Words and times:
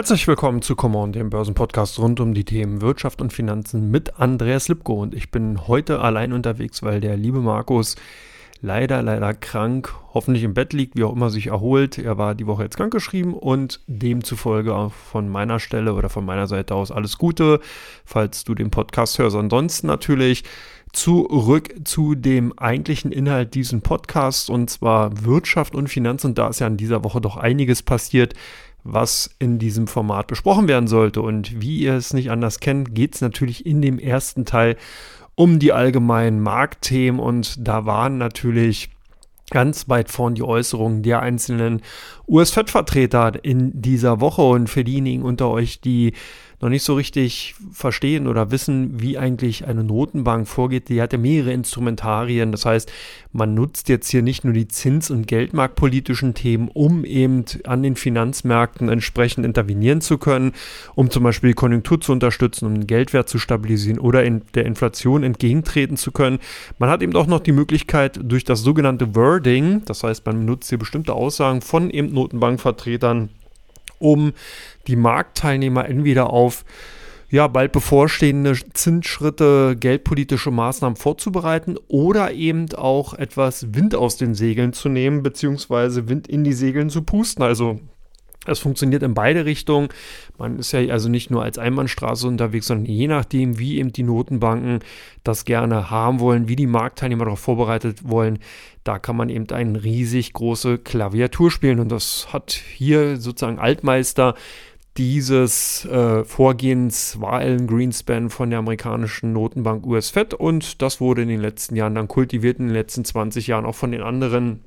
Herzlich 0.00 0.26
willkommen 0.26 0.62
zu 0.62 0.76
Common, 0.76 1.12
dem 1.12 1.28
Börsenpodcast 1.28 1.98
rund 1.98 2.20
um 2.20 2.32
die 2.32 2.46
Themen 2.46 2.80
Wirtschaft 2.80 3.20
und 3.20 3.34
Finanzen 3.34 3.90
mit 3.90 4.18
Andreas 4.18 4.68
Lipko. 4.68 4.94
Und 4.94 5.14
ich 5.14 5.30
bin 5.30 5.68
heute 5.68 6.00
allein 6.00 6.32
unterwegs, 6.32 6.82
weil 6.82 7.02
der 7.02 7.18
liebe 7.18 7.40
Markus 7.40 7.96
leider, 8.62 9.02
leider 9.02 9.34
krank, 9.34 9.94
hoffentlich 10.14 10.42
im 10.42 10.54
Bett 10.54 10.72
liegt, 10.72 10.96
wie 10.96 11.04
auch 11.04 11.12
immer 11.12 11.28
sich 11.28 11.48
erholt. 11.48 11.98
Er 11.98 12.16
war 12.16 12.34
die 12.34 12.46
Woche 12.46 12.62
jetzt 12.62 12.78
krankgeschrieben 12.78 13.34
und 13.34 13.82
demzufolge 13.88 14.74
auch 14.74 14.90
von 14.90 15.28
meiner 15.28 15.60
Stelle 15.60 15.92
oder 15.92 16.08
von 16.08 16.24
meiner 16.24 16.46
Seite 16.46 16.76
aus 16.76 16.90
alles 16.90 17.18
Gute, 17.18 17.60
falls 18.06 18.44
du 18.44 18.54
den 18.54 18.70
Podcast 18.70 19.18
hörst. 19.18 19.36
Ansonsten 19.36 19.86
natürlich 19.86 20.44
zurück 20.94 21.74
zu 21.84 22.14
dem 22.14 22.58
eigentlichen 22.58 23.12
Inhalt 23.12 23.54
dieses 23.54 23.78
Podcasts 23.82 24.48
und 24.48 24.70
zwar 24.70 25.24
Wirtschaft 25.24 25.74
und 25.74 25.88
Finanzen. 25.88 26.28
Und 26.28 26.38
da 26.38 26.48
ist 26.48 26.60
ja 26.60 26.66
in 26.66 26.78
dieser 26.78 27.04
Woche 27.04 27.20
doch 27.20 27.36
einiges 27.36 27.82
passiert 27.82 28.34
was 28.84 29.30
in 29.38 29.58
diesem 29.58 29.86
Format 29.86 30.26
besprochen 30.26 30.68
werden 30.68 30.88
sollte. 30.88 31.22
Und 31.22 31.60
wie 31.60 31.78
ihr 31.80 31.94
es 31.94 32.12
nicht 32.12 32.30
anders 32.30 32.60
kennt, 32.60 32.94
geht 32.94 33.14
es 33.14 33.20
natürlich 33.20 33.66
in 33.66 33.82
dem 33.82 33.98
ersten 33.98 34.44
Teil 34.44 34.76
um 35.34 35.58
die 35.58 35.72
allgemeinen 35.72 36.40
Marktthemen. 36.40 37.20
Und 37.20 37.66
da 37.66 37.86
waren 37.86 38.18
natürlich 38.18 38.90
ganz 39.50 39.88
weit 39.88 40.10
vorn 40.10 40.34
die 40.34 40.42
Äußerungen 40.42 41.02
der 41.02 41.20
einzelnen 41.20 41.82
US-Fed-Vertreter 42.28 43.44
in 43.44 43.80
dieser 43.80 44.20
Woche. 44.20 44.42
Und 44.42 44.68
für 44.68 44.84
diejenigen 44.84 45.22
unter 45.22 45.48
euch, 45.50 45.80
die 45.80 46.14
noch 46.60 46.68
nicht 46.68 46.82
so 46.82 46.94
richtig 46.94 47.54
verstehen 47.72 48.26
oder 48.26 48.50
wissen, 48.50 49.00
wie 49.00 49.16
eigentlich 49.16 49.66
eine 49.66 49.82
Notenbank 49.82 50.46
vorgeht. 50.46 50.90
Die 50.90 51.00
hat 51.00 51.12
ja 51.12 51.18
mehrere 51.18 51.52
Instrumentarien. 51.52 52.52
Das 52.52 52.66
heißt, 52.66 52.92
man 53.32 53.54
nutzt 53.54 53.88
jetzt 53.88 54.10
hier 54.10 54.20
nicht 54.20 54.44
nur 54.44 54.52
die 54.52 54.68
Zins- 54.68 55.10
und 55.10 55.26
Geldmarktpolitischen 55.26 56.34
Themen, 56.34 56.68
um 56.68 57.04
eben 57.06 57.44
an 57.64 57.82
den 57.82 57.96
Finanzmärkten 57.96 58.90
entsprechend 58.90 59.46
intervenieren 59.46 60.02
zu 60.02 60.18
können, 60.18 60.52
um 60.94 61.10
zum 61.10 61.22
Beispiel 61.22 61.50
die 61.50 61.54
Konjunktur 61.54 62.00
zu 62.00 62.12
unterstützen, 62.12 62.66
um 62.66 62.74
den 62.74 62.86
Geldwert 62.86 63.30
zu 63.30 63.38
stabilisieren 63.38 63.98
oder 63.98 64.22
in 64.24 64.42
der 64.54 64.66
Inflation 64.66 65.22
entgegentreten 65.22 65.96
zu 65.96 66.12
können. 66.12 66.40
Man 66.78 66.90
hat 66.90 67.02
eben 67.02 67.16
auch 67.16 67.26
noch 67.26 67.40
die 67.40 67.52
Möglichkeit 67.52 68.20
durch 68.22 68.44
das 68.44 68.60
sogenannte 68.60 69.14
Wording, 69.14 69.82
das 69.86 70.02
heißt, 70.02 70.26
man 70.26 70.40
benutzt 70.40 70.68
hier 70.68 70.78
bestimmte 70.78 71.14
Aussagen 71.14 71.62
von 71.62 71.88
eben 71.88 72.12
Notenbankvertretern, 72.12 73.30
um 74.00 74.32
die 74.88 74.96
Marktteilnehmer 74.96 75.88
entweder 75.88 76.30
auf 76.30 76.64
ja, 77.30 77.46
bald 77.46 77.70
bevorstehende 77.70 78.58
Zinsschritte, 78.74 79.76
geldpolitische 79.78 80.50
Maßnahmen 80.50 80.96
vorzubereiten 80.96 81.76
oder 81.86 82.32
eben 82.32 82.66
auch 82.74 83.14
etwas 83.14 83.72
Wind 83.72 83.94
aus 83.94 84.16
den 84.16 84.34
Segeln 84.34 84.72
zu 84.72 84.88
nehmen, 84.88 85.22
beziehungsweise 85.22 86.08
Wind 86.08 86.26
in 86.26 86.42
die 86.42 86.52
Segeln 86.52 86.90
zu 86.90 87.02
pusten. 87.02 87.44
Also 87.44 87.78
es 88.46 88.58
funktioniert 88.58 89.02
in 89.02 89.12
beide 89.12 89.44
Richtungen. 89.44 89.88
Man 90.38 90.58
ist 90.58 90.72
ja 90.72 90.80
also 90.92 91.08
nicht 91.08 91.30
nur 91.30 91.42
als 91.42 91.58
Einbahnstraße 91.58 92.26
unterwegs, 92.26 92.66
sondern 92.68 92.86
je 92.86 93.06
nachdem, 93.06 93.58
wie 93.58 93.78
eben 93.78 93.92
die 93.92 94.02
Notenbanken 94.02 94.80
das 95.24 95.44
gerne 95.44 95.90
haben 95.90 96.20
wollen, 96.20 96.48
wie 96.48 96.56
die 96.56 96.66
Marktteilnehmer 96.66 97.24
darauf 97.24 97.40
vorbereitet 97.40 98.08
wollen, 98.08 98.38
da 98.82 98.98
kann 98.98 99.16
man 99.16 99.28
eben 99.28 99.48
eine 99.50 99.84
riesig 99.84 100.32
große 100.32 100.78
Klaviatur 100.78 101.50
spielen. 101.50 101.80
Und 101.80 101.92
das 101.92 102.28
hat 102.32 102.52
hier 102.52 103.18
sozusagen 103.18 103.58
Altmeister 103.58 104.34
dieses 104.96 105.84
äh, 105.84 106.24
Vorgehens 106.24 107.20
war 107.20 107.34
Alan 107.34 107.66
Greenspan 107.66 108.28
von 108.28 108.50
der 108.50 108.58
amerikanischen 108.58 109.32
Notenbank 109.32 109.86
US 109.86 110.10
Fed 110.10 110.34
und 110.34 110.82
das 110.82 111.00
wurde 111.00 111.22
in 111.22 111.28
den 111.28 111.40
letzten 111.40 111.76
Jahren 111.76 111.94
dann 111.94 112.08
kultiviert, 112.08 112.58
in 112.58 112.66
den 112.66 112.74
letzten 112.74 113.04
20 113.04 113.46
Jahren 113.46 113.64
auch 113.66 113.76
von 113.76 113.92
den 113.92 114.02
anderen 114.02 114.60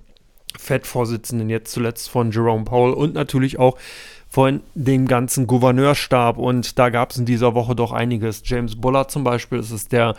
Fed-Vorsitzenden, 0.58 1.50
jetzt 1.50 1.72
zuletzt 1.72 2.10
von 2.10 2.32
Jerome 2.32 2.66
Powell 2.66 2.94
und 2.94 3.14
natürlich 3.14 3.60
auch 3.60 3.78
von 4.30 4.62
dem 4.74 5.08
ganzen 5.08 5.46
Gouverneurstab. 5.46 6.38
Und 6.38 6.80
da 6.80 6.90
gab 6.90 7.12
es 7.12 7.18
in 7.18 7.26
dieser 7.26 7.54
Woche 7.54 7.76
doch 7.76 7.92
einiges. 7.92 8.42
James 8.46 8.76
Bullard 8.76 9.12
zum 9.12 9.24
Beispiel, 9.24 9.60
das 9.60 9.72
ist 9.72 9.92
der 9.92 10.16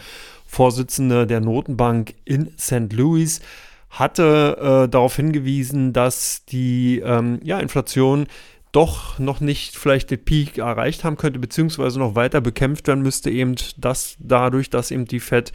Vorsitzende 0.47 1.26
der 1.26 1.41
Notenbank 1.41 2.14
in 2.25 2.53
St. 2.56 2.92
Louis, 2.92 3.41
hatte 3.91 4.84
äh, 4.84 4.88
darauf 4.88 5.16
hingewiesen, 5.16 5.92
dass 5.92 6.44
die 6.44 7.00
ähm, 7.04 7.41
ja, 7.42 7.58
Inflation 7.58 8.26
doch 8.75 9.19
noch 9.19 9.41
nicht 9.41 9.76
vielleicht 9.76 10.10
den 10.10 10.25
Peak 10.25 10.58
erreicht 10.58 11.04
haben 11.04 11.16
könnte, 11.16 11.38
beziehungsweise 11.38 11.98
noch 11.98 12.16
weiter 12.16 12.41
bekämpft 12.41 12.88
werden 12.88 13.03
müsste, 13.03 13.31
eben 13.31 13.54
dass 13.76 14.16
dadurch, 14.19 14.69
dass 14.69 14.91
eben 14.91 15.06
die 15.06 15.20
Fed 15.20 15.53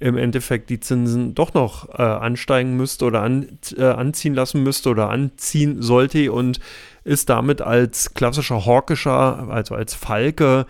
im 0.00 0.16
Endeffekt 0.16 0.70
die 0.70 0.80
Zinsen 0.80 1.34
doch 1.34 1.54
noch 1.54 1.88
äh, 1.90 2.02
ansteigen 2.02 2.76
müsste 2.76 3.04
oder 3.04 3.22
an, 3.22 3.58
äh, 3.76 3.84
anziehen 3.84 4.34
lassen 4.34 4.62
müsste 4.62 4.88
oder 4.88 5.10
anziehen 5.10 5.82
sollte 5.82 6.32
und 6.32 6.58
ist 7.04 7.28
damit 7.28 7.60
als 7.60 8.14
klassischer 8.14 8.64
Hawkischer, 8.64 9.48
also 9.50 9.74
als 9.74 9.94
Falke, 9.94 10.66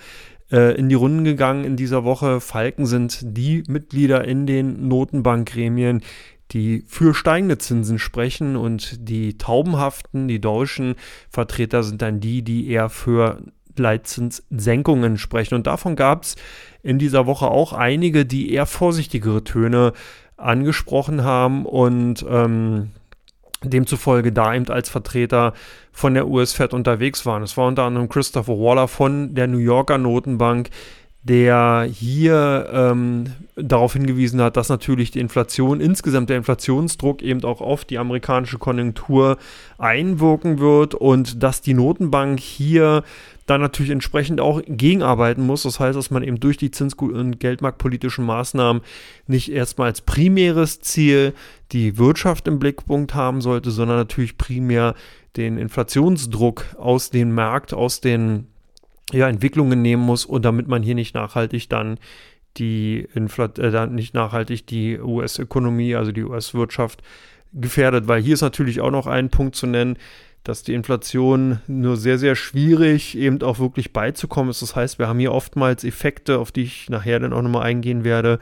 äh, 0.51 0.77
in 0.77 0.89
die 0.89 0.97
Runden 0.97 1.25
gegangen 1.25 1.65
in 1.65 1.77
dieser 1.77 2.05
Woche. 2.05 2.41
Falken 2.41 2.87
sind 2.87 3.21
die 3.23 3.63
Mitglieder 3.69 4.25
in 4.25 4.47
den 4.47 4.89
Notenbankgremien, 4.89 6.03
die 6.51 6.83
für 6.89 7.15
steigende 7.15 7.59
Zinsen 7.59 8.01
sprechen 8.01 8.57
und 8.57 9.09
die 9.09 9.39
taubenhaften, 9.39 10.27
die 10.27 10.41
deutschen 10.41 10.97
Vertreter 11.31 11.85
sind 11.85 12.03
dann 12.03 12.19
die, 12.19 12.43
die 12.43 12.69
eher 12.69 12.89
für 12.89 13.41
Leitzinssenkungen 13.81 15.19
sprechen. 15.19 15.55
Und 15.55 15.67
davon 15.67 15.97
gab 15.97 16.23
es 16.23 16.37
in 16.83 16.99
dieser 16.99 17.27
Woche 17.27 17.49
auch 17.49 17.73
einige, 17.73 18.25
die 18.25 18.53
eher 18.53 18.67
vorsichtigere 18.67 19.45
Töne 19.45 19.93
angesprochen 20.37 21.25
haben 21.25 21.67
und 21.67 22.25
ähm, 22.29 22.91
demzufolge 23.63 24.33
da 24.33 24.55
eben 24.55 24.69
als 24.69 24.89
Vertreter 24.89 25.53
von 25.93 26.15
der 26.15 26.29
US-Fed 26.29 26.73
unterwegs 26.73 27.27
waren. 27.27 27.43
Es 27.43 27.57
war 27.57 27.67
unter 27.67 27.85
anderem 27.85 28.09
Christopher 28.09 28.55
Waller 28.55 28.89
von 28.89 29.35
der 29.35 29.49
New 29.49 29.59
Yorker 29.59 29.99
Notenbank, 29.99 30.71
der 31.23 31.87
hier 31.93 32.71
ähm, 32.73 33.27
darauf 33.55 33.93
hingewiesen 33.93 34.41
hat, 34.41 34.57
dass 34.57 34.71
natürlich 34.71 35.11
die 35.11 35.21
Inflation, 35.21 35.81
insgesamt 35.81 36.31
der 36.31 36.39
Inflationsdruck 36.39 37.21
eben 37.21 37.45
auch 37.45 37.61
auf 37.61 37.85
die 37.85 37.99
amerikanische 37.99 38.57
Konjunktur 38.57 39.37
einwirken 39.77 40.61
wird 40.61 40.95
und 40.95 41.43
dass 41.43 41.61
die 41.61 41.75
Notenbank 41.75 42.41
hier 42.41 43.05
dann 43.45 43.61
natürlich 43.61 43.91
entsprechend 43.91 44.41
auch 44.41 44.63
gegenarbeiten 44.67 45.45
muss. 45.45 45.65
Das 45.65 45.79
heißt, 45.79 45.99
dass 45.99 46.11
man 46.11 46.23
eben 46.23 46.41
durch 46.41 46.57
die 46.57 46.71
Zins- 46.71 46.95
und 46.95 47.39
Geldmarktpolitischen 47.39 48.25
Maßnahmen 48.25 48.81
nicht 49.27 49.53
erstmal 49.53 49.89
als 49.89 50.01
primäres 50.01 50.81
Ziel 50.81 51.35
die 51.73 51.99
Wirtschaft 51.99 52.49
im 52.49 52.59
Blickpunkt 52.59 53.15
haben 53.15 53.43
sollte, 53.43 53.73
sondern 53.73 53.99
natürlich 53.99 54.39
primär 54.39 54.95
den 55.37 55.59
Inflationsdruck 55.59 56.65
aus 56.79 57.11
dem 57.11 57.35
Markt, 57.35 57.75
aus 57.75 58.01
den 58.01 58.47
ja, 59.13 59.29
Entwicklungen 59.29 59.83
nehmen 59.83 60.03
muss 60.03 60.25
und 60.25 60.45
damit 60.45 60.69
man 60.69 60.83
hier 60.83 60.95
nicht 60.95 61.15
nachhaltig 61.15 61.69
dann 61.69 61.99
die 62.57 63.07
Infl 63.15 63.51
äh, 63.59 63.87
nicht 63.87 64.15
nachhaltig 64.15 64.67
die 64.67 64.99
US-Ökonomie, 64.99 65.95
also 65.95 66.13
die 66.13 66.25
US-Wirtschaft 66.25 67.03
gefährdet, 67.53 68.09
weil 68.09 68.23
hier 68.23 68.35
ist 68.35 68.41
natürlich 68.41 68.81
auch 68.81 68.91
noch 68.91 69.07
ein 69.07 69.31
Punkt 69.31 69.57
zu 69.57 69.67
nennen, 69.67 69.97
dass 70.45 70.63
die 70.63 70.75
Inflation 70.75 71.61
nur 71.67 71.97
sehr, 71.97 72.19
sehr 72.19 72.35
schwierig 72.35 73.17
eben 73.17 73.43
auch 73.43 73.59
wirklich 73.59 73.93
beizukommen 73.93 74.51
ist. 74.51 74.63
Das 74.63 74.75
heißt, 74.75 74.99
wir 74.99 75.07
haben 75.07 75.19
hier 75.19 75.33
oftmals 75.33 75.85
Effekte, 75.85 76.39
auf 76.39 76.51
die 76.51 76.63
ich 76.63 76.89
nachher 76.89 77.21
dann 77.21 77.33
auch 77.33 77.43
nochmal 77.43 77.65
eingehen 77.65 78.05
werde, 78.05 78.39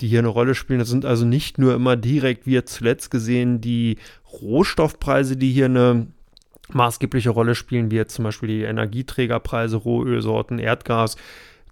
die 0.00 0.08
hier 0.08 0.18
eine 0.18 0.28
Rolle 0.28 0.54
spielen. 0.54 0.78
Das 0.78 0.88
sind 0.88 1.04
also 1.04 1.24
nicht 1.24 1.58
nur 1.58 1.74
immer 1.74 1.96
direkt, 1.96 2.46
wie 2.46 2.52
jetzt 2.52 2.74
zuletzt 2.74 3.10
gesehen, 3.10 3.60
die 3.60 3.96
Rohstoffpreise, 4.30 5.36
die 5.36 5.50
hier 5.50 5.64
eine 5.66 6.08
maßgebliche 6.72 7.30
Rolle 7.30 7.54
spielen, 7.54 7.90
wie 7.90 7.96
jetzt 7.96 8.14
zum 8.14 8.24
Beispiel 8.24 8.48
die 8.48 8.62
Energieträgerpreise, 8.62 9.76
Rohölsorten, 9.76 10.58
Erdgas, 10.58 11.16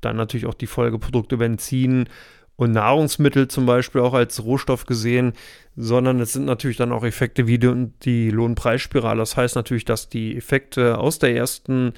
dann 0.00 0.16
natürlich 0.16 0.46
auch 0.46 0.54
die 0.54 0.66
Folgeprodukte 0.66 1.36
Benzin 1.36 2.08
und 2.56 2.72
Nahrungsmittel 2.72 3.48
zum 3.48 3.66
Beispiel 3.66 4.00
auch 4.00 4.14
als 4.14 4.42
Rohstoff 4.42 4.86
gesehen, 4.86 5.34
sondern 5.76 6.20
es 6.20 6.32
sind 6.32 6.46
natürlich 6.46 6.78
dann 6.78 6.92
auch 6.92 7.04
Effekte 7.04 7.46
wie 7.46 7.58
die, 7.58 8.30
Lohnpreisspirale. 8.30 9.18
Das 9.18 9.36
heißt 9.36 9.56
natürlich, 9.56 9.84
dass 9.84 10.08
die 10.08 10.36
Effekte 10.36 10.98
aus 10.98 11.18
der 11.18 11.36
ersten 11.36 11.92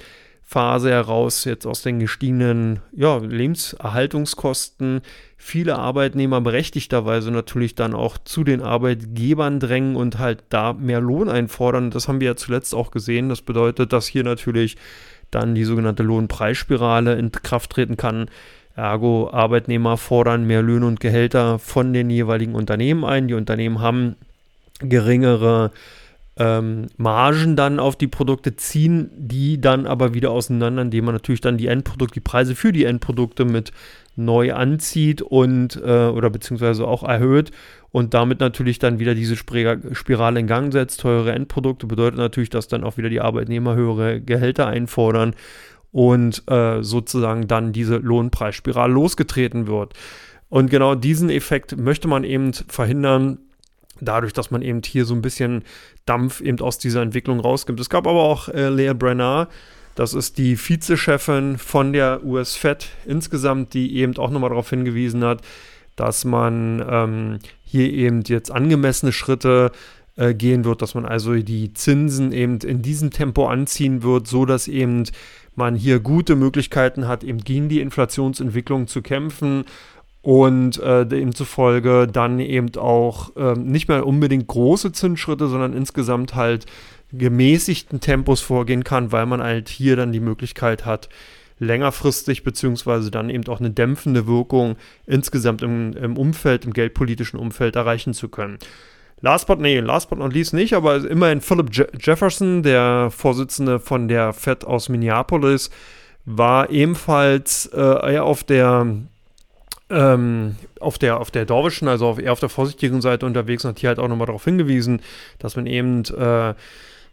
Phase 0.49 0.89
heraus, 0.89 1.45
jetzt 1.45 1.67
aus 1.67 1.83
den 1.83 1.99
gestiegenen 1.99 2.79
ja, 2.91 3.17
Lebenserhaltungskosten, 3.17 5.01
viele 5.37 5.77
Arbeitnehmer 5.77 6.41
berechtigterweise 6.41 7.29
natürlich 7.29 7.75
dann 7.75 7.93
auch 7.93 8.17
zu 8.17 8.43
den 8.43 8.63
Arbeitgebern 8.63 9.59
drängen 9.59 9.95
und 9.95 10.17
halt 10.17 10.43
da 10.49 10.73
mehr 10.73 11.01
Lohn 11.01 11.29
einfordern. 11.29 11.91
Das 11.91 12.07
haben 12.07 12.19
wir 12.19 12.29
ja 12.29 12.35
zuletzt 12.35 12.73
auch 12.73 12.89
gesehen. 12.89 13.29
Das 13.29 13.43
bedeutet, 13.43 13.93
dass 13.93 14.07
hier 14.07 14.23
natürlich 14.23 14.75
dann 15.29 15.53
die 15.53 15.65
sogenannte 15.65 16.01
Lohnpreisspirale 16.01 17.13
in 17.13 17.31
Kraft 17.31 17.69
treten 17.69 17.95
kann. 17.95 18.27
Ergo, 18.75 19.29
Arbeitnehmer 19.31 19.97
fordern 19.97 20.47
mehr 20.47 20.63
Löhne 20.63 20.87
und 20.87 20.99
Gehälter 20.99 21.59
von 21.59 21.93
den 21.93 22.09
jeweiligen 22.09 22.55
Unternehmen 22.55 23.05
ein. 23.05 23.27
Die 23.27 23.35
Unternehmen 23.35 23.81
haben 23.81 24.15
geringere 24.79 25.69
ähm, 26.39 26.87
Margen 26.95 27.55
dann 27.57 27.79
auf 27.79 27.97
die 27.97 28.07
Produkte 28.07 28.55
ziehen, 28.55 29.11
die 29.15 29.59
dann 29.59 29.85
aber 29.85 30.13
wieder 30.13 30.31
auseinander, 30.31 30.81
indem 30.81 31.05
man 31.05 31.15
natürlich 31.15 31.41
dann 31.41 31.57
die 31.57 31.67
Endprodukte, 31.67 32.15
die 32.15 32.19
Preise 32.21 32.55
für 32.55 32.71
die 32.71 32.85
Endprodukte 32.85 33.43
mit 33.43 33.71
neu 34.15 34.53
anzieht 34.53 35.21
und 35.21 35.75
äh, 35.75 36.07
oder 36.07 36.29
beziehungsweise 36.29 36.87
auch 36.87 37.03
erhöht 37.03 37.51
und 37.91 38.13
damit 38.13 38.39
natürlich 38.39 38.79
dann 38.79 38.99
wieder 38.99 39.15
diese 39.15 39.35
Spirale 39.35 40.39
in 40.39 40.47
Gang 40.47 40.71
setzt. 40.71 41.01
Teure 41.01 41.33
Endprodukte 41.33 41.87
bedeutet 41.87 42.17
natürlich, 42.17 42.49
dass 42.49 42.67
dann 42.67 42.83
auch 42.83 42.97
wieder 42.97 43.09
die 43.09 43.21
Arbeitnehmer 43.21 43.75
höhere 43.75 44.21
Gehälter 44.21 44.67
einfordern 44.67 45.35
und 45.91 46.43
äh, 46.49 46.81
sozusagen 46.83 47.47
dann 47.47 47.73
diese 47.73 47.97
Lohnpreisspirale 47.97 48.93
losgetreten 48.93 49.67
wird. 49.67 49.93
Und 50.47 50.69
genau 50.69 50.95
diesen 50.95 51.29
Effekt 51.29 51.77
möchte 51.77 52.07
man 52.07 52.23
eben 52.23 52.53
verhindern, 52.53 53.39
dadurch, 54.01 54.33
dass 54.33 54.51
man 54.51 54.61
eben 54.61 54.81
hier 54.85 55.05
so 55.05 55.13
ein 55.13 55.21
bisschen 55.21 55.63
Dampf 56.05 56.41
eben 56.41 56.59
aus 56.59 56.77
dieser 56.77 57.01
Entwicklung 57.01 57.39
rausgibt. 57.39 57.79
Es 57.79 57.89
gab 57.89 58.07
aber 58.07 58.23
auch 58.23 58.47
äh, 58.49 58.69
Lea 58.69 58.93
Brenner, 58.93 59.47
das 59.95 60.13
ist 60.13 60.37
die 60.37 60.55
Vizechefin 60.55 61.57
von 61.57 61.91
der 61.91 62.23
US 62.23 62.55
Fed 62.55 62.87
insgesamt, 63.05 63.73
die 63.73 63.97
eben 63.97 64.15
auch 64.17 64.29
nochmal 64.29 64.49
darauf 64.49 64.69
hingewiesen 64.69 65.25
hat, 65.25 65.41
dass 65.97 66.23
man 66.23 66.81
ähm, 66.89 67.39
hier 67.65 67.91
eben 67.91 68.21
jetzt 68.25 68.49
angemessene 68.49 69.11
Schritte 69.11 69.73
äh, 70.15 70.33
gehen 70.33 70.63
wird, 70.63 70.81
dass 70.81 70.95
man 70.95 71.05
also 71.05 71.33
die 71.33 71.73
Zinsen 71.73 72.31
eben 72.31 72.59
in 72.59 72.81
diesem 72.81 73.11
Tempo 73.11 73.47
anziehen 73.47 74.01
wird, 74.01 74.27
so 74.27 74.45
dass 74.45 74.69
eben 74.69 75.03
man 75.55 75.75
hier 75.75 75.99
gute 75.99 76.37
Möglichkeiten 76.37 77.07
hat, 77.07 77.23
eben 77.23 77.39
gegen 77.39 77.67
die 77.67 77.81
Inflationsentwicklung 77.81 78.87
zu 78.87 79.01
kämpfen 79.01 79.65
und 80.29 80.77
äh, 80.77 81.07
demzufolge 81.07 82.05
dann 82.05 82.39
eben 82.39 82.75
auch 82.77 83.35
äh, 83.35 83.55
nicht 83.55 83.87
mehr 83.87 84.05
unbedingt 84.05 84.45
große 84.45 84.91
Zinsschritte, 84.91 85.47
sondern 85.47 85.73
insgesamt 85.73 86.35
halt 86.35 86.67
gemäßigten 87.11 87.99
Tempos 87.99 88.39
vorgehen 88.39 88.83
kann, 88.83 89.11
weil 89.11 89.25
man 89.25 89.41
halt 89.41 89.69
hier 89.69 89.95
dann 89.95 90.11
die 90.11 90.19
Möglichkeit 90.19 90.85
hat, 90.85 91.09
längerfristig 91.57 92.43
beziehungsweise 92.43 93.09
dann 93.09 93.31
eben 93.31 93.47
auch 93.47 93.59
eine 93.59 93.71
dämpfende 93.71 94.27
Wirkung 94.27 94.75
insgesamt 95.07 95.63
im, 95.63 95.93
im 95.93 96.15
Umfeld, 96.15 96.63
im 96.63 96.73
geldpolitischen 96.73 97.39
Umfeld 97.39 97.75
erreichen 97.75 98.13
zu 98.13 98.29
können. 98.29 98.59
Last 99.21 99.47
but, 99.47 99.59
nee, 99.59 99.79
last 99.79 100.11
but 100.11 100.19
not 100.19 100.31
least 100.31 100.53
nicht, 100.53 100.75
aber 100.75 101.09
immerhin 101.09 101.41
Philip 101.41 101.75
Je 101.75 101.87
Jefferson, 101.99 102.61
der 102.61 103.09
Vorsitzende 103.09 103.79
von 103.79 104.07
der 104.07 104.33
Fed 104.33 104.63
aus 104.63 104.89
Minneapolis, 104.89 105.71
war 106.25 106.69
ebenfalls 106.69 107.67
äh, 107.73 108.19
auf 108.19 108.43
der 108.43 108.85
ähm, 109.89 110.55
auf 110.79 110.97
der, 110.97 111.19
auf 111.19 111.31
der 111.31 111.45
Dorwischen, 111.45 111.87
also 111.87 112.07
auf, 112.07 112.19
eher 112.19 112.31
auf 112.31 112.39
der 112.39 112.49
vorsichtigen 112.49 113.01
Seite 113.01 113.25
unterwegs 113.25 113.65
und 113.65 113.71
hat 113.71 113.79
hier 113.79 113.89
halt 113.89 113.99
auch 113.99 114.07
nochmal 114.07 114.27
darauf 114.27 114.45
hingewiesen, 114.45 115.01
dass 115.39 115.55
man 115.55 115.65
eben 115.65 116.03
äh, 116.05 116.53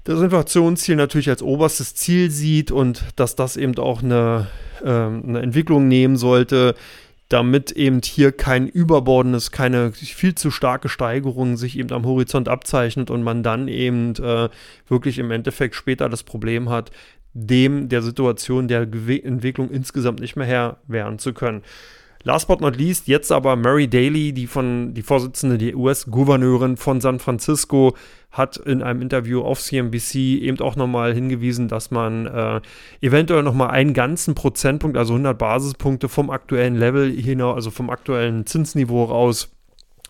das 0.04 0.20
Inflationsziel 0.20 0.96
natürlich 0.96 1.28
als 1.28 1.42
oberstes 1.42 1.94
Ziel 1.94 2.30
sieht 2.30 2.70
und 2.70 3.04
dass 3.16 3.34
das 3.34 3.56
eben 3.56 3.76
auch 3.78 4.02
eine, 4.02 4.46
äh, 4.84 4.88
eine 4.88 5.40
Entwicklung 5.40 5.88
nehmen 5.88 6.16
sollte, 6.16 6.74
damit 7.28 7.72
eben 7.72 8.00
hier 8.04 8.30
kein 8.30 8.68
überbordendes, 8.68 9.50
keine 9.50 9.90
viel 9.92 10.36
zu 10.36 10.52
starke 10.52 10.88
Steigerung 10.88 11.56
sich 11.56 11.76
eben 11.76 11.92
am 11.92 12.06
Horizont 12.06 12.48
abzeichnet 12.48 13.10
und 13.10 13.24
man 13.24 13.42
dann 13.42 13.66
eben 13.66 14.14
äh, 14.16 14.48
wirklich 14.86 15.18
im 15.18 15.32
Endeffekt 15.32 15.74
später 15.74 16.08
das 16.08 16.22
Problem 16.22 16.68
hat, 16.68 16.92
dem 17.32 17.88
der 17.88 18.02
Situation 18.02 18.68
der 18.68 18.82
Entwicklung 18.82 19.70
insgesamt 19.70 20.20
nicht 20.20 20.36
mehr 20.36 20.46
Herr 20.46 20.76
werden 20.86 21.18
zu 21.18 21.34
können. 21.34 21.62
Last 22.26 22.48
but 22.48 22.60
not 22.60 22.74
least, 22.76 23.06
jetzt 23.06 23.30
aber 23.30 23.54
Mary 23.54 23.86
Daly, 23.86 24.32
die 24.32 24.48
von 24.48 24.94
die 24.94 25.02
Vorsitzende 25.02 25.58
der 25.58 25.76
US-Gouverneurin 25.76 26.76
von 26.76 27.00
San 27.00 27.20
Francisco, 27.20 27.94
hat 28.32 28.56
in 28.56 28.82
einem 28.82 29.00
Interview 29.00 29.42
auf 29.42 29.60
CNBC 29.60 30.42
eben 30.42 30.58
auch 30.58 30.74
nochmal 30.74 31.14
hingewiesen, 31.14 31.68
dass 31.68 31.92
man 31.92 32.26
äh, 32.26 32.60
eventuell 33.00 33.44
nochmal 33.44 33.70
einen 33.70 33.94
ganzen 33.94 34.34
Prozentpunkt, 34.34 34.96
also 34.96 35.12
100 35.12 35.38
Basispunkte 35.38 36.08
vom 36.08 36.30
aktuellen 36.30 36.74
Level 36.74 37.12
hinaus, 37.12 37.54
also 37.54 37.70
vom 37.70 37.90
aktuellen 37.90 38.44
Zinsniveau 38.44 39.04
raus 39.04 39.55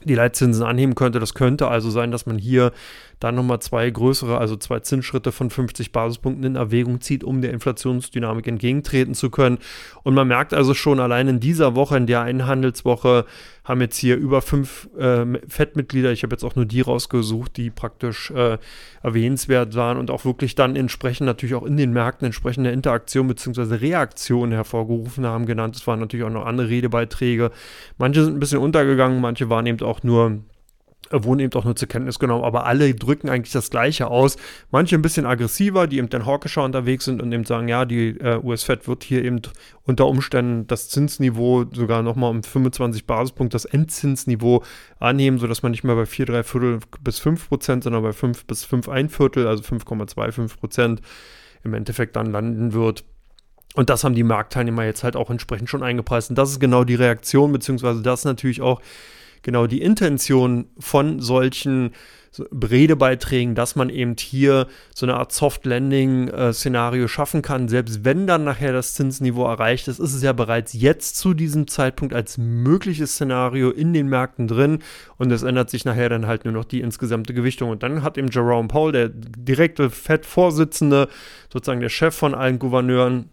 die 0.04 0.14
Leitzinsen 0.14 0.62
anheben 0.62 0.94
könnte. 0.94 1.18
Das 1.18 1.34
könnte 1.34 1.68
also 1.68 1.90
sein, 1.90 2.10
dass 2.10 2.26
man 2.26 2.38
hier 2.38 2.72
dann 3.18 3.34
nochmal 3.34 3.60
zwei 3.60 3.88
größere, 3.88 4.38
also 4.38 4.56
zwei 4.56 4.80
Zinsschritte 4.80 5.32
von 5.32 5.48
50 5.48 5.90
Basispunkten 5.90 6.44
in 6.44 6.56
Erwägung 6.56 7.00
zieht, 7.00 7.24
um 7.24 7.40
der 7.40 7.52
Inflationsdynamik 7.52 8.46
entgegentreten 8.46 9.14
zu 9.14 9.30
können. 9.30 9.58
Und 10.02 10.14
man 10.14 10.28
merkt 10.28 10.52
also 10.52 10.74
schon 10.74 11.00
allein 11.00 11.28
in 11.28 11.40
dieser 11.40 11.74
Woche, 11.74 11.96
in 11.96 12.06
der 12.06 12.20
einen 12.20 12.46
Handelswoche, 12.46 13.24
haben 13.66 13.80
jetzt 13.80 13.96
hier 13.98 14.16
über 14.16 14.42
fünf 14.42 14.88
äh, 14.96 15.26
Fettmitglieder, 15.48 16.12
ich 16.12 16.22
habe 16.22 16.32
jetzt 16.32 16.44
auch 16.44 16.54
nur 16.54 16.64
die 16.64 16.80
rausgesucht, 16.80 17.56
die 17.56 17.70
praktisch 17.70 18.30
äh, 18.30 18.58
erwähnenswert 19.02 19.74
waren 19.74 19.98
und 19.98 20.10
auch 20.10 20.24
wirklich 20.24 20.54
dann 20.54 20.76
entsprechend 20.76 21.26
natürlich 21.26 21.56
auch 21.56 21.64
in 21.64 21.76
den 21.76 21.92
Märkten 21.92 22.26
entsprechende 22.26 22.70
Interaktion 22.70 23.26
bzw. 23.26 23.74
Reaktion 23.74 24.52
hervorgerufen 24.52 25.26
haben, 25.26 25.46
genannt. 25.46 25.74
Es 25.74 25.86
waren 25.86 25.98
natürlich 25.98 26.24
auch 26.24 26.30
noch 26.30 26.46
andere 26.46 26.68
Redebeiträge. 26.68 27.50
Manche 27.98 28.24
sind 28.24 28.36
ein 28.36 28.40
bisschen 28.40 28.60
untergegangen, 28.60 29.20
manche 29.20 29.50
waren 29.50 29.66
eben 29.66 29.84
auch 29.84 30.04
nur 30.04 30.38
wurden 31.10 31.40
eben 31.40 31.52
auch 31.54 31.64
nur 31.64 31.76
zur 31.76 31.88
Kenntnis 31.88 32.18
genommen, 32.18 32.44
aber 32.44 32.66
alle 32.66 32.94
drücken 32.94 33.28
eigentlich 33.28 33.52
das 33.52 33.70
Gleiche 33.70 34.08
aus. 34.08 34.36
Manche 34.70 34.96
ein 34.96 35.02
bisschen 35.02 35.26
aggressiver, 35.26 35.86
die 35.86 35.98
eben 35.98 36.08
dann 36.08 36.26
hawkischer 36.26 36.64
unterwegs 36.64 37.04
sind 37.04 37.22
und 37.22 37.32
eben 37.32 37.44
sagen, 37.44 37.68
ja, 37.68 37.84
die 37.84 38.18
äh, 38.18 38.40
US-Fed 38.42 38.88
wird 38.88 39.04
hier 39.04 39.24
eben 39.24 39.40
unter 39.84 40.06
Umständen 40.06 40.66
das 40.66 40.88
Zinsniveau 40.88 41.64
sogar 41.72 42.02
nochmal 42.02 42.30
um 42.30 42.42
25 42.42 43.06
Basispunkte, 43.06 43.54
das 43.54 43.64
Endzinsniveau 43.64 44.64
anheben, 44.98 45.38
sodass 45.38 45.62
man 45.62 45.72
nicht 45.72 45.84
mehr 45.84 45.94
bei 45.94 46.06
4, 46.06 46.26
3 46.26 46.42
Viertel 46.42 46.80
bis 47.02 47.18
5 47.18 47.48
Prozent, 47.48 47.84
sondern 47.84 48.02
bei 48.02 48.12
5 48.12 48.46
bis 48.46 48.64
5 48.64 48.88
ein 48.88 49.08
Viertel, 49.08 49.46
also 49.46 49.62
5,25 49.62 50.58
Prozent 50.58 51.00
im 51.62 51.74
Endeffekt 51.74 52.16
dann 52.16 52.26
landen 52.26 52.72
wird. 52.72 53.04
Und 53.74 53.90
das 53.90 54.04
haben 54.04 54.14
die 54.14 54.22
Marktteilnehmer 54.22 54.84
jetzt 54.84 55.04
halt 55.04 55.16
auch 55.16 55.28
entsprechend 55.28 55.68
schon 55.68 55.82
eingepreist. 55.82 56.30
Und 56.30 56.36
das 56.36 56.50
ist 56.50 56.60
genau 56.60 56.84
die 56.84 56.94
Reaktion, 56.94 57.52
beziehungsweise 57.52 58.00
das 58.00 58.24
natürlich 58.24 58.62
auch 58.62 58.80
genau 59.46 59.68
die 59.68 59.80
Intention 59.80 60.66
von 60.76 61.20
solchen 61.20 61.92
Redebeiträgen, 62.50 63.54
dass 63.54 63.76
man 63.76 63.90
eben 63.90 64.16
hier 64.18 64.66
so 64.92 65.06
eine 65.06 65.14
Art 65.14 65.30
Soft-Landing-Szenario 65.32 67.04
äh, 67.04 67.08
schaffen 67.08 67.42
kann. 67.42 67.68
Selbst 67.68 68.04
wenn 68.04 68.26
dann 68.26 68.42
nachher 68.42 68.72
das 68.72 68.94
Zinsniveau 68.94 69.46
erreicht 69.46 69.86
ist, 69.86 70.00
ist 70.00 70.14
es 70.14 70.22
ja 70.22 70.32
bereits 70.32 70.72
jetzt 70.72 71.16
zu 71.16 71.32
diesem 71.32 71.68
Zeitpunkt 71.68 72.12
als 72.12 72.38
mögliches 72.38 73.12
Szenario 73.12 73.70
in 73.70 73.92
den 73.92 74.08
Märkten 74.08 74.48
drin 74.48 74.80
und 75.16 75.30
es 75.30 75.44
ändert 75.44 75.70
sich 75.70 75.84
nachher 75.84 76.08
dann 76.08 76.26
halt 76.26 76.44
nur 76.44 76.52
noch 76.52 76.64
die 76.64 76.80
insgesamte 76.80 77.32
Gewichtung. 77.32 77.70
Und 77.70 77.84
dann 77.84 78.02
hat 78.02 78.18
eben 78.18 78.28
Jerome 78.28 78.66
Powell, 78.66 78.92
der 78.92 79.08
direkte 79.08 79.90
Fed-Vorsitzende, 79.90 81.08
sozusagen 81.52 81.80
der 81.80 81.88
Chef 81.88 82.16
von 82.16 82.34
allen 82.34 82.58
Gouverneuren, 82.58 83.30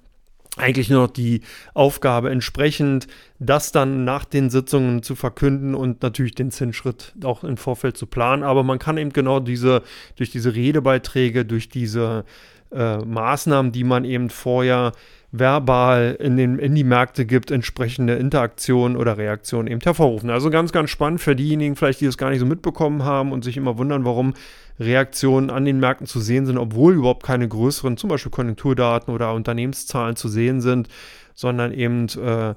eigentlich 0.58 0.90
nur 0.90 1.04
noch 1.04 1.12
die 1.12 1.42
Aufgabe 1.74 2.30
entsprechend, 2.30 3.08
das 3.40 3.72
dann 3.72 4.04
nach 4.04 4.26
den 4.26 4.50
Sitzungen 4.50 5.02
zu 5.02 5.16
verkünden 5.16 5.74
und 5.74 6.04
natürlich 6.04 6.36
den 6.36 6.52
Zinsschritt 6.52 7.14
auch 7.24 7.44
im 7.44 7.58
Vorfeld 7.58 7.98
zu 7.98 8.06
planen. 8.06 8.44
Aber 8.44 8.64
man 8.64 8.80
kann 8.80 8.98
eben 8.98 9.14
genau 9.14 9.40
diese, 9.40 9.82
durch 10.16 10.30
diese 10.30 10.54
Redebeiträge, 10.54 11.44
durch 11.46 11.70
diese 11.70 12.24
äh, 12.72 12.98
Maßnahmen, 12.98 13.72
die 13.72 13.84
man 13.84 14.06
eben 14.06 14.30
vorher 14.30 14.92
verbal 15.32 16.16
in, 16.20 16.38
den, 16.38 16.60
in 16.60 16.76
die 16.76 16.84
Märkte 16.84 17.26
gibt, 17.26 17.50
entsprechende 17.50 18.14
Interaktionen 18.14 18.96
oder 18.96 19.18
Reaktionen 19.18 19.68
eben 19.68 19.82
hervorrufen. 19.82 20.30
Also 20.30 20.52
ganz, 20.52 20.72
ganz 20.72 20.92
spannend 20.92 21.22
für 21.22 21.36
diejenigen 21.36 21.76
vielleicht, 21.76 22.02
die 22.02 22.06
das 22.06 22.20
gar 22.20 22.30
nicht 22.30 22.40
so 22.40 22.46
mitbekommen 22.46 23.04
haben 23.04 23.32
und 23.32 23.44
sich 23.44 23.58
immer 23.58 23.80
wundern, 23.80 24.06
warum 24.06 24.36
Reaktionen 24.80 25.50
an 25.50 25.66
den 25.66 25.80
Märkten 25.80 26.08
zu 26.08 26.20
sehen 26.20 26.46
sind, 26.46 26.58
obwohl 26.58 26.96
überhaupt 26.96 27.24
keine 27.24 27.48
größeren, 27.48 27.98
zum 27.98 28.10
Beispiel 28.10 28.32
Konjunkturdaten 28.32 29.14
oder 29.14 29.34
Unternehmenszahlen 29.34 30.16
zu 30.16 30.28
sehen 30.28 30.62
sind, 30.62 30.88
sondern 31.36 31.72
eben 31.72 32.08
äh, 32.10 32.56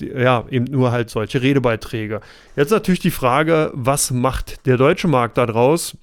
ja, 0.00 0.44
eben 0.50 0.64
nur 0.66 0.92
halt 0.92 1.10
solche 1.10 1.42
Redebeiträge. 1.42 2.20
Jetzt 2.54 2.70
natürlich 2.70 3.00
die 3.00 3.10
Frage, 3.10 3.70
was 3.74 4.10
macht 4.10 4.66
der 4.66 4.76
deutsche 4.76 5.08
Markt 5.08 5.38
daraus? 5.38 5.96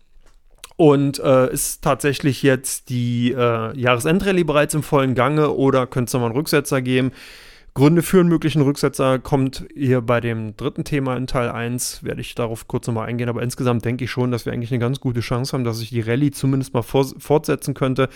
Und 0.75 1.19
äh, 1.19 1.53
ist 1.53 1.83
tatsächlich 1.83 2.41
jetzt 2.41 2.89
die 2.89 3.31
äh, 3.31 3.77
Jahresendrallye 3.77 4.43
bereits 4.43 4.73
im 4.73 4.81
vollen 4.81 5.13
Gange 5.13 5.51
oder 5.51 5.85
könnte 5.85 6.09
es 6.09 6.13
nochmal 6.13 6.29
einen 6.29 6.37
Rücksetzer 6.37 6.81
geben? 6.81 7.11
Gründe 7.75 8.03
für 8.03 8.19
einen 8.19 8.29
möglichen 8.29 8.61
Rücksetzer 8.61 9.17
kommt 9.17 9.65
hier 9.73 10.01
bei 10.01 10.21
dem 10.21 10.55
dritten 10.55 10.83
Thema 10.83 11.17
in 11.17 11.25
Teil 11.25 11.49
1, 11.49 12.03
werde 12.03 12.21
ich 12.21 12.35
darauf 12.35 12.67
kurz 12.67 12.85
nochmal 12.85 13.07
eingehen, 13.07 13.29
aber 13.29 13.41
insgesamt 13.41 13.83
denke 13.83 14.03
ich 14.03 14.11
schon, 14.11 14.29
dass 14.29 14.45
wir 14.45 14.53
eigentlich 14.53 14.71
eine 14.71 14.77
ganz 14.77 14.99
gute 14.99 15.21
Chance 15.21 15.53
haben, 15.53 15.63
dass 15.63 15.79
sich 15.79 15.89
die 15.89 16.01
Rallye 16.01 16.29
zumindest 16.29 16.75
mal 16.75 16.83
fortsetzen 16.83 17.73
könnte. 17.73 18.09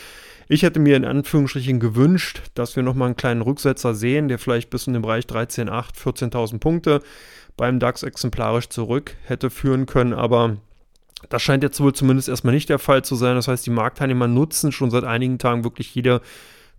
Ich 0.48 0.62
hätte 0.62 0.80
mir 0.80 0.96
in 0.96 1.06
Anführungsstrichen 1.06 1.80
gewünscht, 1.80 2.44
dass 2.54 2.76
wir 2.76 2.84
nochmal 2.84 3.08
einen 3.08 3.16
kleinen 3.16 3.42
Rücksetzer 3.42 3.96
sehen, 3.96 4.28
der 4.28 4.38
vielleicht 4.38 4.70
bis 4.70 4.86
in 4.86 4.94
den 4.94 5.02
Bereich 5.02 5.26
13.8, 5.26 5.96
14.000 5.96 6.60
Punkte 6.60 7.02
beim 7.56 7.80
DAX 7.80 8.04
exemplarisch 8.04 8.70
zurück 8.70 9.16
hätte 9.24 9.50
führen 9.50 9.88
können, 9.88 10.14
aber 10.14 10.58
das 11.30 11.42
scheint 11.42 11.64
jetzt 11.64 11.80
wohl 11.80 11.94
zumindest 11.94 12.30
erstmal 12.30 12.54
nicht 12.54 12.70
der 12.70 12.78
Fall 12.78 13.04
zu 13.04 13.16
sein. 13.16 13.34
Das 13.34 13.48
heißt, 13.48 13.66
die 13.66 13.72
Marktteilnehmer 13.72 14.28
nutzen 14.28 14.72
schon 14.72 14.92
seit 14.92 15.04
einigen 15.04 15.40
Tagen 15.40 15.64
wirklich 15.64 15.96
jede 15.96 16.22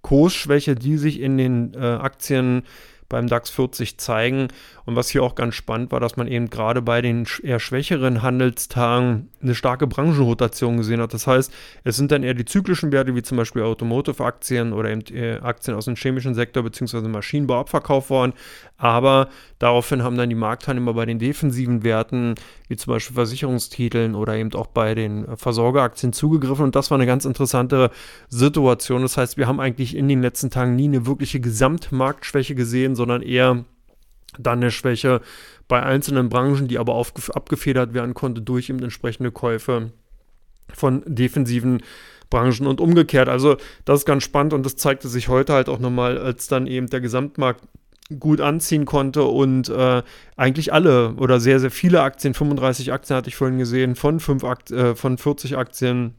Kursschwäche, 0.08 0.74
die 0.74 0.96
sich 0.96 1.20
in 1.20 1.36
den 1.36 1.74
äh, 1.74 1.78
Aktien 1.78 2.62
beim 3.10 3.26
DAX 3.26 3.50
40 3.50 3.98
zeigen. 3.98 4.48
Und 4.86 4.96
was 4.96 5.10
hier 5.10 5.22
auch 5.22 5.34
ganz 5.34 5.54
spannend 5.54 5.92
war, 5.92 6.00
dass 6.00 6.16
man 6.16 6.26
eben 6.28 6.48
gerade 6.48 6.80
bei 6.80 7.02
den 7.02 7.26
eher 7.42 7.60
schwächeren 7.60 8.22
Handelstagen 8.22 9.28
eine 9.42 9.54
starke 9.54 9.86
Branchenrotation 9.86 10.78
gesehen 10.78 11.02
hat. 11.02 11.12
Das 11.12 11.26
heißt, 11.26 11.52
es 11.84 11.96
sind 11.96 12.10
dann 12.10 12.22
eher 12.22 12.32
die 12.32 12.46
zyklischen 12.46 12.90
Werte, 12.90 13.14
wie 13.14 13.22
zum 13.22 13.36
Beispiel 13.36 13.62
Automotive-Aktien 13.62 14.72
oder 14.72 14.90
eben 14.90 15.02
äh, 15.14 15.40
Aktien 15.42 15.76
aus 15.76 15.84
dem 15.84 15.96
chemischen 15.96 16.34
Sektor 16.34 16.62
bzw. 16.62 17.06
Maschinenbau 17.08 17.60
abverkauft 17.60 18.08
worden. 18.08 18.32
Aber 18.78 19.28
daraufhin 19.58 20.04
haben 20.04 20.16
dann 20.16 20.28
die 20.28 20.36
Marktteilnehmer 20.36 20.94
bei 20.94 21.04
den 21.04 21.18
defensiven 21.18 21.82
Werten, 21.82 22.36
wie 22.68 22.76
zum 22.76 22.92
Beispiel 22.92 23.14
Versicherungstiteln 23.14 24.14
oder 24.14 24.36
eben 24.36 24.54
auch 24.54 24.68
bei 24.68 24.94
den 24.94 25.36
Versorgeraktien 25.36 26.12
zugegriffen. 26.12 26.64
Und 26.64 26.76
das 26.76 26.90
war 26.90 26.96
eine 26.96 27.06
ganz 27.06 27.24
interessante 27.24 27.90
Situation. 28.28 29.02
Das 29.02 29.16
heißt, 29.16 29.36
wir 29.36 29.48
haben 29.48 29.58
eigentlich 29.58 29.96
in 29.96 30.08
den 30.08 30.22
letzten 30.22 30.50
Tagen 30.50 30.76
nie 30.76 30.84
eine 30.84 31.06
wirkliche 31.06 31.40
Gesamtmarktschwäche 31.40 32.54
gesehen, 32.54 32.94
sondern 32.94 33.20
eher 33.20 33.64
dann 34.38 34.60
eine 34.60 34.70
Schwäche 34.70 35.22
bei 35.66 35.82
einzelnen 35.82 36.28
Branchen, 36.28 36.68
die 36.68 36.78
aber 36.78 37.04
abgefedert 37.34 37.94
werden 37.94 38.14
konnte 38.14 38.42
durch 38.42 38.70
eben 38.70 38.82
entsprechende 38.82 39.32
Käufe 39.32 39.90
von 40.72 41.02
defensiven 41.04 41.82
Branchen 42.30 42.66
und 42.68 42.80
umgekehrt. 42.80 43.28
Also 43.28 43.56
das 43.84 44.00
ist 44.00 44.06
ganz 44.06 44.22
spannend 44.22 44.52
und 44.52 44.64
das 44.64 44.76
zeigte 44.76 45.08
sich 45.08 45.28
heute 45.28 45.54
halt 45.54 45.68
auch 45.68 45.80
nochmal, 45.80 46.18
als 46.18 46.46
dann 46.46 46.68
eben 46.68 46.86
der 46.86 47.00
Gesamtmarkt 47.00 47.64
gut 48.18 48.40
anziehen 48.40 48.86
konnte 48.86 49.24
und 49.24 49.68
äh, 49.68 50.02
eigentlich 50.36 50.72
alle 50.72 51.14
oder 51.14 51.40
sehr, 51.40 51.60
sehr 51.60 51.70
viele 51.70 52.02
Aktien, 52.02 52.32
35 52.32 52.92
Aktien 52.92 53.16
hatte 53.16 53.28
ich 53.28 53.36
vorhin 53.36 53.58
gesehen, 53.58 53.96
von, 53.96 54.18
5 54.18 54.44
Akt, 54.44 54.70
äh, 54.70 54.94
von 54.94 55.18
40 55.18 55.58
Aktien 55.58 56.14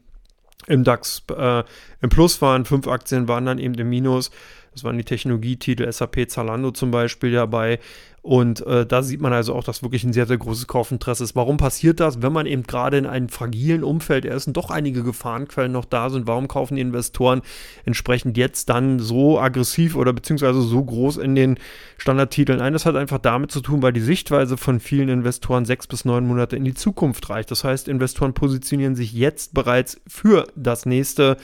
im 0.66 0.84
DAX 0.84 1.24
äh, 1.36 1.64
im 2.00 2.08
Plus 2.10 2.40
waren, 2.42 2.64
5 2.64 2.86
Aktien 2.86 3.26
waren 3.28 3.46
dann 3.46 3.58
eben 3.58 3.74
im 3.74 3.88
Minus. 3.88 4.30
Das 4.72 4.84
waren 4.84 4.96
die 4.96 5.04
Technologietitel 5.04 5.90
SAP 5.90 6.30
Zalando 6.30 6.70
zum 6.70 6.92
Beispiel 6.92 7.32
dabei. 7.32 7.80
Und 8.22 8.66
äh, 8.66 8.84
da 8.84 9.02
sieht 9.02 9.22
man 9.22 9.32
also 9.32 9.54
auch, 9.54 9.64
dass 9.64 9.82
wirklich 9.82 10.04
ein 10.04 10.12
sehr, 10.12 10.26
sehr 10.26 10.36
großes 10.36 10.66
Kaufinteresse 10.66 11.24
ist. 11.24 11.36
Warum 11.36 11.56
passiert 11.56 12.00
das? 12.00 12.20
Wenn 12.20 12.34
man 12.34 12.44
eben 12.44 12.64
gerade 12.64 12.98
in 12.98 13.06
einem 13.06 13.30
fragilen 13.30 13.82
Umfeld 13.82 14.26
ist 14.26 14.46
und 14.46 14.56
doch 14.58 14.70
einige 14.70 15.02
Gefahrenquellen 15.02 15.72
noch 15.72 15.86
da 15.86 16.10
sind, 16.10 16.26
warum 16.26 16.46
kaufen 16.46 16.74
die 16.74 16.82
Investoren 16.82 17.40
entsprechend 17.86 18.36
jetzt 18.36 18.68
dann 18.68 18.98
so 18.98 19.40
aggressiv 19.40 19.96
oder 19.96 20.12
beziehungsweise 20.12 20.60
so 20.60 20.84
groß 20.84 21.16
in 21.16 21.34
den 21.34 21.58
Standardtiteln 21.96 22.60
ein? 22.60 22.74
Das 22.74 22.84
hat 22.84 22.94
einfach 22.94 23.18
damit 23.18 23.52
zu 23.52 23.62
tun, 23.62 23.80
weil 23.80 23.94
die 23.94 24.00
Sichtweise 24.00 24.58
von 24.58 24.80
vielen 24.80 25.08
Investoren 25.08 25.64
sechs 25.64 25.86
bis 25.86 26.04
neun 26.04 26.26
Monate 26.26 26.56
in 26.56 26.64
die 26.64 26.74
Zukunft 26.74 27.30
reicht. 27.30 27.50
Das 27.50 27.64
heißt, 27.64 27.88
Investoren 27.88 28.34
positionieren 28.34 28.96
sich 28.96 29.14
jetzt 29.14 29.54
bereits 29.54 29.98
für 30.06 30.46
das 30.56 30.84
nächste 30.84 31.38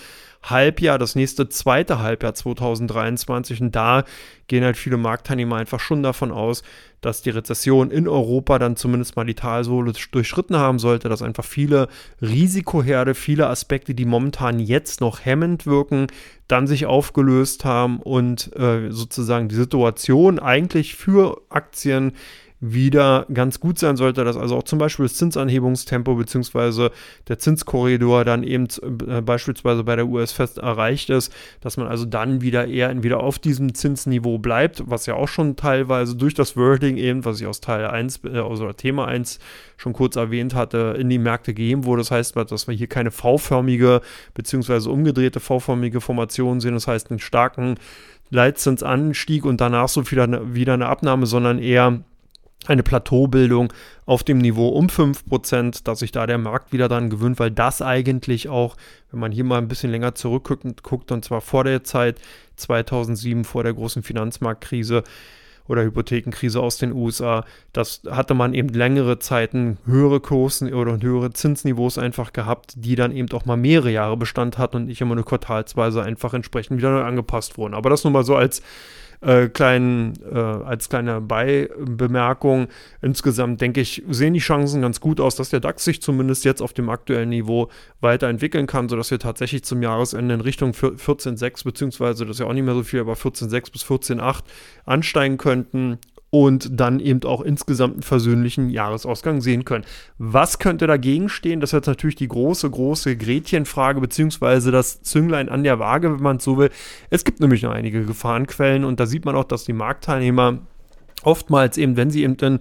Halbjahr, 0.50 0.98
das 0.98 1.14
nächste 1.14 1.48
zweite 1.48 1.98
Halbjahr 1.98 2.34
2023. 2.34 3.60
Und 3.60 3.76
da 3.76 4.04
gehen 4.48 4.64
halt 4.64 4.76
viele 4.76 4.96
Marktteilnehmer 4.96 5.56
einfach 5.56 5.80
schon 5.80 6.02
davon 6.02 6.30
aus, 6.30 6.62
dass 7.00 7.22
die 7.22 7.30
Rezession 7.30 7.90
in 7.90 8.08
Europa 8.08 8.58
dann 8.58 8.76
zumindest 8.76 9.16
mal 9.16 9.24
die 9.24 9.34
Talsohle 9.34 9.92
durchschritten 10.10 10.56
haben 10.56 10.78
sollte, 10.78 11.08
dass 11.08 11.22
einfach 11.22 11.44
viele 11.44 11.88
Risikoherde, 12.20 13.14
viele 13.14 13.48
Aspekte, 13.48 13.94
die 13.94 14.04
momentan 14.04 14.58
jetzt 14.58 15.00
noch 15.00 15.24
hemmend 15.24 15.66
wirken, 15.66 16.06
dann 16.48 16.66
sich 16.66 16.86
aufgelöst 16.86 17.64
haben 17.64 18.00
und 18.00 18.54
äh, 18.56 18.90
sozusagen 18.90 19.48
die 19.48 19.54
Situation 19.54 20.38
eigentlich 20.38 20.94
für 20.94 21.42
Aktien 21.48 22.12
wieder 22.58 23.26
ganz 23.32 23.60
gut 23.60 23.78
sein 23.78 23.96
sollte, 23.96 24.24
dass 24.24 24.36
also 24.36 24.56
auch 24.56 24.62
zum 24.62 24.78
Beispiel 24.78 25.04
das 25.04 25.16
Zinsanhebungstempo 25.16 26.14
bzw. 26.14 26.88
der 27.28 27.38
Zinskorridor 27.38 28.24
dann 28.24 28.42
eben 28.42 28.66
äh, 29.06 29.20
beispielsweise 29.20 29.84
bei 29.84 29.94
der 29.94 30.06
US 30.06 30.32
fest 30.32 30.58
erreicht 30.58 31.10
ist, 31.10 31.32
dass 31.60 31.76
man 31.76 31.86
also 31.86 32.06
dann 32.06 32.40
wieder 32.40 32.66
eher 32.66 32.88
entweder 32.88 33.20
auf 33.20 33.38
diesem 33.38 33.74
Zinsniveau 33.74 34.38
bleibt, 34.38 34.82
was 34.86 35.04
ja 35.04 35.14
auch 35.14 35.28
schon 35.28 35.56
teilweise 35.56 36.16
durch 36.16 36.32
das 36.32 36.56
Wording 36.56 36.96
eben, 36.96 37.26
was 37.26 37.40
ich 37.40 37.46
aus 37.46 37.60
Teil 37.60 37.86
1, 37.86 38.20
äh, 38.24 38.38
also 38.38 38.72
Thema 38.72 39.06
1 39.06 39.38
schon 39.76 39.92
kurz 39.92 40.16
erwähnt 40.16 40.54
hatte, 40.54 40.96
in 40.98 41.10
die 41.10 41.18
Märkte 41.18 41.52
gegeben 41.52 41.84
wurde. 41.84 42.00
Das 42.00 42.10
heißt, 42.10 42.36
dass 42.36 42.66
wir 42.66 42.74
hier 42.74 42.86
keine 42.86 43.10
V-förmige 43.10 44.00
bzw. 44.32 44.88
umgedrehte 44.88 45.40
V-förmige 45.40 46.00
Formation 46.00 46.60
sehen, 46.60 46.72
das 46.72 46.88
heißt 46.88 47.10
einen 47.10 47.20
starken 47.20 47.74
Leitzinsanstieg 48.30 49.44
und 49.44 49.60
danach 49.60 49.88
so 49.88 50.10
wieder, 50.10 50.54
wieder 50.54 50.74
eine 50.74 50.86
Abnahme, 50.86 51.26
sondern 51.26 51.58
eher 51.58 52.00
eine 52.68 52.82
Plateaubildung 52.82 53.72
auf 54.04 54.22
dem 54.22 54.38
Niveau 54.38 54.68
um 54.68 54.86
5%, 54.86 55.84
dass 55.84 56.00
sich 56.00 56.12
da 56.12 56.26
der 56.26 56.38
Markt 56.38 56.72
wieder 56.72 56.88
dran 56.88 57.10
gewöhnt, 57.10 57.38
weil 57.38 57.50
das 57.50 57.82
eigentlich 57.82 58.48
auch, 58.48 58.76
wenn 59.10 59.20
man 59.20 59.32
hier 59.32 59.44
mal 59.44 59.58
ein 59.58 59.68
bisschen 59.68 59.90
länger 59.90 60.14
zurückguckt, 60.14 60.82
guckt, 60.82 61.12
und 61.12 61.24
zwar 61.24 61.40
vor 61.40 61.64
der 61.64 61.84
Zeit 61.84 62.20
2007, 62.56 63.44
vor 63.44 63.62
der 63.62 63.74
großen 63.74 64.02
Finanzmarktkrise 64.02 65.04
oder 65.68 65.82
Hypothekenkrise 65.82 66.60
aus 66.60 66.78
den 66.78 66.92
USA, 66.92 67.44
das 67.72 68.02
hatte 68.08 68.34
man 68.34 68.54
eben 68.54 68.68
längere 68.68 69.18
Zeiten 69.18 69.78
höhere 69.84 70.20
Kursen 70.20 70.72
oder 70.72 71.00
höhere 71.00 71.32
Zinsniveaus 71.32 71.98
einfach 71.98 72.32
gehabt, 72.32 72.74
die 72.76 72.94
dann 72.94 73.12
eben 73.12 73.30
auch 73.32 73.46
mal 73.46 73.56
mehrere 73.56 73.90
Jahre 73.90 74.16
Bestand 74.16 74.58
hatten 74.58 74.76
und 74.76 74.86
nicht 74.86 75.00
immer 75.00 75.14
nur 75.14 75.24
quartalsweise 75.24 76.02
einfach 76.02 76.34
entsprechend 76.34 76.78
wieder 76.78 76.92
neu 76.92 77.02
angepasst 77.02 77.58
wurden. 77.58 77.74
Aber 77.74 77.90
das 77.90 78.04
nur 78.04 78.12
mal 78.12 78.24
so 78.24 78.36
als 78.36 78.62
äh, 79.20 79.48
kleinen, 79.48 80.14
äh, 80.30 80.38
als 80.38 80.88
kleine 80.88 81.20
Beibemerkung. 81.20 82.68
Insgesamt 83.02 83.60
denke 83.60 83.80
ich, 83.80 84.02
sehen 84.08 84.34
die 84.34 84.40
Chancen 84.40 84.82
ganz 84.82 85.00
gut 85.00 85.20
aus, 85.20 85.36
dass 85.36 85.50
der 85.50 85.60
DAX 85.60 85.84
sich 85.84 86.02
zumindest 86.02 86.44
jetzt 86.44 86.62
auf 86.62 86.72
dem 86.72 86.88
aktuellen 86.90 87.28
Niveau 87.28 87.68
weiterentwickeln 88.00 88.66
kann, 88.66 88.88
sodass 88.88 89.10
wir 89.10 89.18
tatsächlich 89.18 89.64
zum 89.64 89.82
Jahresende 89.82 90.34
in 90.34 90.40
Richtung 90.40 90.72
14,6 90.72 91.64
beziehungsweise 91.64 92.24
das 92.24 92.36
ist 92.36 92.40
ja 92.40 92.46
auch 92.46 92.52
nicht 92.52 92.64
mehr 92.64 92.74
so 92.74 92.82
viel, 92.82 93.00
aber 93.00 93.14
14,6 93.14 93.72
bis 93.72 93.84
14,8 93.84 94.42
ansteigen 94.84 95.36
könnten 95.36 95.98
und 96.38 96.68
dann 96.78 97.00
eben 97.00 97.24
auch 97.24 97.40
insgesamt 97.40 97.94
einen 97.94 98.02
versöhnlichen 98.02 98.68
Jahresausgang 98.68 99.40
sehen 99.40 99.64
können. 99.64 99.86
Was 100.18 100.58
könnte 100.58 100.86
dagegen 100.86 101.30
stehen? 101.30 101.60
Das 101.60 101.70
ist 101.70 101.72
jetzt 101.72 101.86
natürlich 101.86 102.16
die 102.16 102.28
große, 102.28 102.68
große 102.68 103.16
Gretchenfrage, 103.16 104.02
beziehungsweise 104.02 104.70
das 104.70 105.00
Zünglein 105.00 105.48
an 105.48 105.64
der 105.64 105.78
Waage, 105.78 106.12
wenn 106.12 106.22
man 106.22 106.36
es 106.36 106.44
so 106.44 106.58
will. 106.58 106.68
Es 107.08 107.24
gibt 107.24 107.40
nämlich 107.40 107.62
noch 107.62 107.70
einige 107.70 108.04
Gefahrenquellen 108.04 108.84
und 108.84 109.00
da 109.00 109.06
sieht 109.06 109.24
man 109.24 109.34
auch, 109.34 109.44
dass 109.44 109.64
die 109.64 109.72
Marktteilnehmer 109.72 110.58
oftmals 111.22 111.78
eben, 111.78 111.96
wenn 111.96 112.10
sie 112.10 112.22
eben 112.22 112.36
ein 112.42 112.60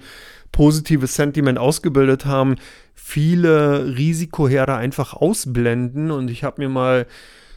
positives 0.54 1.16
Sentiment 1.16 1.60
ausgebildet 1.60 2.26
haben, 2.26 2.56
viele 2.94 3.98
Risikoherde 3.98 4.76
einfach 4.76 5.14
ausblenden 5.14 6.12
und 6.12 6.32
ich 6.32 6.46
habe 6.46 6.62
mir 6.62 6.70
mal 6.70 7.08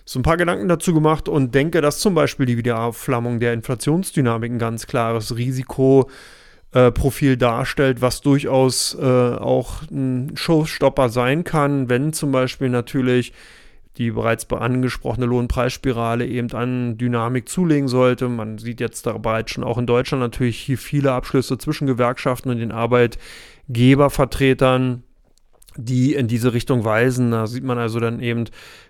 so 0.09 0.19
ein 0.19 0.23
paar 0.23 0.39
Gedanken 0.39 0.69
dazu 0.69 0.95
gemacht 0.95 1.29
und 1.29 1.55
denke, 1.55 1.83
dass 1.83 1.99
zum 1.99 2.15
Beispiel 2.15 2.47
die 2.47 2.57
Wiederaufflammung 2.57 3.41
der 3.41 3.53
Inflationsdynamik 3.53 4.51
ein 4.51 4.59
ganz 4.59 4.87
klares 4.87 5.37
Risikoprofil 5.37 7.33
äh, 7.33 7.37
darstellt, 7.37 8.01
was 8.01 8.23
durchaus 8.23 8.97
äh, 8.99 9.05
auch 9.05 9.83
ein 9.91 10.33
Showstopper 10.35 11.11
sein 11.11 11.45
kann, 11.45 11.91
wenn 11.91 12.15
zum 12.15 12.33
Beispiel 12.33 12.71
natürlich 12.71 13.35
die 13.99 14.11
bereits 14.11 14.51
angesprochene 14.51 15.27
Lohnpreisspirale 15.27 16.27
eben 16.27 16.51
an 16.53 16.97
Dynamik 16.97 17.47
zulegen 17.47 17.89
sollte. 17.89 18.31
Man 18.31 18.57
sieht 18.57 18.81
jetzt 18.81 19.05
da 19.05 19.13
bereits 19.13 19.51
schon 19.51 19.65
auch 19.65 19.77
in 19.77 19.85
Deutschland 19.85 20.23
natürlich 20.23 20.59
hier 20.59 20.79
viele 20.79 21.13
Abschlüsse 21.13 21.59
zwischen 21.59 21.87
Gewerkschaften 21.87 22.49
und 22.49 22.61
den 22.61 22.73
Arbeitgebervertretern 22.73 25.03
die 25.81 26.15
in 26.15 26.27
diese 26.27 26.53
Richtung 26.53 26.85
weisen. 26.85 27.31
Da 27.31 27.47
sieht 27.47 27.63
man 27.63 27.79
also 27.79 28.01
dann 28.01 28.21
eben, 28.21 28.47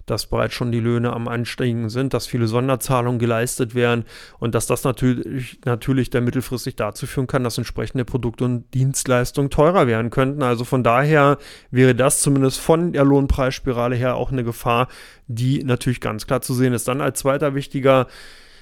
dass 0.07 0.25
bereits 0.27 0.55
schon 0.55 0.73
die 0.73 0.81
Löhne 0.81 1.13
am 1.13 1.29
Ansteigen 1.29 1.91
sind, 1.91 2.15
dass 2.15 2.27
viele 2.27 2.47
Sonderzahlungen 2.47 3.19
geleistet 3.19 3.75
werden 3.75 4.05
und 4.39 4.55
dass 4.55 4.67
das 4.67 4.85
natürlich, 4.85 5.61
natürlich 5.67 6.09
dann 6.09 6.25
mittelfristig 6.25 6.77
dazu 6.77 7.07
führen 7.07 7.27
kann, 7.27 7.45
dass 7.45 7.59
entsprechende 7.59 8.07
Produkte 8.07 8.47
und 8.47 8.73
Dienstleistungen 8.73 9.51
teurer 9.51 9.87
werden 9.87 10.09
könnten. 10.09 10.43
Also 10.43 10.65
von 10.65 10.83
daher 10.83 11.37
wäre 11.71 11.95
das 11.95 12.21
zumindest 12.21 12.59
von 12.59 12.95
der 12.95 13.05
Lohnpreisspirale 13.05 13.95
her 13.95 14.17
auch 14.17 14.33
eine 14.33 14.43
Gefahr, 14.43 14.89
die 15.27 15.63
natürlich 15.63 16.01
ganz 16.01 16.27
klar 16.27 16.41
zu 16.41 16.55
sehen 16.55 16.73
ist. 16.73 16.89
Dann 16.89 17.03
als 17.03 17.19
zweiter 17.19 17.55
wichtiger 17.55 18.07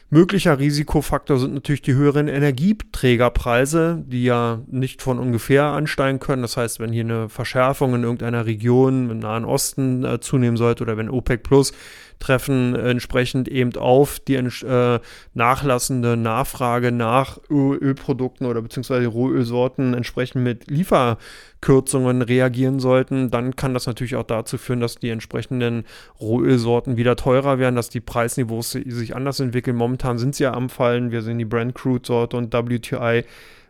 Möglicher 0.09 0.61
Risikofaktor 0.61 1.41
sind 1.41 1.55
natürlich 1.55 1.83
die 1.83 1.95
höheren 1.95 2.29
Energieträgerpreise, 2.29 4.05
die 4.07 4.23
ja 4.23 4.63
nicht 4.69 5.03
von 5.03 5.19
ungefähr 5.19 5.65
ansteigen 5.65 6.21
können. 6.21 6.43
Das 6.43 6.57
heißt, 6.57 6.79
wenn 6.79 6.93
hier 6.93 7.03
eine 7.03 7.29
Verschärfung 7.29 7.95
in 7.97 8.05
irgendeiner 8.05 8.47
Region 8.47 9.11
im 9.11 9.19
Nahen 9.19 9.45
Osten 9.45 10.05
äh, 10.05 10.21
zunehmen 10.21 10.57
sollte 10.57 10.85
oder 10.85 10.97
wenn 10.97 11.11
OPEC 11.11 11.43
Plus 11.43 11.73
treffen 12.19 12.75
entsprechend 12.75 13.49
eben 13.49 13.77
auf 13.77 14.19
die 14.21 14.35
äh, 14.35 15.01
nachlassende 15.35 16.17
Nachfrage 16.17 16.93
nach 16.93 17.39
Öl 17.51 17.77
Ölprodukten 17.77 18.47
oder 18.47 18.63
beziehungsweise 18.63 19.07
Rohölsorten 19.07 19.95
entsprechend 19.95 20.43
mit 20.43 20.71
Lieferkürzungen 20.71 22.23
reagieren 22.23 22.81
sollten, 22.81 23.31
dann 23.31 23.57
kann 23.57 23.75
das 23.75 23.87
natürlich 23.87 24.17
auch 24.17 24.25
dazu 24.25 24.59
führen, 24.59 24.81
dass 24.81 24.97
die 24.97 25.11
entsprechenden 25.11 25.85
Rohölsorten 26.21 26.97
wieder 26.97 27.17
teurer 27.17 27.59
werden, 27.59 27.77
dass 27.77 27.89
die 27.89 28.01
Preisniveaus 28.01 28.71
sich 28.73 29.15
anders 29.15 29.41
entwickeln. 29.41 29.77
Momentan 29.77 30.19
sind 30.19 30.35
sie 30.35 30.45
ja 30.45 30.55
am 30.55 30.69
Fallen. 30.69 31.11
Wir 31.11 31.23
sehen 31.23 31.39
die 31.39 31.45
Brand 31.45 31.75
Crude 31.75 32.07
Sorte 32.07 32.37
und 32.37 32.53
WTI 32.53 33.25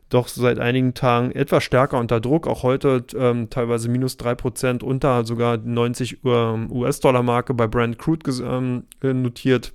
doch 0.09 0.29
seit 0.29 0.59
einigen 0.59 0.95
Tagen 0.95 1.33
etwas 1.33 1.65
stärker 1.65 1.99
unter 1.99 2.21
Druck. 2.21 2.47
Auch 2.47 2.63
heute 2.63 3.05
ähm, 3.17 3.51
teilweise 3.51 3.89
minus 3.89 4.19
3% 4.19 4.85
unter 4.85 5.25
sogar 5.25 5.57
90 5.57 6.21
ähm, 6.25 6.71
US-Dollar-Marke 6.71 7.55
bei 7.55 7.67
Brand 7.67 7.99
Crude 7.99 8.31
ähm, 8.43 8.85
notiert. 9.03 9.73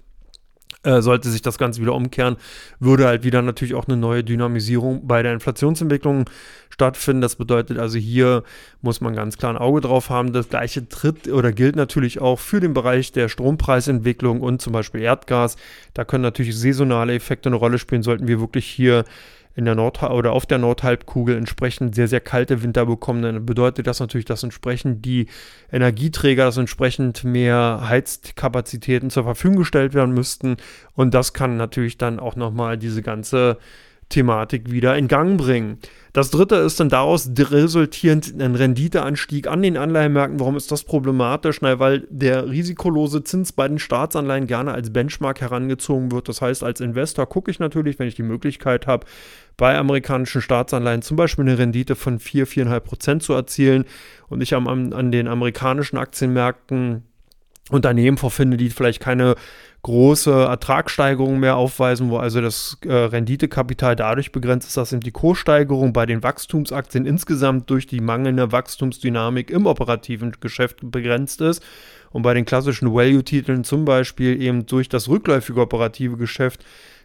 äh, 0.83 1.01
sollte 1.01 1.29
sich 1.29 1.41
das 1.41 1.57
Ganze 1.57 1.81
wieder 1.81 1.93
umkehren, 1.93 2.37
würde 2.79 3.05
halt 3.05 3.23
wieder 3.23 3.41
natürlich 3.41 3.75
auch 3.75 3.87
eine 3.87 3.97
neue 3.97 4.23
Dynamisierung 4.23 5.05
bei 5.05 5.21
der 5.21 5.33
Inflationsentwicklung 5.33 6.29
stattfinden. 6.69 7.21
Das 7.21 7.35
bedeutet 7.35 7.77
also, 7.77 7.97
hier 7.97 8.43
muss 8.81 9.01
man 9.01 9.13
ganz 9.13 9.37
klar 9.37 9.53
ein 9.53 9.57
Auge 9.57 9.81
drauf 9.81 10.09
haben. 10.09 10.33
Das 10.33 10.49
gleiche 10.49 10.87
tritt 10.87 11.27
oder 11.27 11.51
gilt 11.51 11.75
natürlich 11.75 12.21
auch 12.21 12.39
für 12.39 12.59
den 12.59 12.73
Bereich 12.73 13.11
der 13.11 13.29
Strompreisentwicklung 13.29 14.41
und 14.41 14.61
zum 14.61 14.73
Beispiel 14.73 15.01
Erdgas. 15.01 15.57
Da 15.93 16.05
können 16.05 16.23
natürlich 16.23 16.57
saisonale 16.57 17.13
Effekte 17.13 17.49
eine 17.49 17.57
Rolle 17.57 17.77
spielen, 17.77 18.01
sollten 18.01 18.27
wir 18.27 18.39
wirklich 18.39 18.65
hier 18.65 19.03
in 19.55 19.65
der 19.65 19.75
Nord 19.75 20.01
oder 20.03 20.31
auf 20.31 20.45
der 20.45 20.57
Nordhalbkugel 20.57 21.35
entsprechend 21.35 21.95
sehr, 21.95 22.07
sehr 22.07 22.21
kalte 22.21 22.63
Winter 22.63 22.85
bekommen, 22.85 23.21
dann 23.21 23.45
bedeutet 23.45 23.87
das 23.87 23.99
natürlich, 23.99 24.25
dass 24.25 24.43
entsprechend 24.43 25.05
die 25.05 25.27
Energieträger, 25.71 26.45
dass 26.45 26.57
entsprechend 26.57 27.23
mehr 27.23 27.81
Heizkapazitäten 27.87 29.09
zur 29.09 29.23
Verfügung 29.23 29.57
gestellt 29.57 29.93
werden 29.93 30.13
müssten. 30.13 30.57
Und 30.93 31.13
das 31.13 31.33
kann 31.33 31.57
natürlich 31.57 31.97
dann 31.97 32.19
auch 32.19 32.35
nochmal 32.35 32.77
diese 32.77 33.01
ganze 33.01 33.57
Thematik 34.11 34.71
wieder 34.71 34.95
in 34.95 35.07
Gang 35.07 35.37
bringen. 35.37 35.79
Das 36.13 36.29
dritte 36.29 36.55
ist 36.55 36.79
dann 36.79 36.89
daraus 36.89 37.31
resultierend 37.37 38.39
ein 38.39 38.55
Renditeanstieg 38.55 39.47
an 39.47 39.61
den 39.61 39.77
Anleihenmärkten. 39.77 40.39
Warum 40.39 40.57
ist 40.57 40.71
das 40.71 40.83
problematisch? 40.83 41.61
Na, 41.61 41.79
weil 41.79 42.05
der 42.09 42.49
risikolose 42.49 43.23
Zins 43.23 43.53
bei 43.53 43.67
den 43.67 43.79
Staatsanleihen 43.79 44.45
gerne 44.45 44.73
als 44.73 44.91
Benchmark 44.91 45.39
herangezogen 45.39 46.11
wird. 46.11 46.27
Das 46.27 46.41
heißt, 46.41 46.63
als 46.63 46.81
Investor 46.81 47.27
gucke 47.27 47.49
ich 47.49 47.59
natürlich, 47.59 47.97
wenn 47.97 48.07
ich 48.07 48.15
die 48.15 48.23
Möglichkeit 48.23 48.87
habe, 48.87 49.07
bei 49.55 49.77
amerikanischen 49.77 50.41
Staatsanleihen 50.41 51.01
zum 51.01 51.17
Beispiel 51.17 51.45
eine 51.45 51.57
Rendite 51.57 51.95
von 51.95 52.19
4, 52.19 52.47
4,5 52.47 52.79
Prozent 52.81 53.23
zu 53.23 53.33
erzielen 53.33 53.85
und 54.27 54.41
ich 54.41 54.53
am, 54.53 54.67
an 54.67 55.11
den 55.11 55.27
amerikanischen 55.27 55.97
Aktienmärkten 55.97 57.03
Unternehmen 57.69 58.17
vorfinde, 58.17 58.57
die 58.57 58.69
vielleicht 58.69 58.99
keine 58.99 59.35
große 59.83 60.31
Ertragssteigerung 60.31 61.39
mehr 61.39 61.55
aufweisen, 61.55 62.11
wo 62.11 62.17
also 62.17 62.39
das 62.39 62.77
äh, 62.85 62.93
Renditekapital 62.93 63.95
dadurch 63.95 64.31
begrenzt 64.31 64.67
ist, 64.67 64.77
dass 64.77 64.93
eben 64.93 65.01
die 65.01 65.11
Kurssteigerung 65.11 65.91
bei 65.91 66.05
den 66.05 66.21
Wachstumsaktien 66.21 67.05
insgesamt 67.05 67.69
durch 67.69 67.87
die 67.87 67.99
mangelnde 67.99 68.51
Wachstumsdynamik 68.51 69.49
im 69.49 69.65
operativen 69.65 70.33
Geschäft 70.39 70.79
begrenzt 70.83 71.41
ist. 71.41 71.63
Und 72.11 72.21
bei 72.21 72.33
den 72.33 72.45
klassischen 72.45 72.93
Value-Titeln 72.93 73.63
zum 73.63 73.85
Beispiel 73.85 74.39
eben 74.41 74.65
durch 74.65 74.87
das 74.89 75.07
rückläufige 75.07 75.61
operative 75.61 76.17
Geschäft 76.17 76.63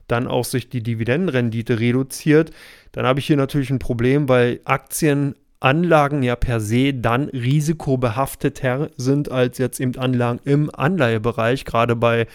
dann 0.09 0.27
auch 0.27 0.45
sich 0.45 0.69
die 0.69 0.83
Dividendenrendite 0.83 1.81
reduziert, 1.81 2.51
dann 2.93 3.07
habe 3.07 3.19
ich 3.19 3.27
hier 3.27 3.37
natürlich 3.37 3.71
ein 3.71 3.79
Problem, 3.79 4.29
weil 4.29 4.61
Aktien 4.65 5.35
Anlagen 5.59 6.23
ja 6.23 6.37
per 6.37 6.61
se 6.61 6.93
dann 6.93 7.29
risikobehafteter 7.31 8.91
sind 8.97 9.31
als 9.31 9.59
jetzt 9.59 9.81
eben 9.81 9.97
Anlagen 9.97 10.39
im 10.45 10.71
Anleihebereich, 10.73 11.65
gerade 11.65 11.97
bei, 11.97 12.27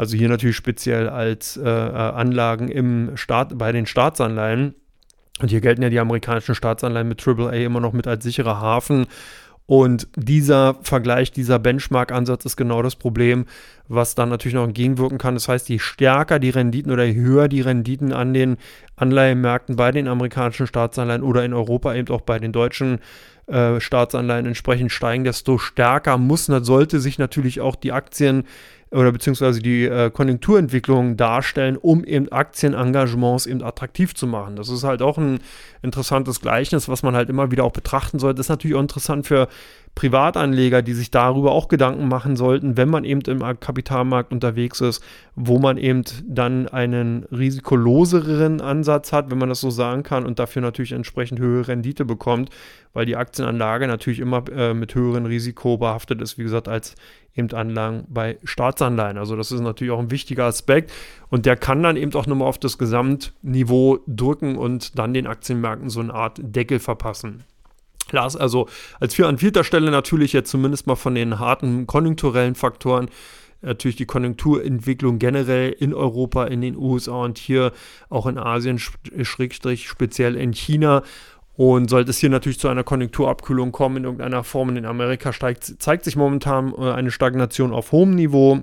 also 0.00 0.16
hier 0.16 0.30
natürlich 0.30 0.56
speziell 0.56 1.10
als 1.10 1.58
äh, 1.58 1.68
Anlagen 1.68 2.68
im 2.68 3.18
Staat, 3.18 3.58
bei 3.58 3.70
den 3.70 3.84
Staatsanleihen. 3.84 4.74
Und 5.42 5.50
hier 5.50 5.60
gelten 5.60 5.82
ja 5.82 5.90
die 5.90 6.00
amerikanischen 6.00 6.54
Staatsanleihen 6.54 7.06
mit 7.06 7.26
AAA 7.26 7.52
immer 7.56 7.80
noch 7.80 7.92
mit 7.92 8.06
als 8.06 8.24
sicherer 8.24 8.62
Hafen. 8.62 9.08
Und 9.66 10.08
dieser 10.16 10.76
Vergleich, 10.80 11.32
dieser 11.32 11.58
Benchmark-Ansatz 11.58 12.46
ist 12.46 12.56
genau 12.56 12.80
das 12.80 12.96
Problem, 12.96 13.44
was 13.88 14.14
dann 14.14 14.30
natürlich 14.30 14.54
noch 14.54 14.64
entgegenwirken 14.64 15.18
kann. 15.18 15.34
Das 15.34 15.48
heißt, 15.48 15.68
je 15.68 15.78
stärker 15.78 16.38
die 16.38 16.48
Renditen 16.48 16.90
oder 16.90 17.04
je 17.04 17.20
höher 17.20 17.48
die 17.48 17.60
Renditen 17.60 18.14
an 18.14 18.32
den 18.32 18.56
Anleihenmärkten 18.96 19.76
bei 19.76 19.92
den 19.92 20.08
amerikanischen 20.08 20.66
Staatsanleihen 20.66 21.22
oder 21.22 21.44
in 21.44 21.52
Europa 21.52 21.94
eben 21.94 22.08
auch 22.08 22.22
bei 22.22 22.38
den 22.38 22.52
deutschen 22.52 23.00
äh, 23.50 23.80
Staatsanleihen 23.80 24.46
entsprechend 24.46 24.92
steigen, 24.92 25.24
desto 25.24 25.58
stärker 25.58 26.18
muss, 26.18 26.46
sollte 26.46 27.00
sich 27.00 27.18
natürlich 27.18 27.60
auch 27.60 27.76
die 27.76 27.92
Aktien 27.92 28.44
oder 28.90 29.12
beziehungsweise 29.12 29.60
die 29.60 29.84
äh, 29.84 30.10
Konjunkturentwicklung 30.10 31.16
darstellen, 31.16 31.76
um 31.76 32.04
eben 32.04 32.30
Aktienengagements 32.32 33.46
eben 33.46 33.62
attraktiv 33.62 34.14
zu 34.14 34.26
machen. 34.26 34.56
Das 34.56 34.68
ist 34.68 34.82
halt 34.82 35.00
auch 35.00 35.16
ein 35.16 35.38
interessantes 35.82 36.40
Gleichnis, 36.40 36.88
was 36.88 37.02
man 37.02 37.14
halt 37.14 37.28
immer 37.28 37.50
wieder 37.52 37.64
auch 37.64 37.72
betrachten 37.72 38.18
sollte. 38.18 38.36
Das 38.36 38.46
ist 38.46 38.50
natürlich 38.50 38.76
auch 38.76 38.80
interessant 38.80 39.26
für 39.26 39.48
Privatanleger, 39.94 40.80
die 40.82 40.94
sich 40.94 41.10
darüber 41.10 41.52
auch 41.52 41.68
Gedanken 41.68 42.08
machen 42.08 42.36
sollten, 42.36 42.76
wenn 42.76 42.88
man 42.88 43.04
eben 43.04 43.20
im 43.22 43.40
Kapitalmarkt 43.60 44.32
unterwegs 44.32 44.80
ist, 44.80 45.04
wo 45.34 45.58
man 45.58 45.76
eben 45.76 46.04
dann 46.26 46.68
einen 46.68 47.24
risikoloseren 47.24 48.60
Ansatz 48.60 49.12
hat, 49.12 49.30
wenn 49.30 49.38
man 49.38 49.50
das 49.50 49.60
so 49.60 49.70
sagen 49.70 50.02
kann, 50.02 50.24
und 50.24 50.38
dafür 50.38 50.62
natürlich 50.62 50.92
entsprechend 50.92 51.38
höhere 51.38 51.68
Rendite 51.68 52.04
bekommt, 52.04 52.50
weil 52.92 53.04
die 53.04 53.16
Aktienanlage 53.16 53.86
natürlich 53.86 54.20
immer 54.20 54.42
äh, 54.50 54.74
mit 54.74 54.94
höherem 54.94 55.26
Risiko 55.26 55.76
behaftet 55.76 56.22
ist, 56.22 56.38
wie 56.38 56.44
gesagt, 56.44 56.68
als 56.68 56.94
eben 57.36 57.52
Anlagen 57.52 58.04
bei 58.08 58.38
Staatsanleihen. 58.42 59.18
Also 59.18 59.36
das 59.36 59.52
ist 59.52 59.60
natürlich 59.60 59.92
auch 59.92 60.00
ein 60.00 60.10
wichtiger 60.10 60.44
Aspekt 60.44 60.92
und 61.28 61.46
der 61.46 61.56
kann 61.56 61.82
dann 61.82 61.96
eben 61.96 62.14
auch 62.14 62.26
nochmal 62.26 62.48
auf 62.48 62.58
das 62.58 62.78
Gesamtniveau 62.78 63.98
drücken 64.06 64.56
und 64.56 64.98
dann 64.98 65.14
den 65.14 65.26
Aktienmärkten 65.26 65.90
so 65.90 66.00
eine 66.00 66.14
Art 66.14 66.40
Deckel 66.40 66.78
verpassen. 66.78 67.44
Lars, 68.12 68.36
also 68.36 68.68
als 68.98 69.14
vier 69.14 69.28
an 69.28 69.38
vierter 69.38 69.64
Stelle 69.64 69.90
natürlich 69.90 70.32
jetzt 70.32 70.50
zumindest 70.50 70.86
mal 70.86 70.96
von 70.96 71.14
den 71.14 71.38
harten 71.38 71.86
konjunkturellen 71.86 72.54
Faktoren 72.54 73.08
natürlich 73.62 73.96
die 73.96 74.06
Konjunkturentwicklung 74.06 75.18
generell 75.18 75.70
in 75.70 75.94
Europa, 75.94 76.46
in 76.46 76.60
den 76.60 76.76
USA 76.76 77.24
und 77.24 77.38
hier 77.38 77.72
auch 78.08 78.26
in 78.26 78.38
Asien, 78.38 78.78
schrägstrich 78.78 79.88
speziell 79.88 80.36
in 80.36 80.52
China. 80.52 81.02
Und 81.56 81.90
sollte 81.90 82.10
es 82.10 82.18
hier 82.18 82.30
natürlich 82.30 82.58
zu 82.58 82.68
einer 82.68 82.84
Konjunkturabkühlung 82.84 83.70
kommen 83.70 83.98
in 83.98 84.04
irgendeiner 84.04 84.44
Form, 84.44 84.74
in 84.74 84.86
Amerika 84.86 85.32
steigt, 85.32 85.64
zeigt 85.64 86.04
sich 86.04 86.16
momentan 86.16 86.72
äh, 86.72 86.92
eine 86.92 87.10
Stagnation 87.10 87.74
auf 87.74 87.92
hohem 87.92 88.14
Niveau. 88.14 88.60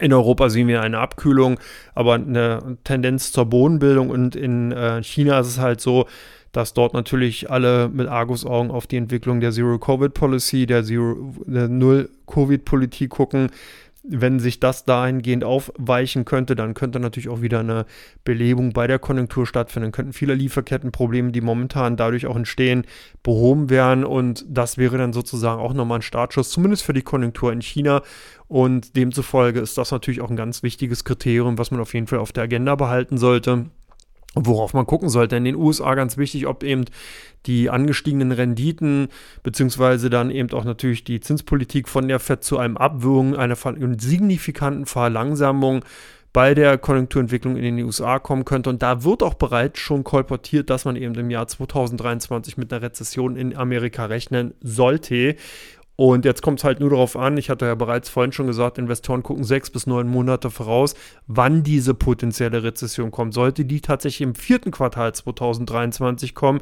In 0.00 0.12
Europa 0.12 0.48
sehen 0.48 0.66
wir 0.66 0.80
eine 0.80 1.00
Abkühlung, 1.00 1.60
aber 1.94 2.14
eine 2.14 2.78
Tendenz 2.82 3.30
zur 3.30 3.44
Bodenbildung. 3.44 4.08
Und 4.08 4.36
in 4.36 4.72
äh, 4.72 5.02
China 5.02 5.38
ist 5.40 5.48
es 5.48 5.58
halt 5.58 5.82
so, 5.82 6.06
dass 6.54 6.72
dort 6.72 6.94
natürlich 6.94 7.50
alle 7.50 7.88
mit 7.88 8.06
Argusaugen 8.06 8.70
auf 8.70 8.86
die 8.86 8.96
Entwicklung 8.96 9.40
der 9.40 9.50
Zero-Covid-Policy, 9.50 10.66
der, 10.66 10.82
der 10.82 11.68
Null-Covid-Politik 11.68 13.10
gucken. 13.10 13.50
Wenn 14.06 14.38
sich 14.38 14.60
das 14.60 14.84
dahingehend 14.84 15.44
aufweichen 15.44 16.24
könnte, 16.26 16.54
dann 16.54 16.74
könnte 16.74 17.00
natürlich 17.00 17.28
auch 17.30 17.40
wieder 17.40 17.60
eine 17.60 17.86
Belebung 18.22 18.72
bei 18.72 18.86
der 18.86 19.00
Konjunktur 19.00 19.46
stattfinden. 19.46 19.86
Dann 19.86 19.92
könnten 19.92 20.12
viele 20.12 20.34
Lieferkettenprobleme, 20.34 21.32
die 21.32 21.40
momentan 21.40 21.96
dadurch 21.96 22.26
auch 22.26 22.36
entstehen, 22.36 22.86
behoben 23.22 23.68
werden. 23.68 24.04
Und 24.04 24.44
das 24.48 24.78
wäre 24.78 24.96
dann 24.96 25.12
sozusagen 25.12 25.60
auch 25.60 25.74
nochmal 25.74 25.98
ein 25.98 26.02
Startschuss, 26.02 26.50
zumindest 26.50 26.84
für 26.84 26.92
die 26.92 27.02
Konjunktur 27.02 27.50
in 27.50 27.62
China. 27.62 28.02
Und 28.46 28.94
demzufolge 28.94 29.58
ist 29.58 29.76
das 29.76 29.90
natürlich 29.90 30.20
auch 30.20 30.30
ein 30.30 30.36
ganz 30.36 30.62
wichtiges 30.62 31.04
Kriterium, 31.04 31.58
was 31.58 31.72
man 31.72 31.80
auf 31.80 31.94
jeden 31.94 32.06
Fall 32.06 32.20
auf 32.20 32.30
der 32.30 32.44
Agenda 32.44 32.76
behalten 32.76 33.16
sollte. 33.18 33.70
Worauf 34.36 34.74
man 34.74 34.86
gucken 34.86 35.08
sollte. 35.08 35.36
In 35.36 35.44
den 35.44 35.54
USA 35.54 35.94
ganz 35.94 36.16
wichtig, 36.16 36.46
ob 36.46 36.64
eben 36.64 36.86
die 37.46 37.70
angestiegenen 37.70 38.32
Renditen, 38.32 39.08
beziehungsweise 39.42 40.10
dann 40.10 40.30
eben 40.30 40.50
auch 40.52 40.64
natürlich 40.64 41.04
die 41.04 41.20
Zinspolitik 41.20 41.88
von 41.88 42.08
der 42.08 42.18
FED 42.18 42.42
zu 42.42 42.58
einem 42.58 42.76
Abwürgen, 42.76 43.36
einer 43.36 43.56
signifikanten 43.98 44.86
Verlangsamung 44.86 45.84
bei 46.32 46.52
der 46.52 46.78
Konjunkturentwicklung 46.78 47.56
in 47.56 47.62
den 47.62 47.84
USA 47.84 48.18
kommen 48.18 48.44
könnte. 48.44 48.68
Und 48.68 48.82
da 48.82 49.04
wird 49.04 49.22
auch 49.22 49.34
bereits 49.34 49.78
schon 49.78 50.02
kolportiert, 50.02 50.68
dass 50.68 50.84
man 50.84 50.96
eben 50.96 51.14
im 51.14 51.30
Jahr 51.30 51.46
2023 51.46 52.56
mit 52.56 52.72
einer 52.72 52.82
Rezession 52.82 53.36
in 53.36 53.56
Amerika 53.56 54.06
rechnen 54.06 54.52
sollte. 54.60 55.36
Und 55.96 56.24
jetzt 56.24 56.42
kommt 56.42 56.58
es 56.58 56.64
halt 56.64 56.80
nur 56.80 56.90
darauf 56.90 57.16
an, 57.16 57.36
ich 57.36 57.50
hatte 57.50 57.66
ja 57.66 57.74
bereits 57.76 58.08
vorhin 58.08 58.32
schon 58.32 58.48
gesagt, 58.48 58.78
Investoren 58.78 59.22
gucken 59.22 59.44
sechs 59.44 59.70
bis 59.70 59.86
neun 59.86 60.08
Monate 60.08 60.50
voraus, 60.50 60.94
wann 61.28 61.62
diese 61.62 61.94
potenzielle 61.94 62.64
Rezession 62.64 63.12
kommt. 63.12 63.32
Sollte 63.32 63.64
die 63.64 63.80
tatsächlich 63.80 64.22
im 64.22 64.34
vierten 64.34 64.72
Quartal 64.72 65.14
2023 65.14 66.34
kommen, 66.34 66.60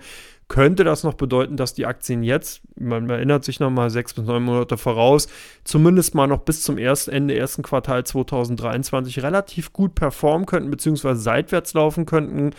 könnte 0.48 0.84
das 0.84 1.02
noch 1.02 1.14
bedeuten, 1.14 1.56
dass 1.56 1.72
die 1.72 1.86
Aktien 1.86 2.22
jetzt, 2.22 2.60
man 2.78 3.08
erinnert 3.08 3.42
sich 3.42 3.58
nochmal 3.58 3.88
sechs 3.88 4.12
bis 4.12 4.26
neun 4.26 4.42
Monate 4.42 4.76
voraus, 4.76 5.28
zumindest 5.64 6.14
mal 6.14 6.26
noch 6.26 6.40
bis 6.40 6.62
zum 6.62 6.76
ersten, 6.76 7.10
Ende 7.10 7.34
ersten 7.34 7.62
Quartal 7.62 8.04
2023 8.04 9.22
relativ 9.22 9.72
gut 9.72 9.94
performen 9.94 10.44
könnten, 10.44 10.70
beziehungsweise 10.70 11.22
seitwärts 11.22 11.72
laufen 11.72 12.04
könnten 12.04 12.50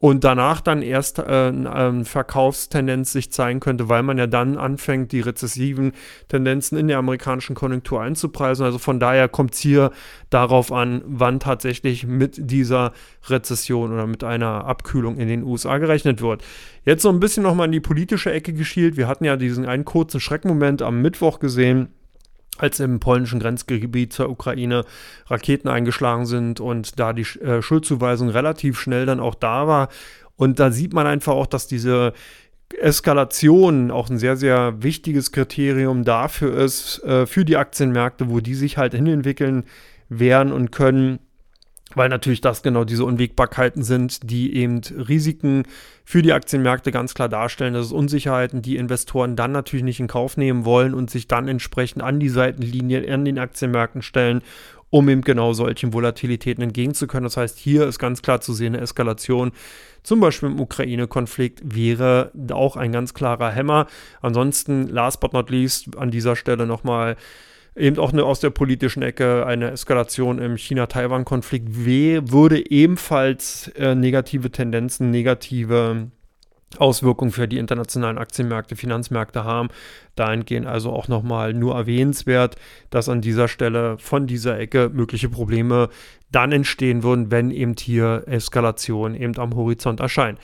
und 0.00 0.22
danach 0.22 0.60
dann 0.60 0.80
erst 0.80 1.18
äh, 1.18 1.22
eine 1.22 2.04
Verkaufstendenz 2.04 3.12
sich 3.12 3.32
zeigen 3.32 3.58
könnte, 3.58 3.88
weil 3.88 4.04
man 4.04 4.16
ja 4.16 4.28
dann 4.28 4.56
anfängt, 4.56 5.10
die 5.10 5.20
rezessiven 5.20 5.92
Tendenzen 6.28 6.78
in 6.78 6.86
der 6.86 6.98
amerikanischen 6.98 7.56
Konjunktur 7.56 8.00
einzupreisen. 8.00 8.64
Also 8.64 8.78
von 8.78 9.00
daher 9.00 9.28
kommt 9.28 9.54
es 9.54 9.60
hier 9.60 9.90
darauf 10.30 10.70
an, 10.70 11.02
wann 11.04 11.40
tatsächlich 11.40 12.06
mit 12.06 12.36
dieser 12.38 12.92
Rezession 13.28 13.92
oder 13.92 14.06
mit 14.06 14.22
einer 14.22 14.66
Abkühlung 14.66 15.16
in 15.16 15.26
den 15.26 15.42
USA 15.42 15.78
gerechnet 15.78 16.22
wird. 16.22 16.44
Jetzt 16.84 17.02
so 17.02 17.08
ein 17.08 17.20
bisschen 17.20 17.42
nochmal 17.42 17.66
in 17.66 17.72
die 17.72 17.80
politische 17.80 18.32
Ecke 18.32 18.52
geschielt. 18.52 18.96
Wir 18.96 19.08
hatten 19.08 19.24
ja 19.24 19.36
diesen 19.36 19.66
einen 19.66 19.84
kurzen 19.84 20.20
Schreckmoment 20.20 20.80
am 20.80 21.02
Mittwoch 21.02 21.40
gesehen 21.40 21.88
als 22.58 22.80
im 22.80 23.00
polnischen 23.00 23.40
Grenzgebiet 23.40 24.12
zur 24.12 24.28
Ukraine 24.28 24.84
Raketen 25.26 25.68
eingeschlagen 25.68 26.26
sind 26.26 26.60
und 26.60 26.98
da 26.98 27.12
die 27.12 27.22
äh, 27.40 27.62
Schuldzuweisung 27.62 28.28
relativ 28.28 28.78
schnell 28.78 29.06
dann 29.06 29.20
auch 29.20 29.34
da 29.34 29.66
war. 29.66 29.88
Und 30.36 30.60
da 30.60 30.70
sieht 30.70 30.92
man 30.92 31.06
einfach 31.06 31.32
auch, 31.32 31.46
dass 31.46 31.66
diese 31.66 32.12
Eskalation 32.80 33.90
auch 33.90 34.10
ein 34.10 34.18
sehr, 34.18 34.36
sehr 34.36 34.82
wichtiges 34.82 35.32
Kriterium 35.32 36.04
dafür 36.04 36.56
ist, 36.58 37.02
äh, 37.04 37.26
für 37.26 37.44
die 37.44 37.56
Aktienmärkte, 37.56 38.28
wo 38.28 38.40
die 38.40 38.54
sich 38.54 38.76
halt 38.76 38.94
hinentwickeln 38.94 39.64
werden 40.08 40.52
und 40.52 40.70
können, 40.70 41.18
weil 41.98 42.08
natürlich 42.08 42.40
das 42.40 42.62
genau 42.62 42.84
diese 42.84 43.04
Unwägbarkeiten 43.04 43.82
sind, 43.82 44.30
die 44.30 44.54
eben 44.54 44.80
Risiken 44.96 45.64
für 46.04 46.22
die 46.22 46.32
Aktienmärkte 46.32 46.92
ganz 46.92 47.12
klar 47.12 47.28
darstellen. 47.28 47.74
Das 47.74 47.86
ist 47.86 47.92
Unsicherheiten, 47.92 48.62
die 48.62 48.76
Investoren 48.76 49.36
dann 49.36 49.52
natürlich 49.52 49.84
nicht 49.84 50.00
in 50.00 50.06
Kauf 50.06 50.36
nehmen 50.36 50.64
wollen 50.64 50.94
und 50.94 51.10
sich 51.10 51.28
dann 51.28 51.48
entsprechend 51.48 52.02
an 52.02 52.18
die 52.20 52.30
Seitenlinie 52.30 53.12
an 53.12 53.26
den 53.26 53.38
Aktienmärkten 53.38 54.00
stellen, 54.00 54.42
um 54.90 55.08
eben 55.08 55.20
genau 55.20 55.52
solchen 55.52 55.92
Volatilitäten 55.92 56.62
entgegenzukommen. 56.62 57.24
Das 57.24 57.36
heißt, 57.36 57.58
hier 57.58 57.86
ist 57.86 57.98
ganz 57.98 58.22
klar 58.22 58.40
zu 58.40 58.54
sehen, 58.54 58.74
eine 58.74 58.82
Eskalation, 58.82 59.52
zum 60.02 60.20
Beispiel 60.20 60.48
im 60.48 60.60
Ukraine-Konflikt, 60.60 61.60
wäre 61.64 62.32
auch 62.52 62.76
ein 62.76 62.92
ganz 62.92 63.12
klarer 63.12 63.50
Hämmer. 63.50 63.86
Ansonsten, 64.22 64.88
last 64.88 65.20
but 65.20 65.34
not 65.34 65.50
least, 65.50 65.98
an 65.98 66.10
dieser 66.10 66.36
Stelle 66.36 66.64
nochmal 66.64 67.16
eben 67.78 67.98
auch 67.98 68.12
eine, 68.12 68.24
aus 68.24 68.40
der 68.40 68.50
politischen 68.50 69.02
Ecke 69.02 69.46
eine 69.46 69.70
Eskalation 69.70 70.38
im 70.38 70.56
China-Taiwan-Konflikt 70.56 71.84
würde 71.84 72.70
ebenfalls 72.70 73.68
äh, 73.76 73.94
negative 73.94 74.50
Tendenzen, 74.50 75.10
negative 75.10 76.10
Auswirkungen 76.76 77.30
für 77.30 77.48
die 77.48 77.58
internationalen 77.58 78.18
Aktienmärkte, 78.18 78.76
Finanzmärkte 78.76 79.44
haben. 79.44 79.68
Dahingehend 80.16 80.66
also 80.66 80.92
auch 80.92 81.08
nochmal 81.08 81.54
nur 81.54 81.74
erwähnenswert, 81.74 82.56
dass 82.90 83.08
an 83.08 83.22
dieser 83.22 83.48
Stelle 83.48 83.96
von 83.98 84.26
dieser 84.26 84.58
Ecke 84.58 84.90
mögliche 84.92 85.30
Probleme 85.30 85.88
dann 86.30 86.52
entstehen 86.52 87.02
würden, 87.02 87.30
wenn 87.30 87.50
eben 87.50 87.74
hier 87.78 88.24
Eskalation 88.26 89.14
eben 89.14 89.38
am 89.38 89.54
Horizont 89.54 90.00
erscheint. 90.00 90.38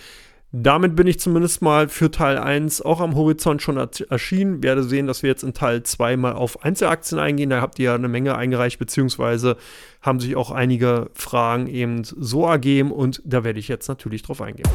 Damit 0.57 0.95
bin 0.95 1.09
ich 1.09 1.19
zumindest 1.19 1.63
mal 1.63 1.89
für 1.89 2.13
Teil 2.13 2.39
1 2.39 2.81
auch 2.81 3.01
am 3.01 3.17
Horizont 3.17 3.61
schon 3.61 3.77
erschienen. 3.77 4.63
Werde 4.63 4.85
sehen, 4.85 5.09
dass 5.09 5.25
wir 5.25 5.31
jetzt 5.31 5.43
in 5.43 5.53
Teil 5.53 5.83
2 5.83 6.17
mal 6.17 6.35
auf 6.35 6.63
Einzelaktien 6.63 7.19
eingehen. 7.19 7.51
Da 7.51 7.61
habt 7.61 7.81
ihr 7.81 7.87
ja 7.87 7.97
eine 7.97 8.07
Menge 8.07 8.37
eingereicht, 8.37 8.79
beziehungsweise 8.79 9.57
haben 10.01 10.21
sich 10.21 10.37
auch 10.37 10.53
einige 10.53 11.11
Fragen 11.13 11.67
eben 11.67 12.05
so 12.05 12.47
ergeben 12.47 12.93
und 12.93 13.21
da 13.25 13.43
werde 13.43 13.59
ich 13.59 13.67
jetzt 13.67 13.89
natürlich 13.89 14.23
drauf 14.23 14.41
eingehen. 14.41 14.69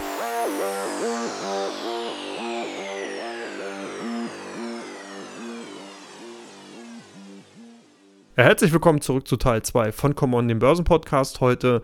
herzlich 8.35 8.73
willkommen 8.73 8.99
zurück 8.99 9.29
zu 9.29 9.37
Teil 9.37 9.61
2 9.61 9.93
von 9.93 10.13
Come 10.13 10.35
On, 10.35 10.47
dem 10.49 10.59
Börsenpodcast. 10.59 11.39
Heute 11.39 11.83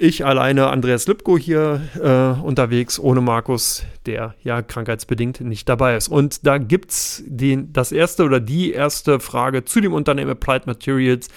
ich 0.00 0.24
alleine, 0.24 0.68
Andreas 0.68 1.06
Lipko 1.06 1.36
hier 1.36 1.82
äh, 2.02 2.40
unterwegs, 2.42 2.98
ohne 2.98 3.20
Markus, 3.20 3.84
der 4.06 4.34
ja 4.42 4.62
krankheitsbedingt 4.62 5.40
nicht 5.42 5.68
dabei 5.68 5.96
ist. 5.96 6.08
Und 6.08 6.46
da 6.46 6.58
gibt 6.58 6.90
es 6.90 7.22
das 7.28 7.92
erste 7.92 8.24
oder 8.24 8.40
die 8.40 8.72
erste 8.72 9.20
Frage 9.20 9.64
zu 9.64 9.80
dem 9.80 9.92
Unternehmen 9.92 10.30
Applied 10.30 10.66
Materials 10.66 11.28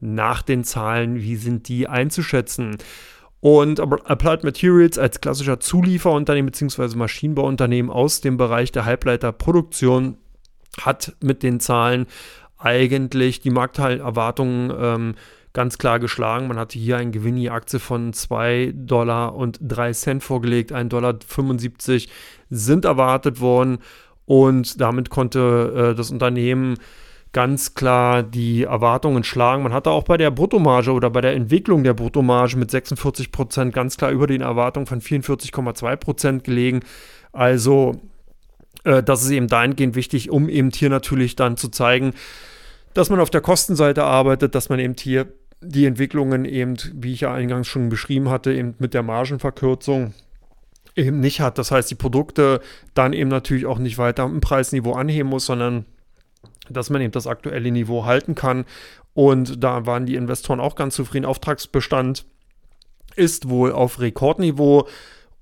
nach 0.00 0.42
den 0.42 0.64
Zahlen. 0.64 1.16
Wie 1.16 1.36
sind 1.36 1.68
die 1.68 1.88
einzuschätzen? 1.88 2.76
Und 3.40 3.80
Applied 3.80 4.44
Materials 4.44 4.98
als 4.98 5.20
klassischer 5.20 5.58
Zulieferunternehmen 5.58 6.52
bzw. 6.52 6.96
Maschinenbauunternehmen 6.96 7.90
aus 7.90 8.20
dem 8.20 8.36
Bereich 8.36 8.70
der 8.70 8.84
Halbleiterproduktion 8.84 10.16
hat 10.80 11.16
mit 11.20 11.42
den 11.42 11.58
Zahlen 11.58 12.06
eigentlich 12.56 13.40
die 13.40 13.50
Markterwartungen 13.50 14.72
ähm, 14.78 15.14
ganz 15.52 15.78
klar 15.78 15.98
geschlagen. 15.98 16.48
Man 16.48 16.58
hatte 16.58 16.78
hier 16.78 16.96
ein 16.96 17.12
Gewinn 17.12 17.36
je 17.36 17.50
Aktie 17.50 17.78
von 17.78 18.12
2 18.12 18.72
Dollar 18.74 19.34
und 19.34 19.58
3 19.62 19.92
Cent 19.92 20.22
vorgelegt, 20.22 20.72
1 20.72 20.88
Dollar 20.88 21.18
75 21.26 22.08
sind 22.50 22.84
erwartet 22.84 23.40
worden 23.40 23.78
und 24.24 24.80
damit 24.80 25.10
konnte 25.10 25.90
äh, 25.92 25.94
das 25.94 26.10
Unternehmen 26.10 26.78
ganz 27.32 27.74
klar 27.74 28.22
die 28.22 28.64
Erwartungen 28.64 29.24
schlagen. 29.24 29.62
Man 29.62 29.72
hatte 29.72 29.90
auch 29.90 30.04
bei 30.04 30.16
der 30.18 30.30
Bruttomarge 30.30 30.92
oder 30.92 31.10
bei 31.10 31.22
der 31.22 31.34
Entwicklung 31.34 31.82
der 31.82 31.94
Bruttomarge 31.94 32.56
mit 32.56 32.70
46 32.70 33.32
Prozent 33.32 33.74
ganz 33.74 33.96
klar 33.96 34.10
über 34.10 34.26
den 34.26 34.42
Erwartungen 34.42 34.86
von 34.86 35.00
44,2 35.00 35.96
Prozent 35.96 36.44
gelegen. 36.44 36.80
Also 37.32 38.00
äh, 38.84 39.02
das 39.02 39.22
ist 39.22 39.30
eben 39.30 39.48
dahingehend 39.48 39.94
wichtig, 39.94 40.30
um 40.30 40.48
eben 40.48 40.70
hier 40.70 40.90
natürlich 40.90 41.34
dann 41.34 41.56
zu 41.56 41.68
zeigen, 41.68 42.12
dass 42.94 43.08
man 43.08 43.20
auf 43.20 43.30
der 43.30 43.40
Kostenseite 43.40 44.04
arbeitet, 44.04 44.54
dass 44.54 44.68
man 44.68 44.78
eben 44.78 44.94
hier 44.98 45.32
die 45.62 45.86
Entwicklungen 45.86 46.44
eben, 46.44 46.76
wie 46.94 47.12
ich 47.12 47.20
ja 47.20 47.32
eingangs 47.32 47.68
schon 47.68 47.88
beschrieben 47.88 48.28
hatte, 48.28 48.52
eben 48.52 48.74
mit 48.78 48.94
der 48.94 49.02
Margenverkürzung 49.02 50.12
eben 50.96 51.20
nicht 51.20 51.40
hat. 51.40 51.58
Das 51.58 51.70
heißt, 51.70 51.90
die 51.90 51.94
Produkte 51.94 52.60
dann 52.94 53.12
eben 53.12 53.30
natürlich 53.30 53.66
auch 53.66 53.78
nicht 53.78 53.98
weiter 53.98 54.24
im 54.24 54.40
Preisniveau 54.40 54.92
anheben 54.92 55.30
muss, 55.30 55.46
sondern 55.46 55.86
dass 56.68 56.90
man 56.90 57.00
eben 57.00 57.12
das 57.12 57.26
aktuelle 57.26 57.70
Niveau 57.70 58.04
halten 58.04 58.34
kann. 58.34 58.64
Und 59.14 59.62
da 59.62 59.86
waren 59.86 60.06
die 60.06 60.16
Investoren 60.16 60.60
auch 60.60 60.74
ganz 60.74 60.94
zufrieden. 60.94 61.26
Auftragsbestand 61.26 62.24
ist 63.14 63.48
wohl 63.48 63.72
auf 63.72 64.00
Rekordniveau 64.00 64.88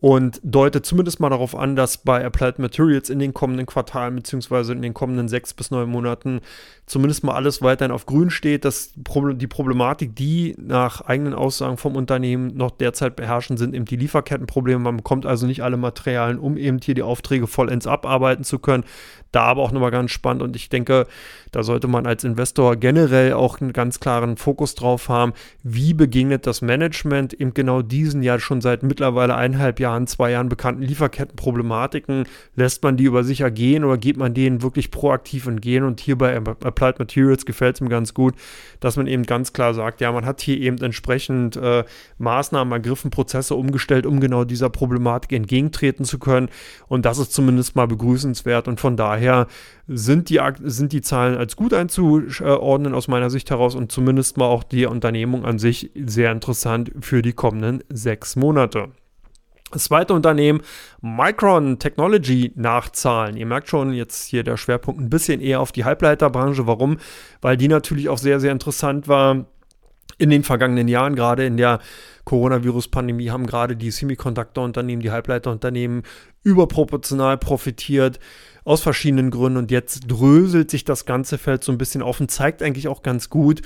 und 0.00 0.40
deutet 0.42 0.86
zumindest 0.86 1.20
mal 1.20 1.28
darauf 1.28 1.54
an, 1.54 1.76
dass 1.76 1.98
bei 1.98 2.24
Applied 2.24 2.58
Materials 2.58 3.10
in 3.10 3.18
den 3.18 3.34
kommenden 3.34 3.66
Quartalen 3.66 4.16
beziehungsweise 4.16 4.72
in 4.72 4.80
den 4.80 4.94
kommenden 4.94 5.28
sechs 5.28 5.52
bis 5.52 5.70
neun 5.70 5.90
Monaten 5.90 6.40
zumindest 6.86 7.22
mal 7.22 7.34
alles 7.34 7.62
weiterhin 7.62 7.92
auf 7.92 8.06
grün 8.06 8.30
steht, 8.30 8.64
dass 8.64 8.92
die 8.94 9.46
Problematik, 9.46 10.16
die 10.16 10.56
nach 10.58 11.02
eigenen 11.02 11.34
Aussagen 11.34 11.76
vom 11.76 11.96
Unternehmen 11.96 12.56
noch 12.56 12.72
derzeit 12.72 13.14
beherrschen, 13.14 13.58
sind 13.58 13.74
eben 13.74 13.84
die 13.84 13.96
Lieferkettenprobleme. 13.96 14.80
Man 14.80 14.96
bekommt 14.96 15.26
also 15.26 15.46
nicht 15.46 15.62
alle 15.62 15.76
Materialien, 15.76 16.38
um 16.38 16.56
eben 16.56 16.78
hier 16.82 16.94
die 16.94 17.02
Aufträge 17.02 17.46
vollends 17.46 17.86
abarbeiten 17.86 18.42
zu 18.42 18.58
können. 18.58 18.84
Da 19.32 19.42
aber 19.44 19.62
auch 19.62 19.70
nochmal 19.70 19.92
ganz 19.92 20.10
spannend 20.10 20.42
und 20.42 20.56
ich 20.56 20.68
denke, 20.68 21.06
da 21.52 21.62
sollte 21.62 21.88
man 21.88 22.06
als 22.06 22.24
Investor 22.24 22.76
generell 22.76 23.32
auch 23.32 23.60
einen 23.60 23.72
ganz 23.72 24.00
klaren 24.00 24.36
Fokus 24.36 24.74
drauf 24.74 25.08
haben, 25.08 25.32
wie 25.62 25.94
begegnet 25.94 26.46
das 26.46 26.62
Management 26.62 27.32
eben 27.34 27.54
genau 27.54 27.82
diesen 27.82 28.22
ja 28.22 28.38
schon 28.40 28.60
seit 28.60 28.82
mittlerweile 28.82 29.36
eineinhalb 29.36 29.78
Jahren, 29.78 30.06
zwei 30.06 30.32
Jahren 30.32 30.48
bekannten 30.48 30.82
Lieferkettenproblematiken. 30.82 32.24
Lässt 32.56 32.82
man 32.82 32.96
die 32.96 33.04
über 33.04 33.22
sich 33.22 33.40
ergehen 33.42 33.84
oder 33.84 33.98
geht 33.98 34.16
man 34.16 34.34
denen 34.34 34.62
wirklich 34.62 34.90
proaktiv 34.90 35.46
entgehen? 35.46 35.84
Und 35.84 36.00
hier 36.00 36.18
bei 36.18 36.36
Applied 36.36 36.98
Materials 36.98 37.46
gefällt 37.46 37.76
es 37.76 37.80
mir 37.80 37.88
ganz 37.88 38.14
gut, 38.14 38.34
dass 38.80 38.96
man 38.96 39.06
eben 39.06 39.24
ganz 39.24 39.52
klar 39.52 39.74
sagt, 39.74 40.00
ja, 40.00 40.10
man 40.10 40.26
hat 40.26 40.40
hier 40.40 40.58
eben 40.58 40.78
entsprechend 40.78 41.56
äh, 41.56 41.84
Maßnahmen 42.18 42.72
ergriffen, 42.72 43.10
Prozesse 43.10 43.54
umgestellt, 43.54 44.06
um 44.06 44.18
genau 44.20 44.44
dieser 44.44 44.70
Problematik 44.70 45.32
entgegentreten 45.32 46.04
zu 46.04 46.18
können. 46.18 46.48
Und 46.88 47.04
das 47.04 47.18
ist 47.18 47.32
zumindest 47.32 47.76
mal 47.76 47.86
begrüßenswert 47.86 48.66
und 48.66 48.80
von 48.80 48.96
daher 48.96 49.19
daher 49.20 49.46
sind 49.87 50.30
die, 50.30 50.40
sind 50.62 50.92
die 50.92 51.02
Zahlen 51.02 51.37
als 51.37 51.56
gut 51.56 51.74
einzuordnen 51.74 52.94
aus 52.94 53.09
meiner 53.09 53.30
Sicht 53.30 53.50
heraus 53.50 53.74
und 53.74 53.92
zumindest 53.92 54.38
mal 54.38 54.46
auch 54.46 54.64
die 54.64 54.87
Unternehmung 54.87 55.44
an 55.44 55.59
sich 55.59 55.90
sehr 55.94 56.33
interessant 56.33 56.92
für 57.00 57.22
die 57.22 57.33
kommenden 57.33 57.85
sechs 57.90 58.37
Monate. 58.37 58.88
Das 59.72 59.85
zweite 59.85 60.14
Unternehmen, 60.14 60.62
Micron 61.00 61.78
Technology 61.78 62.52
nachzahlen. 62.56 63.37
Ihr 63.37 63.46
merkt 63.46 63.68
schon, 63.68 63.92
jetzt 63.92 64.24
hier 64.26 64.42
der 64.42 64.56
Schwerpunkt 64.56 65.00
ein 65.00 65.11
bisschen 65.11 65.40
eher 65.40 65.61
auf 65.61 65.70
die 65.70 65.85
Halbleiterbranche. 65.85 66.66
Warum? 66.66 66.98
Weil 67.40 67.56
die 67.56 67.68
natürlich 67.68 68.09
auch 68.09 68.18
sehr, 68.18 68.40
sehr 68.40 68.50
interessant 68.50 69.06
war 69.06 69.46
in 70.18 70.30
den 70.30 70.42
vergangenen 70.42 70.88
Jahren, 70.88 71.14
gerade 71.14 71.46
in 71.46 71.56
der 71.56 71.78
Coronavirus-Pandemie, 72.24 73.30
haben 73.30 73.46
gerade 73.46 73.76
die 73.76 73.92
Semiconductor-Unternehmen, 73.92 75.02
die 75.02 75.12
Halbleiterunternehmen 75.12 76.02
überproportional 76.42 77.38
profitiert 77.38 78.18
aus 78.64 78.83
verschiedenen 78.83 79.31
Gründen. 79.31 79.59
Und 79.59 79.70
jetzt 79.70 80.01
dröselt 80.07 80.70
sich 80.70 80.85
das 80.85 81.07
ganze 81.07 81.38
Feld 81.38 81.64
so 81.64 81.73
ein 81.73 81.79
bisschen 81.79 82.03
auf 82.03 82.20
und 82.20 82.31
zeigt 82.31 82.62
eigentlich 82.62 82.88
auch 82.88 83.03
ganz 83.03 83.31
gut, 83.31 83.62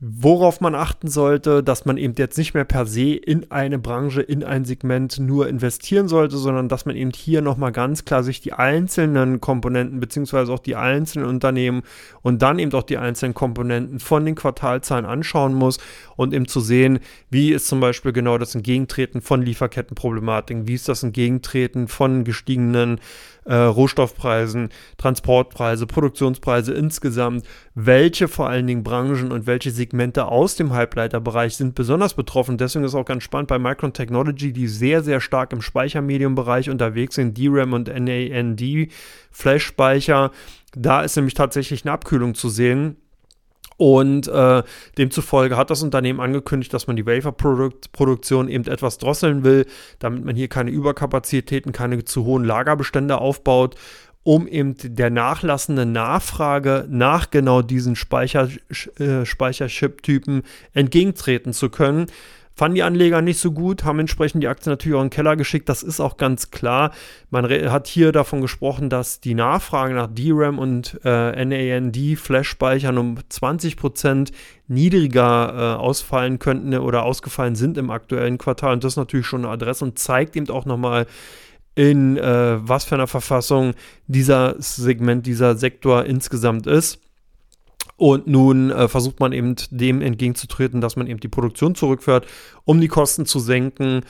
Worauf 0.00 0.60
man 0.60 0.76
achten 0.76 1.08
sollte, 1.08 1.60
dass 1.60 1.84
man 1.84 1.96
eben 1.96 2.14
jetzt 2.16 2.38
nicht 2.38 2.54
mehr 2.54 2.64
per 2.64 2.86
se 2.86 3.14
in 3.14 3.50
eine 3.50 3.80
Branche, 3.80 4.22
in 4.22 4.44
ein 4.44 4.64
Segment 4.64 5.18
nur 5.18 5.48
investieren 5.48 6.06
sollte, 6.06 6.36
sondern 6.36 6.68
dass 6.68 6.86
man 6.86 6.94
eben 6.94 7.10
hier 7.10 7.42
nochmal 7.42 7.72
ganz 7.72 8.04
klar 8.04 8.22
sich 8.22 8.40
die 8.40 8.52
einzelnen 8.52 9.40
Komponenten 9.40 9.98
beziehungsweise 9.98 10.52
auch 10.52 10.60
die 10.60 10.76
einzelnen 10.76 11.26
Unternehmen 11.26 11.82
und 12.22 12.42
dann 12.42 12.60
eben 12.60 12.72
auch 12.74 12.84
die 12.84 12.96
einzelnen 12.96 13.34
Komponenten 13.34 13.98
von 13.98 14.24
den 14.24 14.36
Quartalzahlen 14.36 15.04
anschauen 15.04 15.52
muss 15.52 15.78
und 16.14 16.32
eben 16.32 16.46
zu 16.46 16.60
sehen, 16.60 17.00
wie 17.28 17.50
ist 17.50 17.66
zum 17.66 17.80
Beispiel 17.80 18.12
genau 18.12 18.38
das 18.38 18.54
Entgegentreten 18.54 19.20
von 19.20 19.42
Lieferkettenproblematiken, 19.42 20.68
wie 20.68 20.74
ist 20.74 20.88
das 20.88 21.02
Entgegentreten 21.02 21.88
von 21.88 22.22
gestiegenen 22.22 23.00
äh, 23.48 23.54
Rohstoffpreisen, 23.54 24.68
Transportpreise, 24.98 25.86
Produktionspreise 25.86 26.74
insgesamt, 26.74 27.44
welche 27.74 28.28
vor 28.28 28.48
allen 28.48 28.66
Dingen 28.66 28.82
Branchen 28.82 29.32
und 29.32 29.46
welche 29.46 29.70
Segmente 29.70 30.26
aus 30.26 30.56
dem 30.56 30.72
Halbleiterbereich 30.72 31.56
sind 31.56 31.74
besonders 31.74 32.14
betroffen. 32.14 32.58
Deswegen 32.58 32.84
ist 32.84 32.94
auch 32.94 33.06
ganz 33.06 33.24
spannend 33.24 33.48
bei 33.48 33.58
Micron 33.58 33.94
Technology, 33.94 34.52
die 34.52 34.68
sehr, 34.68 35.02
sehr 35.02 35.20
stark 35.20 35.52
im 35.52 35.62
Speichermediumbereich 35.62 36.68
unterwegs 36.68 37.14
sind, 37.14 37.38
DRAM 37.38 37.72
und 37.72 37.88
NAND, 37.88 38.62
Flash-Speicher. 39.30 40.30
Da 40.74 41.00
ist 41.02 41.16
nämlich 41.16 41.34
tatsächlich 41.34 41.84
eine 41.84 41.92
Abkühlung 41.92 42.34
zu 42.34 42.50
sehen 42.50 42.96
und 43.78 44.26
äh, 44.26 44.62
demzufolge 44.98 45.56
hat 45.56 45.70
das 45.70 45.82
Unternehmen 45.82 46.20
angekündigt, 46.20 46.74
dass 46.74 46.88
man 46.88 46.96
die 46.96 47.06
Wafer-Produktion 47.06 48.48
eben 48.48 48.66
etwas 48.66 48.98
drosseln 48.98 49.44
will, 49.44 49.66
damit 50.00 50.24
man 50.24 50.36
hier 50.36 50.48
keine 50.48 50.70
Überkapazitäten, 50.70 51.72
keine 51.72 52.04
zu 52.04 52.24
hohen 52.24 52.44
Lagerbestände 52.44 53.18
aufbaut, 53.18 53.76
um 54.24 54.48
eben 54.48 54.74
der 54.78 55.10
nachlassenden 55.10 55.92
Nachfrage 55.92 56.86
nach 56.90 57.30
genau 57.30 57.62
diesen 57.62 57.94
Speicher, 57.94 58.48
äh, 58.98 59.24
Speicherchip-Typen 59.24 60.42
entgegentreten 60.74 61.52
zu 61.52 61.70
können 61.70 62.06
Fanden 62.58 62.74
die 62.74 62.82
Anleger 62.82 63.22
nicht 63.22 63.38
so 63.38 63.52
gut, 63.52 63.84
haben 63.84 64.00
entsprechend 64.00 64.42
die 64.42 64.48
Aktie 64.48 64.68
natürlich 64.68 64.96
auch 64.96 65.02
in 65.02 65.06
den 65.06 65.14
Keller 65.14 65.36
geschickt. 65.36 65.68
Das 65.68 65.84
ist 65.84 66.00
auch 66.00 66.16
ganz 66.16 66.50
klar. 66.50 66.90
Man 67.30 67.48
hat 67.48 67.86
hier 67.86 68.10
davon 68.10 68.40
gesprochen, 68.40 68.90
dass 68.90 69.20
die 69.20 69.34
Nachfrage 69.34 69.94
nach 69.94 70.08
DRAM 70.12 70.58
und 70.58 70.98
äh, 71.04 71.44
NAND 71.44 71.96
Flash-Speichern 72.18 72.98
um 72.98 73.18
20% 73.30 74.32
niedriger 74.66 75.76
äh, 75.76 75.80
ausfallen 75.80 76.40
könnten 76.40 76.74
oder 76.74 77.04
ausgefallen 77.04 77.54
sind 77.54 77.78
im 77.78 77.92
aktuellen 77.92 78.38
Quartal. 78.38 78.72
Und 78.72 78.82
das 78.82 78.94
ist 78.94 78.96
natürlich 78.96 79.26
schon 79.26 79.44
eine 79.44 79.52
Adresse 79.52 79.84
und 79.84 79.96
zeigt 79.96 80.34
eben 80.34 80.50
auch 80.50 80.64
nochmal, 80.64 81.06
in 81.76 82.16
äh, 82.16 82.58
was 82.60 82.86
für 82.86 82.96
einer 82.96 83.06
Verfassung 83.06 83.74
dieser 84.08 84.56
Segment, 84.58 85.26
dieser 85.26 85.54
Sektor 85.54 86.06
insgesamt 86.06 86.66
ist. 86.66 86.98
Und 87.98 88.28
nun 88.28 88.70
äh, 88.70 88.86
versucht 88.86 89.18
man 89.18 89.32
eben 89.32 89.56
dem 89.72 90.00
entgegenzutreten, 90.00 90.80
dass 90.80 90.94
man 90.94 91.08
eben 91.08 91.18
die 91.18 91.28
Produktion 91.28 91.74
zurückfährt, 91.74 92.26
um 92.64 92.80
die 92.80 92.86
Kosten 92.86 93.26
zu 93.26 93.40
senken 93.40 94.02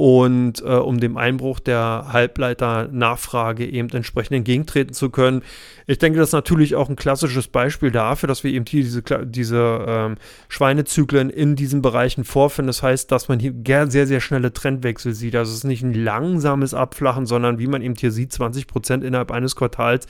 und 0.00 0.62
äh, 0.62 0.76
um 0.76 0.98
dem 0.98 1.18
Einbruch 1.18 1.60
der 1.60 2.06
Halbleiternachfrage 2.10 3.66
eben 3.66 3.90
entsprechend 3.90 4.34
entgegentreten 4.34 4.94
zu 4.94 5.10
können. 5.10 5.42
Ich 5.86 5.98
denke, 5.98 6.18
das 6.18 6.30
ist 6.30 6.32
natürlich 6.32 6.74
auch 6.74 6.88
ein 6.88 6.96
klassisches 6.96 7.48
Beispiel 7.48 7.90
dafür, 7.90 8.26
dass 8.26 8.42
wir 8.42 8.50
eben 8.50 8.64
hier 8.66 8.82
diese, 8.82 9.02
diese 9.26 9.84
ähm, 9.86 10.14
Schweinezyklen 10.48 11.28
in 11.28 11.54
diesen 11.54 11.82
Bereichen 11.82 12.24
vorfinden. 12.24 12.68
Das 12.68 12.82
heißt, 12.82 13.12
dass 13.12 13.28
man 13.28 13.40
hier 13.40 13.52
sehr, 13.90 14.06
sehr 14.06 14.20
schnelle 14.20 14.54
Trendwechsel 14.54 15.12
sieht. 15.12 15.36
Also 15.36 15.50
es 15.50 15.58
ist 15.58 15.64
nicht 15.64 15.82
ein 15.82 15.92
langsames 15.92 16.72
Abflachen, 16.72 17.26
sondern 17.26 17.58
wie 17.58 17.66
man 17.66 17.82
eben 17.82 17.94
hier 17.94 18.10
sieht, 18.10 18.32
20 18.32 18.68
Prozent 18.68 19.04
innerhalb 19.04 19.30
eines 19.30 19.54
Quartals. 19.54 20.06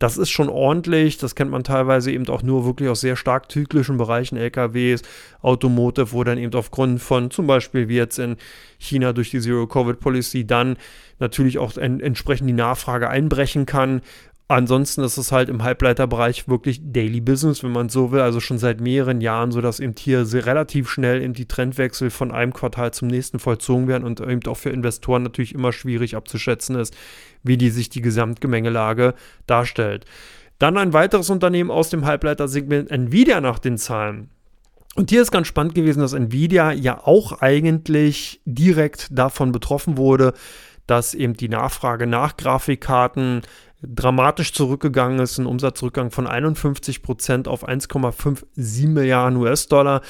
Das 0.00 0.16
ist 0.16 0.30
schon 0.30 0.48
ordentlich. 0.48 1.18
Das 1.18 1.34
kennt 1.34 1.50
man 1.50 1.62
teilweise 1.62 2.10
eben 2.10 2.26
auch 2.28 2.42
nur 2.42 2.64
wirklich 2.64 2.88
aus 2.88 3.02
sehr 3.02 3.16
stark 3.16 3.52
zyklischen 3.52 3.98
Bereichen, 3.98 4.36
LKWs, 4.36 5.02
Automotive, 5.42 6.12
wo 6.12 6.24
dann 6.24 6.38
eben 6.38 6.54
aufgrund 6.54 7.02
von 7.02 7.30
zum 7.30 7.46
Beispiel 7.46 7.88
wie 7.88 7.96
jetzt 7.96 8.18
in 8.18 8.36
China 8.78 9.12
durch 9.12 9.29
die 9.30 9.40
Zero-Covid-Policy 9.40 10.46
dann 10.46 10.76
natürlich 11.18 11.58
auch 11.58 11.76
en 11.76 12.00
entsprechend 12.00 12.48
die 12.48 12.54
Nachfrage 12.54 13.08
einbrechen 13.08 13.66
kann. 13.66 14.02
Ansonsten 14.48 15.02
ist 15.04 15.16
es 15.16 15.30
halt 15.30 15.48
im 15.48 15.62
Halbleiterbereich 15.62 16.48
wirklich 16.48 16.80
Daily 16.82 17.20
Business, 17.20 17.62
wenn 17.62 17.70
man 17.70 17.88
so 17.88 18.10
will, 18.10 18.18
also 18.18 18.40
schon 18.40 18.58
seit 18.58 18.80
mehreren 18.80 19.20
Jahren, 19.20 19.52
so 19.52 19.60
dass 19.60 19.78
eben 19.78 19.94
hier 19.96 20.26
relativ 20.44 20.90
schnell 20.90 21.22
eben 21.22 21.34
die 21.34 21.46
Trendwechsel 21.46 22.10
von 22.10 22.32
einem 22.32 22.52
Quartal 22.52 22.92
zum 22.92 23.06
nächsten 23.06 23.38
vollzogen 23.38 23.86
werden 23.86 24.02
und 24.02 24.18
eben 24.18 24.44
auch 24.48 24.56
für 24.56 24.70
Investoren 24.70 25.22
natürlich 25.22 25.54
immer 25.54 25.72
schwierig 25.72 26.16
abzuschätzen 26.16 26.74
ist, 26.74 26.96
wie 27.44 27.58
die 27.58 27.70
sich 27.70 27.90
die 27.90 28.02
Gesamtgemengelage 28.02 29.14
darstellt. 29.46 30.04
Dann 30.58 30.76
ein 30.78 30.92
weiteres 30.92 31.30
Unternehmen 31.30 31.70
aus 31.70 31.90
dem 31.90 32.04
Halbleitersegment 32.04 32.90
Nvidia 32.90 33.40
nach 33.40 33.60
den 33.60 33.78
Zahlen. 33.78 34.30
Und 35.00 35.08
hier 35.08 35.22
ist 35.22 35.30
ganz 35.30 35.46
spannend 35.46 35.74
gewesen, 35.74 36.00
dass 36.00 36.12
Nvidia 36.12 36.72
ja 36.72 37.00
auch 37.02 37.40
eigentlich 37.40 38.42
direkt 38.44 39.08
davon 39.10 39.50
betroffen 39.50 39.96
wurde, 39.96 40.34
dass 40.86 41.14
eben 41.14 41.32
die 41.32 41.48
Nachfrage 41.48 42.06
nach 42.06 42.36
Grafikkarten 42.36 43.40
dramatisch 43.82 44.52
zurückgegangen 44.52 45.18
ist, 45.20 45.38
ein 45.38 45.46
Umsatzrückgang 45.46 46.10
von 46.10 46.26
51 46.26 47.00
Prozent 47.00 47.48
auf 47.48 47.66
1,57 47.66 48.88
Milliarden 48.88 49.38
US-Dollar. 49.38 50.02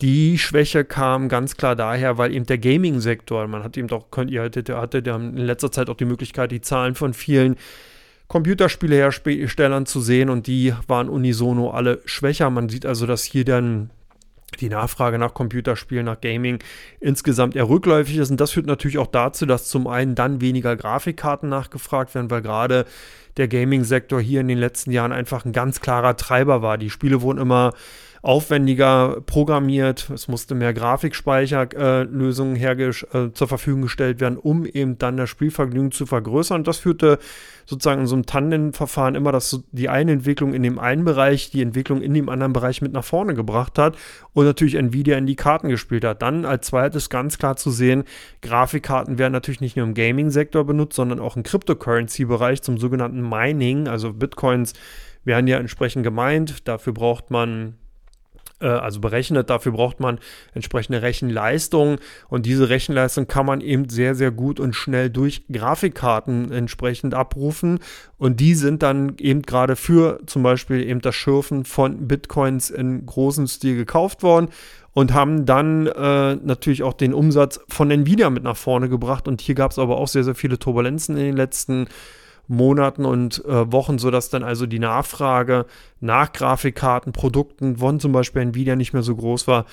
Die 0.00 0.38
Schwäche 0.38 0.86
kam 0.86 1.28
ganz 1.28 1.58
klar 1.58 1.76
daher, 1.76 2.16
weil 2.16 2.32
eben 2.34 2.46
der 2.46 2.56
Gaming-Sektor, 2.56 3.46
man 3.46 3.62
hat 3.62 3.76
eben 3.76 3.90
auch, 3.90 4.10
könnt, 4.10 4.30
ihr 4.30 4.44
hattet, 4.44 4.70
hatte 4.70 5.00
in 5.00 5.36
letzter 5.36 5.70
Zeit 5.70 5.90
auch 5.90 5.96
die 5.96 6.06
Möglichkeit, 6.06 6.50
die 6.50 6.62
Zahlen 6.62 6.94
von 6.94 7.12
vielen 7.12 7.56
Computerspieleherstellern 8.28 9.84
zu 9.84 10.00
sehen 10.00 10.30
und 10.30 10.46
die 10.46 10.72
waren 10.86 11.10
unisono 11.10 11.72
alle 11.72 12.00
schwächer. 12.06 12.48
Man 12.48 12.70
sieht 12.70 12.86
also, 12.86 13.04
dass 13.04 13.22
hier 13.22 13.44
dann 13.44 13.90
die 14.58 14.68
Nachfrage 14.68 15.18
nach 15.18 15.34
Computerspielen, 15.34 16.06
nach 16.06 16.20
Gaming 16.20 16.58
insgesamt 16.98 17.56
eher 17.56 17.68
rückläufig 17.68 18.16
ist. 18.16 18.30
Und 18.30 18.40
das 18.40 18.52
führt 18.52 18.66
natürlich 18.66 18.98
auch 18.98 19.06
dazu, 19.06 19.46
dass 19.46 19.68
zum 19.68 19.86
einen 19.86 20.14
dann 20.14 20.40
weniger 20.40 20.76
Grafikkarten 20.76 21.48
nachgefragt 21.48 22.14
werden, 22.14 22.30
weil 22.30 22.42
gerade 22.42 22.86
der 23.36 23.48
Gaming-Sektor 23.48 24.20
hier 24.20 24.40
in 24.40 24.48
den 24.48 24.58
letzten 24.58 24.90
Jahren 24.90 25.12
einfach 25.12 25.44
ein 25.44 25.52
ganz 25.52 25.80
klarer 25.80 26.16
Treiber 26.16 26.62
war. 26.62 26.78
Die 26.78 26.90
Spiele 26.90 27.22
wurden 27.22 27.38
immer 27.38 27.72
aufwendiger 28.22 29.22
programmiert. 29.24 30.10
Es 30.10 30.28
musste 30.28 30.54
mehr 30.54 30.74
Grafikspeicherlösungen 30.74 32.56
äh, 32.56 32.72
äh, 32.72 33.32
zur 33.32 33.48
Verfügung 33.48 33.82
gestellt 33.82 34.20
werden, 34.20 34.36
um 34.36 34.66
eben 34.66 34.98
dann 34.98 35.16
das 35.16 35.30
Spielvergnügen 35.30 35.90
zu 35.90 36.04
vergrößern. 36.04 36.60
Und 36.60 36.68
das 36.68 36.78
führte 36.78 37.18
sozusagen 37.64 38.02
in 38.02 38.06
so 38.06 38.16
einem 38.16 38.26
Tandem-Verfahren 38.26 39.14
immer, 39.14 39.32
dass 39.32 39.48
so 39.48 39.62
die 39.72 39.88
eine 39.88 40.12
Entwicklung 40.12 40.52
in 40.52 40.62
dem 40.62 40.78
einen 40.78 41.04
Bereich 41.04 41.50
die 41.50 41.62
Entwicklung 41.62 42.02
in 42.02 42.12
dem 42.12 42.28
anderen 42.28 42.52
Bereich 42.52 42.82
mit 42.82 42.92
nach 42.92 43.04
vorne 43.04 43.34
gebracht 43.34 43.78
hat 43.78 43.96
und 44.34 44.44
natürlich 44.44 44.74
Nvidia 44.74 45.16
in 45.16 45.26
die 45.26 45.36
Karten 45.36 45.68
gespielt 45.68 46.04
hat. 46.04 46.20
Dann 46.20 46.44
als 46.44 46.66
zweites 46.66 47.08
ganz 47.08 47.38
klar 47.38 47.56
zu 47.56 47.70
sehen, 47.70 48.04
Grafikkarten 48.42 49.18
werden 49.18 49.32
natürlich 49.32 49.60
nicht 49.60 49.76
nur 49.76 49.86
im 49.86 49.94
Gaming-Sektor 49.94 50.64
benutzt, 50.64 50.96
sondern 50.96 51.20
auch 51.20 51.36
im 51.36 51.42
Cryptocurrency-Bereich 51.42 52.60
zum 52.60 52.76
sogenannten 52.76 53.26
Mining, 53.26 53.88
also 53.88 54.12
Bitcoins 54.12 54.74
werden 55.24 55.46
ja 55.46 55.58
entsprechend 55.58 56.02
gemeint. 56.02 56.66
Dafür 56.66 56.92
braucht 56.92 57.30
man 57.30 57.74
also 58.66 59.00
berechnet. 59.00 59.50
Dafür 59.50 59.72
braucht 59.72 60.00
man 60.00 60.18
entsprechende 60.54 61.02
Rechenleistung. 61.02 61.98
Und 62.28 62.46
diese 62.46 62.68
Rechenleistung 62.68 63.26
kann 63.26 63.46
man 63.46 63.60
eben 63.60 63.88
sehr, 63.88 64.14
sehr 64.14 64.30
gut 64.30 64.60
und 64.60 64.74
schnell 64.74 65.10
durch 65.10 65.44
Grafikkarten 65.50 66.52
entsprechend 66.52 67.14
abrufen. 67.14 67.80
Und 68.18 68.40
die 68.40 68.54
sind 68.54 68.82
dann 68.82 69.16
eben 69.18 69.42
gerade 69.42 69.76
für 69.76 70.20
zum 70.26 70.42
Beispiel 70.42 70.82
eben 70.86 71.00
das 71.00 71.14
Schürfen 71.14 71.64
von 71.64 72.06
Bitcoins 72.08 72.70
in 72.70 73.06
großem 73.06 73.46
Stil 73.46 73.76
gekauft 73.76 74.22
worden 74.22 74.48
und 74.92 75.14
haben 75.14 75.46
dann 75.46 75.86
äh, 75.86 76.34
natürlich 76.36 76.82
auch 76.82 76.94
den 76.94 77.14
Umsatz 77.14 77.60
von 77.68 77.90
Nvidia 77.90 78.28
mit 78.30 78.42
nach 78.42 78.56
vorne 78.56 78.88
gebracht. 78.88 79.28
Und 79.28 79.40
hier 79.40 79.54
gab 79.54 79.70
es 79.70 79.78
aber 79.78 79.96
auch 79.96 80.08
sehr, 80.08 80.24
sehr 80.24 80.34
viele 80.34 80.58
Turbulenzen 80.58 81.16
in 81.16 81.24
den 81.24 81.36
letzten 81.36 81.74
Jahren 81.78 81.88
Monaten 82.50 83.04
und 83.04 83.44
äh, 83.44 83.72
Wochen, 83.72 83.98
sodass 83.98 84.28
dann 84.28 84.42
also 84.42 84.66
die 84.66 84.80
Nachfrage 84.80 85.66
nach 86.00 86.32
Grafikkarten, 86.32 87.12
Produkten 87.12 87.76
von 87.76 88.00
zum 88.00 88.10
Beispiel 88.10 88.42
Nvidia 88.42 88.74
nicht 88.74 88.92
mehr 88.92 89.02
so 89.02 89.14
groß 89.14 89.46
war 89.46 89.66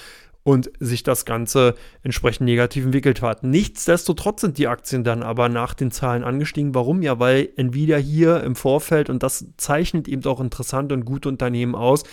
und 0.43 0.71
sich 0.79 1.01
das 1.03 1.25
Ganze 1.25 1.73
entsprechend 2.03 2.45
negativ 2.45 2.85
entwickelt 2.85 3.21
hat. 3.21 3.43
Nichtsdestotrotz 3.43 4.41
sind 4.41 4.59
die 4.59 4.67
Aktien 4.67 5.03
dann 5.03 5.23
aber 5.23 5.49
nach 5.49 5.73
den 5.73 5.91
Zahlen 5.91 6.23
angestiegen. 6.23 6.75
Warum? 6.75 7.01
Ja, 7.01 7.19
weil 7.19 7.49
Nvidia 7.57 7.97
hier 7.97 8.43
im 8.43 8.55
Vorfeld, 8.55 9.09
und 9.09 9.23
das 9.23 9.47
zeichnet 9.57 10.07
eben 10.07 10.23
auch 10.25 10.39
interessante 10.39 10.93
und 10.93 11.03
gute 11.03 11.29
Unternehmen 11.29 11.75
aus, 11.75 12.03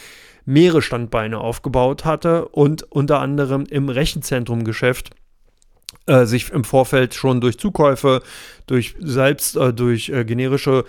mehrere 0.46 0.83
Standbeine 0.83 1.38
aufgebaut 1.38 2.05
hatte 2.05 2.48
und 2.48 2.83
unter 2.85 3.20
anderem 3.20 3.66
im 3.68 3.88
Rechenzentrumgeschäft 3.88 5.11
äh, 6.07 6.27
sich 6.27 6.51
im 6.51 6.64
Vorfeld 6.64 7.14
schon 7.14 7.40
durch 7.40 7.59
Zukäufe, 7.59 8.23
durch 8.66 8.94
selbst, 8.99 9.57
äh, 9.57 9.73
durch 9.73 10.09
äh, 10.09 10.25
generische 10.25 10.85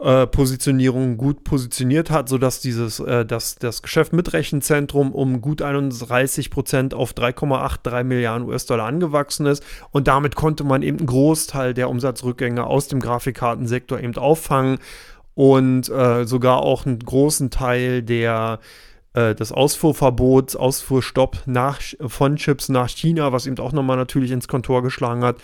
äh, 0.00 0.26
Positionierung 0.26 1.18
gut 1.18 1.44
positioniert 1.44 2.10
hat, 2.10 2.28
sodass 2.28 2.60
dieses, 2.60 3.00
äh, 3.00 3.26
das, 3.26 3.56
das 3.56 3.82
Geschäft 3.82 4.12
mit 4.12 4.32
Rechenzentrum 4.32 5.12
um 5.12 5.40
gut 5.42 5.60
31 5.60 6.50
Prozent 6.50 6.94
auf 6.94 7.12
3,83 7.12 8.04
Milliarden 8.04 8.48
US-Dollar 8.48 8.86
angewachsen 8.86 9.46
ist. 9.46 9.62
Und 9.90 10.08
damit 10.08 10.36
konnte 10.36 10.64
man 10.64 10.82
eben 10.82 10.98
einen 10.98 11.06
Großteil 11.06 11.74
der 11.74 11.90
Umsatzrückgänge 11.90 12.64
aus 12.64 12.88
dem 12.88 13.00
Grafikkartensektor 13.00 14.00
eben 14.00 14.16
auffangen 14.16 14.78
und 15.34 15.88
äh, 15.90 16.24
sogar 16.24 16.62
auch 16.62 16.86
einen 16.86 16.98
großen 16.98 17.50
Teil 17.50 18.02
der 18.02 18.58
das 19.12 19.50
Ausfuhrverbot, 19.50 20.56
Ausfuhrstopp 20.56 21.42
nach, 21.46 21.80
von 22.06 22.36
Chips 22.36 22.68
nach 22.68 22.88
China, 22.88 23.32
was 23.32 23.46
eben 23.46 23.58
auch 23.58 23.72
nochmal 23.72 23.96
natürlich 23.96 24.30
ins 24.30 24.46
Kontor 24.46 24.82
geschlagen 24.82 25.24
hat, 25.24 25.38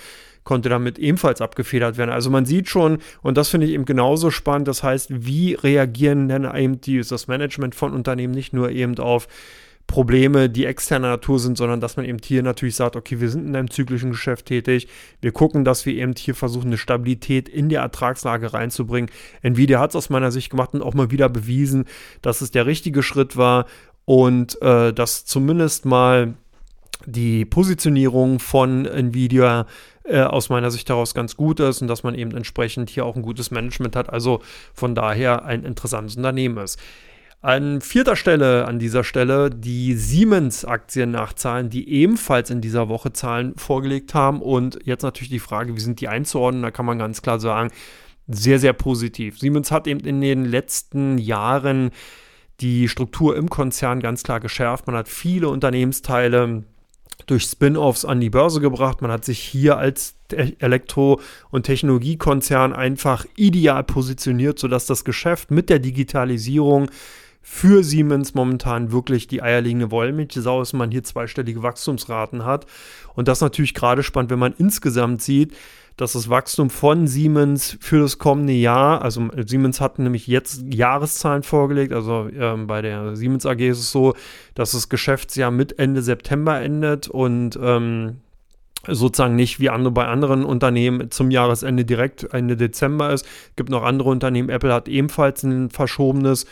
konnte 0.44 0.68
damit 0.68 0.98
ebenfalls 0.98 1.40
abgefedert 1.40 1.98
werden. 1.98 2.10
Also 2.10 2.30
man 2.30 2.46
sieht 2.46 2.68
schon, 2.68 2.98
und 3.20 3.36
das 3.36 3.48
finde 3.48 3.66
ich 3.66 3.72
eben 3.72 3.84
genauso 3.84 4.30
spannend, 4.30 4.68
das 4.68 4.82
heißt, 4.82 5.08
wie 5.26 5.54
reagieren 5.54 6.28
denn 6.28 6.48
eben 6.54 6.80
die, 6.80 7.02
das 7.02 7.26
Management 7.26 7.74
von 7.74 7.92
Unternehmen 7.92 8.32
nicht 8.32 8.52
nur 8.52 8.70
eben 8.70 8.96
auf 8.98 9.26
Probleme, 9.86 10.50
die 10.50 10.66
externer 10.66 11.08
Natur 11.08 11.38
sind, 11.38 11.56
sondern 11.56 11.80
dass 11.80 11.96
man 11.96 12.04
eben 12.04 12.18
hier 12.22 12.42
natürlich 12.42 12.74
sagt, 12.74 12.96
okay, 12.96 13.20
wir 13.20 13.30
sind 13.30 13.46
in 13.46 13.54
einem 13.54 13.70
zyklischen 13.70 14.10
Geschäft 14.10 14.46
tätig, 14.46 14.88
wir 15.20 15.32
gucken, 15.32 15.64
dass 15.64 15.86
wir 15.86 15.94
eben 15.94 16.14
hier 16.16 16.34
versuchen, 16.34 16.68
eine 16.68 16.78
Stabilität 16.78 17.48
in 17.48 17.68
die 17.68 17.76
Ertragslage 17.76 18.52
reinzubringen. 18.52 19.10
Nvidia 19.42 19.78
hat 19.78 19.90
es 19.90 19.96
aus 19.96 20.10
meiner 20.10 20.32
Sicht 20.32 20.50
gemacht 20.50 20.74
und 20.74 20.82
auch 20.82 20.94
mal 20.94 21.10
wieder 21.10 21.28
bewiesen, 21.28 21.84
dass 22.20 22.40
es 22.40 22.50
der 22.50 22.66
richtige 22.66 23.02
Schritt 23.02 23.36
war 23.36 23.66
und 24.04 24.60
äh, 24.60 24.92
dass 24.92 25.24
zumindest 25.24 25.84
mal 25.84 26.34
die 27.04 27.44
Positionierung 27.44 28.40
von 28.40 28.86
Nvidia 28.86 29.66
äh, 30.04 30.20
aus 30.20 30.48
meiner 30.48 30.70
Sicht 30.70 30.88
heraus 30.88 31.14
ganz 31.14 31.36
gut 31.36 31.60
ist 31.60 31.82
und 31.82 31.88
dass 31.88 32.02
man 32.02 32.14
eben 32.14 32.32
entsprechend 32.32 32.90
hier 32.90 33.04
auch 33.04 33.16
ein 33.16 33.22
gutes 33.22 33.50
Management 33.50 33.96
hat, 33.96 34.10
also 34.10 34.40
von 34.74 34.94
daher 34.94 35.44
ein 35.44 35.64
interessantes 35.64 36.16
Unternehmen 36.16 36.58
ist. 36.58 36.80
An 37.46 37.80
vierter 37.80 38.16
Stelle 38.16 38.66
an 38.66 38.80
dieser 38.80 39.04
Stelle 39.04 39.50
die 39.50 39.94
Siemens-Aktien 39.94 41.12
nachzahlen, 41.12 41.70
die 41.70 41.88
ebenfalls 41.88 42.50
in 42.50 42.60
dieser 42.60 42.88
Woche 42.88 43.12
Zahlen 43.12 43.54
vorgelegt 43.56 44.14
haben. 44.14 44.42
Und 44.42 44.80
jetzt 44.82 45.04
natürlich 45.04 45.30
die 45.30 45.38
Frage, 45.38 45.76
wie 45.76 45.80
sind 45.80 46.00
die 46.00 46.08
einzuordnen? 46.08 46.64
Da 46.64 46.72
kann 46.72 46.86
man 46.86 46.98
ganz 46.98 47.22
klar 47.22 47.38
sagen, 47.38 47.70
sehr, 48.26 48.58
sehr 48.58 48.72
positiv. 48.72 49.38
Siemens 49.38 49.70
hat 49.70 49.86
eben 49.86 50.00
in 50.00 50.20
den 50.20 50.44
letzten 50.44 51.18
Jahren 51.18 51.92
die 52.58 52.88
Struktur 52.88 53.36
im 53.36 53.48
Konzern 53.48 54.00
ganz 54.00 54.24
klar 54.24 54.40
geschärft. 54.40 54.88
Man 54.88 54.96
hat 54.96 55.08
viele 55.08 55.48
Unternehmensteile 55.48 56.64
durch 57.26 57.44
Spin-offs 57.44 58.04
an 58.04 58.18
die 58.18 58.30
Börse 58.30 58.60
gebracht. 58.60 59.02
Man 59.02 59.12
hat 59.12 59.24
sich 59.24 59.38
hier 59.38 59.78
als 59.78 60.16
Elektro- 60.32 61.20
und 61.50 61.62
Technologiekonzern 61.62 62.72
einfach 62.72 63.24
ideal 63.36 63.84
positioniert, 63.84 64.58
sodass 64.58 64.86
das 64.86 65.04
Geschäft 65.04 65.52
mit 65.52 65.70
der 65.70 65.78
Digitalisierung 65.78 66.90
für 67.48 67.84
Siemens 67.84 68.34
momentan 68.34 68.90
wirklich 68.90 69.28
die 69.28 69.40
eierlegende 69.40 69.92
Wollmilchsau 69.92 70.62
ist, 70.62 70.72
man 70.72 70.90
hier 70.90 71.04
zweistellige 71.04 71.62
Wachstumsraten 71.62 72.44
hat. 72.44 72.66
Und 73.14 73.28
das 73.28 73.40
natürlich 73.40 73.72
gerade 73.72 74.02
spannend, 74.02 74.32
wenn 74.32 74.40
man 74.40 74.52
insgesamt 74.58 75.22
sieht, 75.22 75.56
dass 75.96 76.14
das 76.14 76.28
Wachstum 76.28 76.70
von 76.70 77.06
Siemens 77.06 77.78
für 77.80 78.00
das 78.00 78.18
kommende 78.18 78.52
Jahr, 78.52 79.00
also 79.00 79.28
Siemens 79.46 79.80
hat 79.80 80.00
nämlich 80.00 80.26
jetzt 80.26 80.64
Jahreszahlen 80.68 81.44
vorgelegt, 81.44 81.92
also 81.92 82.28
ähm, 82.36 82.66
bei 82.66 82.82
der 82.82 83.14
Siemens 83.14 83.46
AG 83.46 83.60
ist 83.60 83.78
es 83.78 83.92
so, 83.92 84.14
dass 84.54 84.72
das 84.72 84.88
Geschäftsjahr 84.88 85.52
mit 85.52 85.78
Ende 85.78 86.02
September 86.02 86.60
endet 86.60 87.06
und 87.06 87.56
ähm, 87.62 88.16
sozusagen 88.88 89.36
nicht 89.36 89.60
wie 89.60 89.70
andere 89.70 89.92
bei 89.92 90.06
anderen 90.06 90.44
Unternehmen 90.44 91.12
zum 91.12 91.30
Jahresende 91.30 91.84
direkt 91.84 92.24
Ende 92.34 92.56
Dezember 92.56 93.12
ist. 93.12 93.24
Es 93.24 93.56
gibt 93.56 93.70
noch 93.70 93.84
andere 93.84 94.10
Unternehmen, 94.10 94.48
Apple 94.48 94.74
hat 94.74 94.88
ebenfalls 94.88 95.44
ein 95.44 95.70
verschobenes 95.70 96.46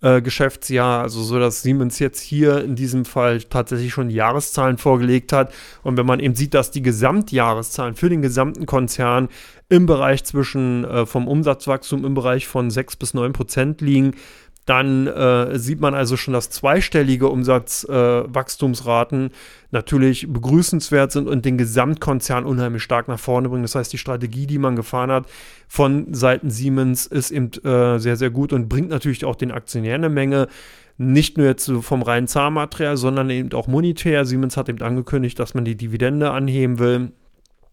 äh, 0.00 0.20
Geschäftsjahr, 0.22 1.02
also 1.02 1.22
so, 1.22 1.38
dass 1.38 1.62
Siemens 1.62 1.98
jetzt 1.98 2.20
hier 2.20 2.62
in 2.62 2.76
diesem 2.76 3.04
Fall 3.04 3.40
tatsächlich 3.42 3.92
schon 3.92 4.10
Jahreszahlen 4.10 4.78
vorgelegt 4.78 5.32
hat. 5.32 5.52
Und 5.82 5.96
wenn 5.96 6.06
man 6.06 6.20
eben 6.20 6.34
sieht, 6.34 6.54
dass 6.54 6.70
die 6.70 6.82
Gesamtjahreszahlen 6.82 7.94
für 7.94 8.08
den 8.08 8.22
gesamten 8.22 8.66
Konzern 8.66 9.28
im 9.68 9.86
Bereich 9.86 10.24
zwischen 10.24 10.84
äh, 10.84 11.06
vom 11.06 11.26
Umsatzwachstum 11.26 12.04
im 12.04 12.14
Bereich 12.14 12.46
von 12.46 12.70
6 12.70 12.96
bis 12.96 13.14
9 13.14 13.32
Prozent 13.32 13.80
liegen, 13.80 14.14
dann 14.66 15.06
äh, 15.06 15.58
sieht 15.58 15.80
man 15.80 15.94
also 15.94 16.16
schon, 16.16 16.32
dass 16.32 16.48
zweistellige 16.48 17.28
Umsatzwachstumsraten 17.28 19.26
äh, 19.26 19.30
natürlich 19.70 20.26
begrüßenswert 20.32 21.12
sind 21.12 21.28
und 21.28 21.44
den 21.44 21.58
Gesamtkonzern 21.58 22.46
unheimlich 22.46 22.82
stark 22.82 23.08
nach 23.08 23.18
vorne 23.18 23.50
bringen. 23.50 23.64
Das 23.64 23.74
heißt, 23.74 23.92
die 23.92 23.98
Strategie, 23.98 24.46
die 24.46 24.56
man 24.58 24.74
gefahren 24.76 25.10
hat 25.10 25.26
von 25.68 26.14
Seiten 26.14 26.50
Siemens, 26.50 27.04
ist 27.06 27.30
eben 27.30 27.50
äh, 27.64 27.98
sehr, 27.98 28.16
sehr 28.16 28.30
gut 28.30 28.54
und 28.54 28.68
bringt 28.68 28.88
natürlich 28.88 29.26
auch 29.26 29.36
den 29.36 29.50
Aktionären 29.52 30.04
eine 30.04 30.14
Menge. 30.14 30.48
Nicht 30.96 31.36
nur 31.36 31.46
jetzt 31.46 31.70
vom 31.82 32.02
reinen 32.02 32.28
Zahnmaterial, 32.28 32.96
sondern 32.96 33.28
eben 33.28 33.52
auch 33.52 33.66
monetär. 33.66 34.24
Siemens 34.24 34.56
hat 34.56 34.68
eben 34.68 34.80
angekündigt, 34.80 35.38
dass 35.38 35.52
man 35.52 35.64
die 35.64 35.76
Dividende 35.76 36.30
anheben 36.30 36.78
will 36.78 37.10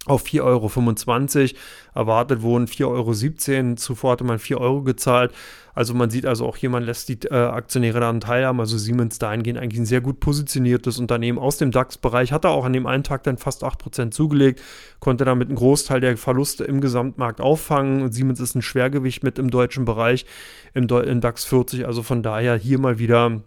auf 0.06 0.26
4,25 0.26 1.40
Euro. 1.42 1.60
Erwartet 1.94 2.42
wurden 2.42 2.68
4,17 2.68 2.88
Euro. 2.88 3.76
Zuvor 3.76 4.12
hatte 4.14 4.24
man 4.24 4.40
4 4.40 4.60
Euro 4.60 4.82
gezahlt. 4.82 5.32
Also 5.74 5.94
man 5.94 6.10
sieht 6.10 6.26
also 6.26 6.46
auch 6.46 6.58
hier, 6.58 6.70
man 6.70 6.84
lässt 6.84 7.08
die 7.08 7.20
äh, 7.28 7.34
Aktionäre 7.34 8.00
daran 8.00 8.20
teilhaben. 8.20 8.60
Also 8.60 8.78
Siemens 8.78 9.20
dahingehend 9.20 9.60
eigentlich 9.60 9.80
ein 9.80 9.86
sehr 9.86 10.02
gut 10.02 10.20
positioniertes 10.20 11.00
Unternehmen 11.00 11.40
aus 11.40 11.58
dem 11.58 11.72
DAX-Bereich. 11.72 12.32
Hat 12.32 12.46
er 12.46 12.52
auch 12.52 12.66
an 12.66 12.74
dem 12.74 12.88
einen 12.88 13.04
Tag 13.04 13.24
dann 13.24 13.38
fast 13.38 13.64
8% 13.64 14.12
zugelegt, 14.12 14.62
konnte 15.00 15.24
damit 15.24 15.48
einen 15.48 15.58
Großteil 15.58 16.02
der 16.02 16.18
Verluste 16.18 16.64
im 16.64 16.82
Gesamtmarkt 16.82 17.40
auffangen. 17.40 18.12
Siemens 18.12 18.40
ist 18.40 18.56
ein 18.56 18.62
Schwergewicht 18.62 19.24
mit 19.24 19.40
im 19.40 19.50
deutschen 19.50 19.86
Bereich, 19.86 20.26
im, 20.74 20.88
im 20.88 21.22
DAX 21.22 21.46
40. 21.46 21.86
Also 21.86 22.04
von 22.04 22.24
daher 22.24 22.56
hier 22.56 22.80
mal 22.80 23.00
wieder 23.00 23.42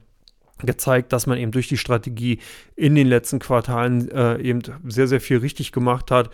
gezeigt, 0.62 1.12
dass 1.12 1.26
man 1.26 1.38
eben 1.38 1.52
durch 1.52 1.68
die 1.68 1.76
Strategie 1.76 2.38
in 2.76 2.94
den 2.94 3.06
letzten 3.06 3.38
Quartalen 3.38 4.10
äh, 4.10 4.38
eben 4.40 4.62
sehr, 4.86 5.08
sehr 5.08 5.20
viel 5.20 5.38
richtig 5.38 5.72
gemacht 5.72 6.10
hat 6.10 6.30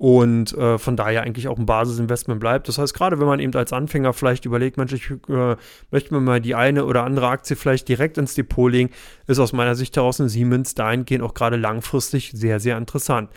und 0.00 0.56
äh, 0.56 0.78
von 0.78 0.96
daher 0.96 1.24
eigentlich 1.24 1.46
auch 1.46 1.58
ein 1.58 1.66
Basisinvestment 1.66 2.40
bleibt. 2.40 2.68
Das 2.68 2.78
heißt, 2.78 2.94
gerade 2.94 3.20
wenn 3.20 3.26
man 3.26 3.38
eben 3.38 3.54
als 3.54 3.74
Anfänger 3.74 4.14
vielleicht 4.14 4.46
überlegt, 4.46 4.78
Mensch, 4.78 4.94
ich 4.94 5.10
äh, 5.10 5.56
möchte 5.90 6.14
mir 6.14 6.20
mal 6.20 6.40
die 6.40 6.54
eine 6.54 6.86
oder 6.86 7.04
andere 7.04 7.28
Aktie 7.28 7.54
vielleicht 7.54 7.86
direkt 7.86 8.16
ins 8.16 8.34
Depot 8.34 8.72
legen, 8.72 8.88
ist 9.26 9.38
aus 9.38 9.52
meiner 9.52 9.74
Sicht 9.74 9.94
heraus 9.96 10.18
ein 10.18 10.30
Siemens 10.30 10.74
dahingehend 10.74 11.22
auch 11.22 11.34
gerade 11.34 11.56
langfristig 11.56 12.32
sehr, 12.34 12.60
sehr 12.60 12.78
interessant. 12.78 13.28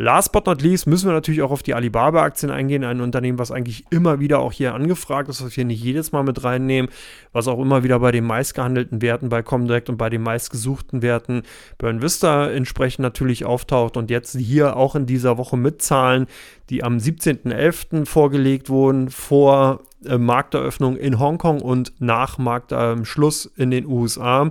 Last 0.00 0.30
but 0.30 0.46
not 0.46 0.62
least 0.62 0.86
müssen 0.86 1.08
wir 1.08 1.12
natürlich 1.12 1.42
auch 1.42 1.50
auf 1.50 1.64
die 1.64 1.74
Alibaba-Aktien 1.74 2.52
eingehen, 2.52 2.84
ein 2.84 3.00
Unternehmen, 3.00 3.40
was 3.40 3.50
eigentlich 3.50 3.84
immer 3.90 4.20
wieder 4.20 4.38
auch 4.38 4.52
hier 4.52 4.72
angefragt 4.72 5.28
ist, 5.28 5.44
was 5.44 5.56
wir 5.56 5.64
nicht 5.64 5.82
jedes 5.82 6.12
Mal 6.12 6.22
mit 6.22 6.44
reinnehmen, 6.44 6.88
was 7.32 7.48
auch 7.48 7.58
immer 7.58 7.82
wieder 7.82 7.98
bei 7.98 8.12
den 8.12 8.24
meistgehandelten 8.24 9.02
Werten 9.02 9.28
bei 9.28 9.42
Comdirect 9.42 9.88
und 9.88 9.96
bei 9.96 10.08
den 10.08 10.22
meistgesuchten 10.22 11.02
Werten 11.02 11.42
Burn 11.78 12.00
Vista 12.00 12.48
entsprechend 12.48 13.02
natürlich 13.02 13.44
auftaucht 13.44 13.96
und 13.96 14.08
jetzt 14.08 14.36
hier 14.36 14.76
auch 14.76 14.94
in 14.94 15.06
dieser 15.06 15.36
Woche 15.36 15.56
mit 15.56 15.82
Zahlen, 15.82 16.28
die 16.70 16.84
am 16.84 16.98
17.11. 16.98 18.06
vorgelegt 18.06 18.70
wurden, 18.70 19.10
vor 19.10 19.80
äh, 20.06 20.16
Markteröffnung 20.16 20.96
in 20.96 21.18
Hongkong 21.18 21.60
und 21.60 21.92
nach 21.98 22.38
Marktschluss 22.38 23.46
äh, 23.46 23.62
in 23.64 23.72
den 23.72 23.84
USA. 23.84 24.50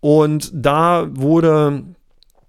Und 0.00 0.50
da 0.54 1.08
wurde 1.10 1.84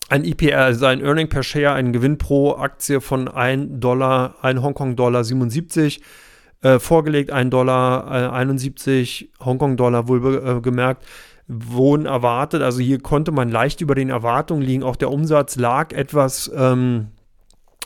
ein 0.10 0.24
IPR, 0.24 0.60
also 0.60 0.86
ein 0.86 1.02
Earning 1.02 1.30
per 1.30 1.44
Share, 1.44 1.74
ein 1.74 1.94
Gewinn 1.94 2.18
pro 2.18 2.56
Aktie 2.56 3.02
von 3.02 3.28
1 3.28 3.80
Dollar, 3.80 4.36
1 4.42 4.62
Hongkong-Dollar 4.62 5.24
77 5.24 6.02
äh, 6.62 6.80
vorgelegt, 6.80 7.32
1 7.32 7.50
Dollar 7.50 8.08
äh, 8.08 8.30
71 8.30 9.32
Hongkong-Dollar 9.44 10.08
wohl 10.08 10.36
äh, 10.36 10.62
gemerkt, 10.62 11.06
wurden 11.48 12.06
erwartet. 12.06 12.62
Also 12.62 12.80
hier 12.80 13.00
konnte 13.00 13.32
man 13.32 13.50
leicht 13.50 13.82
über 13.82 13.96
den 13.96 14.10
Erwartungen 14.10 14.62
liegen. 14.62 14.84
Auch 14.84 14.96
der 14.96 15.12
Umsatz 15.12 15.56
lag 15.56 15.92
etwas 15.94 16.52
ähm, 16.56 17.08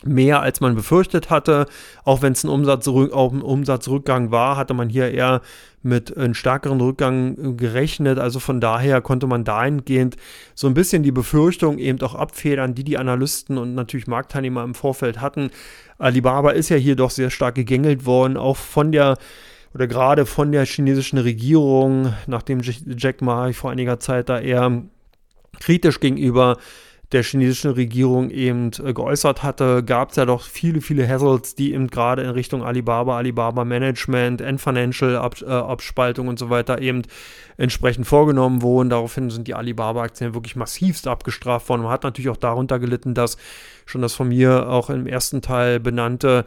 mehr, 0.04 0.42
als 0.42 0.62
man 0.62 0.76
befürchtet 0.76 1.30
hatte. 1.30 1.66
Auch 2.04 2.22
wenn 2.22 2.34
es 2.34 2.44
ein, 2.44 2.50
Umsatz, 2.50 2.88
auch 2.88 3.32
ein 3.34 3.42
Umsatzrückgang 3.42 4.32
war, 4.32 4.58
hatte 4.58 4.74
man 4.74 4.90
hier 4.90 5.12
eher 5.12 5.42
mit 5.88 6.16
einem 6.18 6.34
stärkeren 6.34 6.80
Rückgang 6.80 7.38
äh, 7.38 7.54
gerechnet. 7.54 8.20
Also 8.20 8.40
von 8.40 8.62
daher 8.62 9.02
konnte 9.02 9.28
man 9.28 9.44
dahingehend 9.44 10.18
so 10.54 10.68
ein 10.68 10.74
bisschen 10.74 11.04
die 11.04 11.12
Befürchtung 11.12 11.80
eben 11.80 12.02
auch 12.02 12.16
abfedern, 12.16 12.76
die 12.76 12.84
die 12.84 12.98
Analysten 12.98 13.58
und 13.58 13.74
natürlich 13.74 14.08
Marktteilnehmer 14.08 14.64
im 14.64 14.76
Vorfeld 14.76 15.22
hatten. 15.22 15.50
Alibaba 15.98 16.52
ist 16.52 16.70
ja 16.70 16.78
hier 16.78 16.96
doch 16.96 17.10
sehr 17.10 17.30
stark 17.30 17.56
gegängelt 17.56 18.06
worden, 18.06 18.38
auch 18.38 18.58
von 18.58 18.92
der 18.92 19.18
oder 19.74 19.88
gerade 19.88 20.26
von 20.26 20.52
der 20.52 20.66
chinesischen 20.66 21.20
Regierung, 21.20 22.14
nachdem 22.26 22.62
Jack 22.62 23.22
Ma 23.22 23.52
vor 23.52 23.72
einiger 23.72 24.00
Zeit 24.00 24.30
da 24.30 24.40
eher 24.40 24.84
kritisch 25.60 26.00
gegenüber 26.00 26.58
der 27.14 27.24
chinesischen 27.24 27.72
Regierung 27.72 28.30
eben 28.30 28.72
äh, 28.84 28.94
geäußert 28.94 29.42
hatte, 29.42 29.84
gab 29.84 30.10
es 30.12 30.18
ja 30.18 30.26
doch 30.26 30.44
viele, 30.44 30.82
viele 30.82 31.08
Hassles, 31.08 31.56
die 31.56 31.74
eben 31.74 31.88
gerade 31.88 32.24
in 32.24 32.30
Richtung 32.30 32.64
Alibaba, 32.64 33.18
Alibaba 33.18 33.64
Management, 33.64 34.42
End 34.42 34.60
Financial 34.60 35.16
Ab, 35.16 35.42
äh, 35.42 35.46
Abspaltung 35.46 36.28
und 36.28 36.38
so 36.38 36.50
weiter 36.50 36.82
eben 36.82 37.04
entsprechend 37.56 38.08
vorgenommen 38.08 38.62
wurden. 38.62 38.90
Daraufhin 38.90 39.30
sind 39.30 39.48
die 39.48 39.54
Alibaba-Aktien 39.54 40.34
wirklich 40.34 40.56
massivst 40.58 41.08
abgestraft 41.08 41.70
worden. 41.70 41.84
Man 41.84 41.92
hat 41.92 42.04
natürlich 42.04 42.30
auch 42.30 42.38
darunter 42.38 42.78
gelitten, 42.78 43.14
dass 43.14 43.38
schon 43.86 44.02
das 44.02 44.14
von 44.14 44.28
mir 44.28 44.70
auch 44.70 44.90
im 44.90 45.08
ersten 45.08 45.42
Teil 45.42 45.80
benannte 45.80 46.46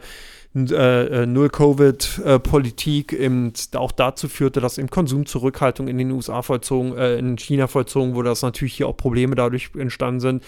äh, 0.53 1.23
äh, 1.23 1.25
Null-Covid-Politik 1.25 3.13
eben 3.13 3.53
auch 3.75 3.93
dazu 3.93 4.27
führte, 4.27 4.59
dass 4.59 4.77
eben 4.77 4.89
Konsumzurückhaltung 4.89 5.87
in 5.87 5.97
den 5.97 6.11
USA 6.11 6.41
vollzogen, 6.41 6.97
äh, 6.97 7.17
in 7.17 7.37
China 7.37 7.67
vollzogen 7.67 8.15
wurde, 8.15 8.29
dass 8.29 8.41
natürlich 8.41 8.73
hier 8.73 8.87
auch 8.87 8.97
Probleme 8.97 9.35
dadurch 9.35 9.69
entstanden 9.77 10.19
sind 10.19 10.43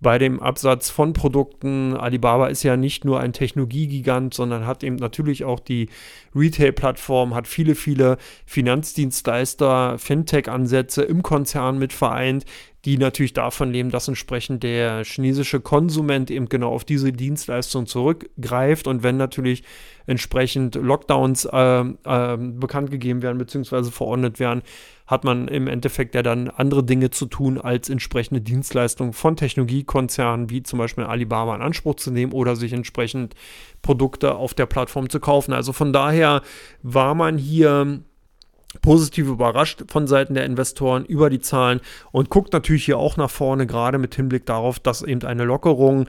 bei 0.00 0.18
dem 0.18 0.40
Absatz 0.40 0.90
von 0.90 1.12
Produkten. 1.12 1.96
Alibaba 1.96 2.48
ist 2.48 2.62
ja 2.62 2.76
nicht 2.76 3.04
nur 3.04 3.20
ein 3.20 3.32
Technologiegigant, 3.32 4.34
sondern 4.34 4.66
hat 4.66 4.84
eben 4.84 4.96
natürlich 4.96 5.44
auch 5.44 5.60
die 5.60 5.88
Retail-Plattform, 6.34 7.34
hat 7.34 7.48
viele, 7.48 7.74
viele 7.74 8.18
Finanzdienstleister, 8.44 9.98
Fintech-Ansätze 9.98 11.02
im 11.02 11.22
Konzern 11.22 11.78
mit 11.78 11.92
vereint, 11.92 12.44
die 12.86 12.98
natürlich 12.98 13.32
davon 13.32 13.72
leben, 13.72 13.90
dass 13.90 14.06
entsprechend 14.06 14.62
der 14.62 15.04
chinesische 15.04 15.60
Konsument 15.60 16.30
eben 16.30 16.48
genau 16.48 16.70
auf 16.72 16.84
diese 16.84 17.12
Dienstleistung 17.12 17.86
zurückgreift 17.86 18.86
und 18.86 19.02
wenn 19.02 19.16
natürlich 19.16 19.64
entsprechend 20.06 20.76
Lockdowns 20.76 21.46
äh, 21.46 21.80
äh, 21.80 22.36
bekannt 22.36 22.92
gegeben 22.92 23.22
werden 23.22 23.38
bzw. 23.38 23.90
verordnet 23.90 24.38
werden, 24.38 24.62
hat 25.08 25.24
man 25.24 25.48
im 25.48 25.66
Endeffekt 25.66 26.14
ja 26.14 26.22
dann 26.22 26.48
andere 26.48 26.84
Dinge 26.84 27.10
zu 27.10 27.26
tun, 27.26 27.60
als 27.60 27.88
entsprechende 27.88 28.40
Dienstleistungen 28.40 29.12
von 29.12 29.34
Technologiekonzernen 29.34 30.48
wie 30.50 30.62
zum 30.62 30.78
Beispiel 30.78 31.04
Alibaba 31.04 31.56
in 31.56 31.62
Anspruch 31.62 31.96
zu 31.96 32.12
nehmen 32.12 32.32
oder 32.32 32.54
sich 32.54 32.72
entsprechend 32.72 33.34
Produkte 33.82 34.36
auf 34.36 34.54
der 34.54 34.66
Plattform 34.66 35.10
zu 35.10 35.18
kaufen. 35.18 35.52
Also 35.52 35.72
von 35.72 35.92
daher 35.92 36.42
war 36.82 37.16
man 37.16 37.36
hier 37.36 38.00
positiv 38.82 39.28
überrascht 39.28 39.84
von 39.88 40.06
Seiten 40.06 40.34
der 40.34 40.44
Investoren 40.44 41.04
über 41.04 41.30
die 41.30 41.40
Zahlen 41.40 41.80
und 42.12 42.30
guckt 42.30 42.52
natürlich 42.52 42.84
hier 42.84 42.98
auch 42.98 43.16
nach 43.16 43.30
vorne, 43.30 43.66
gerade 43.66 43.98
mit 43.98 44.14
Hinblick 44.14 44.46
darauf, 44.46 44.78
dass 44.78 45.02
eben 45.02 45.22
eine 45.22 45.44
Lockerung 45.44 46.08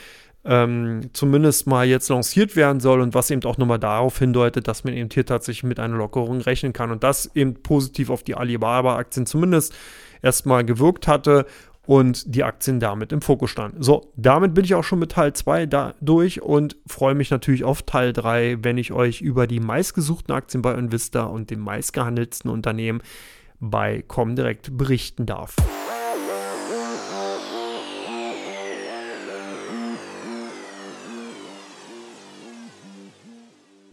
ähm, 0.45 1.09
zumindest 1.13 1.67
mal 1.67 1.85
jetzt 1.85 2.09
lanciert 2.09 2.55
werden 2.55 2.79
soll 2.79 3.01
und 3.01 3.13
was 3.13 3.29
eben 3.29 3.43
auch 3.43 3.57
nochmal 3.57 3.79
darauf 3.79 4.19
hindeutet, 4.19 4.67
dass 4.67 4.83
man 4.83 4.93
eben 4.93 5.09
hier 5.11 5.25
tatsächlich 5.25 5.63
mit 5.63 5.79
einer 5.79 5.97
Lockerung 5.97 6.41
rechnen 6.41 6.73
kann 6.73 6.91
und 6.91 7.03
das 7.03 7.29
eben 7.35 7.55
positiv 7.55 8.09
auf 8.09 8.23
die 8.23 8.35
Alibaba-Aktien 8.35 9.25
zumindest 9.25 9.75
erstmal 10.21 10.63
gewirkt 10.63 11.07
hatte 11.07 11.45
und 11.85 12.35
die 12.35 12.43
Aktien 12.43 12.79
damit 12.79 13.11
im 13.11 13.21
Fokus 13.21 13.49
standen. 13.49 13.81
So, 13.81 14.13
damit 14.15 14.53
bin 14.53 14.63
ich 14.63 14.75
auch 14.75 14.83
schon 14.83 14.99
mit 14.99 15.13
Teil 15.13 15.33
2 15.33 15.65
da 15.65 15.95
durch 16.01 16.41
und 16.41 16.77
freue 16.85 17.15
mich 17.15 17.31
natürlich 17.31 17.63
auf 17.63 17.81
Teil 17.81 18.13
3, 18.13 18.57
wenn 18.61 18.77
ich 18.77 18.91
euch 18.91 19.21
über 19.21 19.47
die 19.47 19.59
meistgesuchten 19.59 20.33
Aktien 20.33 20.61
bei 20.61 20.73
Invista 20.75 21.23
und 21.23 21.49
den 21.49 21.59
meistgehandelten 21.59 22.51
Unternehmen 22.51 23.01
bei 23.59 24.03
Comdirect 24.07 24.77
berichten 24.77 25.25
darf. 25.25 25.55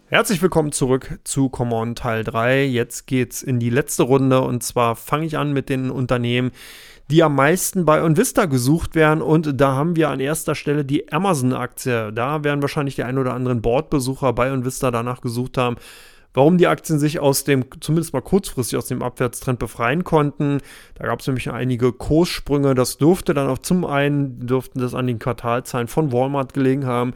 Herzlich 0.09 0.41
willkommen 0.41 0.71
zurück 0.71 1.19
zu 1.25 1.49
Common 1.49 1.97
Teil 1.97 2.23
3. 2.23 2.65
Jetzt 2.65 3.09
geht's 3.09 3.43
in 3.43 3.59
die 3.59 3.71
letzte 3.71 4.05
Runde 4.05 4.41
und 4.41 4.63
zwar 4.63 4.95
fange 4.95 5.27
ich 5.27 5.37
an 5.37 5.53
mit 5.53 5.69
den 5.69 5.91
Unternehmen, 5.91 6.53
die 7.11 7.25
am 7.25 7.35
meisten 7.35 7.85
bei 7.85 8.01
Onvista 8.01 8.45
gesucht 8.45 8.95
werden 8.95 9.21
und 9.21 9.61
da 9.61 9.73
haben 9.73 9.97
wir 9.97 10.11
an 10.11 10.21
erster 10.21 10.55
Stelle 10.55 10.85
die 10.85 11.11
Amazon-Aktie. 11.13 12.13
Da 12.13 12.45
werden 12.45 12.63
wahrscheinlich 12.63 12.95
die 12.95 13.03
ein 13.03 13.19
oder 13.19 13.35
anderen 13.35 13.63
Bordbesucher 13.63 14.33
bei 14.33 14.53
Onvista 14.53 14.93
danach 14.93 15.23
gesucht 15.23 15.59
haben, 15.59 15.75
warum 16.35 16.57
die 16.57 16.69
Aktien 16.69 17.01
sich 17.01 17.19
aus 17.19 17.43
dem, 17.43 17.65
zumindest 17.81 18.13
mal 18.13 18.23
kurzfristig 18.23 18.79
aus 18.79 18.87
dem 18.87 19.03
Abwärtstrend 19.03 19.59
befreien 19.59 20.05
konnten. 20.05 20.61
Da 20.95 21.07
gab 21.07 21.19
es 21.19 21.27
nämlich 21.27 21.51
einige 21.51 21.93
Kurssprünge. 21.93 22.77
Das 22.77 22.97
durfte 22.97 23.35
dann 23.35 23.49
auch 23.49 23.59
zum 23.59 23.85
einen, 23.85 24.47
dürften 24.47 24.79
das 24.79 24.95
an 24.95 25.09
den 25.09 25.19
Quartalzahlen 25.19 25.89
von 25.89 26.13
Walmart 26.13 26.55
gelegen 26.55 26.87
haben 26.87 27.15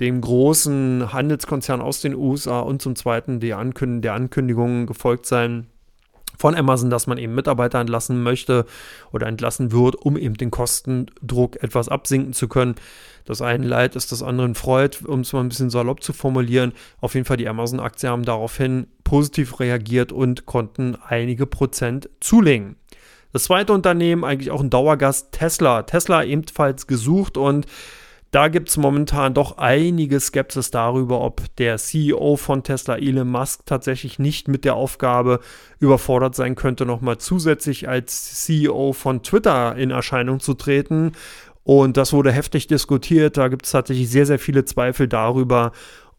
dem 0.00 0.20
großen 0.20 1.12
Handelskonzern 1.12 1.80
aus 1.80 2.00
den 2.00 2.14
USA 2.14 2.60
und 2.60 2.82
zum 2.82 2.96
zweiten 2.96 3.40
die 3.40 3.54
Ankünd 3.54 4.04
der 4.04 4.14
Ankündigung 4.14 4.86
gefolgt 4.86 5.26
sein 5.26 5.66
von 6.38 6.54
Amazon, 6.54 6.90
dass 6.90 7.06
man 7.06 7.18
eben 7.18 7.34
Mitarbeiter 7.34 7.80
entlassen 7.80 8.22
möchte 8.22 8.66
oder 9.12 9.26
entlassen 9.26 9.72
wird, 9.72 9.96
um 9.96 10.16
eben 10.16 10.34
den 10.34 10.50
Kostendruck 10.50 11.62
etwas 11.62 11.88
absinken 11.88 12.32
zu 12.32 12.48
können. 12.48 12.74
Das 13.24 13.42
eine 13.42 13.66
Leid 13.66 13.96
ist 13.96 14.12
das 14.12 14.22
anderen 14.22 14.54
freut, 14.54 15.02
um 15.04 15.20
es 15.20 15.32
mal 15.32 15.40
ein 15.40 15.48
bisschen 15.48 15.70
salopp 15.70 16.02
zu 16.02 16.12
formulieren. 16.12 16.72
Auf 17.00 17.14
jeden 17.14 17.26
Fall 17.26 17.38
die 17.38 17.48
Amazon-Aktien 17.48 18.12
haben 18.12 18.24
daraufhin 18.24 18.86
positiv 19.02 19.60
reagiert 19.60 20.12
und 20.12 20.46
konnten 20.46 20.96
einige 21.08 21.46
Prozent 21.46 22.08
zulegen. 22.20 22.76
Das 23.32 23.44
zweite 23.44 23.72
Unternehmen, 23.72 24.24
eigentlich 24.24 24.50
auch 24.50 24.60
ein 24.60 24.70
Dauergast, 24.70 25.32
Tesla. 25.32 25.82
Tesla 25.82 26.22
ebenfalls 26.22 26.86
gesucht 26.86 27.36
und 27.36 27.66
da 28.36 28.48
gibt 28.48 28.68
es 28.68 28.76
momentan 28.76 29.32
doch 29.32 29.56
einige 29.56 30.20
Skepsis 30.20 30.70
darüber, 30.70 31.22
ob 31.22 31.40
der 31.56 31.78
CEO 31.78 32.36
von 32.36 32.62
Tesla, 32.62 32.98
Elon 32.98 33.30
Musk, 33.30 33.64
tatsächlich 33.64 34.18
nicht 34.18 34.46
mit 34.46 34.66
der 34.66 34.74
Aufgabe 34.74 35.40
überfordert 35.80 36.34
sein 36.34 36.54
könnte, 36.54 36.84
nochmal 36.84 37.16
zusätzlich 37.16 37.88
als 37.88 38.44
CEO 38.44 38.92
von 38.92 39.22
Twitter 39.22 39.74
in 39.76 39.90
Erscheinung 39.90 40.40
zu 40.40 40.52
treten. 40.52 41.12
Und 41.64 41.96
das 41.96 42.12
wurde 42.12 42.30
heftig 42.30 42.66
diskutiert. 42.66 43.38
Da 43.38 43.48
gibt 43.48 43.64
es 43.64 43.72
tatsächlich 43.72 44.10
sehr, 44.10 44.26
sehr 44.26 44.38
viele 44.38 44.66
Zweifel 44.66 45.08
darüber, 45.08 45.72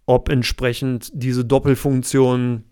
ob 0.08 0.30
entsprechend 0.30 1.12
diese 1.14 1.46
Doppelfunktion 1.46 2.64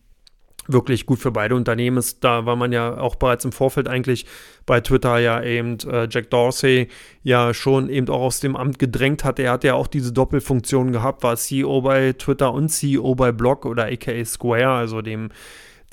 wirklich 0.67 1.05
gut 1.05 1.19
für 1.19 1.31
beide 1.31 1.55
Unternehmen 1.55 1.97
ist. 1.97 2.23
Da 2.23 2.45
war 2.45 2.55
man 2.55 2.71
ja 2.71 2.97
auch 2.97 3.15
bereits 3.15 3.45
im 3.45 3.51
Vorfeld 3.51 3.87
eigentlich 3.87 4.25
bei 4.65 4.81
Twitter 4.81 5.17
ja 5.19 5.41
eben 5.43 5.77
äh, 5.89 6.07
Jack 6.09 6.29
Dorsey 6.29 6.87
ja 7.23 7.53
schon 7.53 7.89
eben 7.89 8.09
auch 8.09 8.21
aus 8.21 8.39
dem 8.39 8.55
Amt 8.55 8.79
gedrängt 8.79 9.23
hat. 9.23 9.39
Er 9.39 9.51
hat 9.51 9.63
ja 9.63 9.75
auch 9.75 9.87
diese 9.87 10.11
Doppelfunktion 10.11 10.91
gehabt, 10.91 11.23
war 11.23 11.35
CEO 11.37 11.81
bei 11.81 12.13
Twitter 12.13 12.53
und 12.53 12.69
CEO 12.69 13.15
bei 13.15 13.31
Block 13.31 13.65
oder 13.65 13.85
aka 13.85 14.25
Square, 14.25 14.69
also 14.69 15.01
dem 15.01 15.29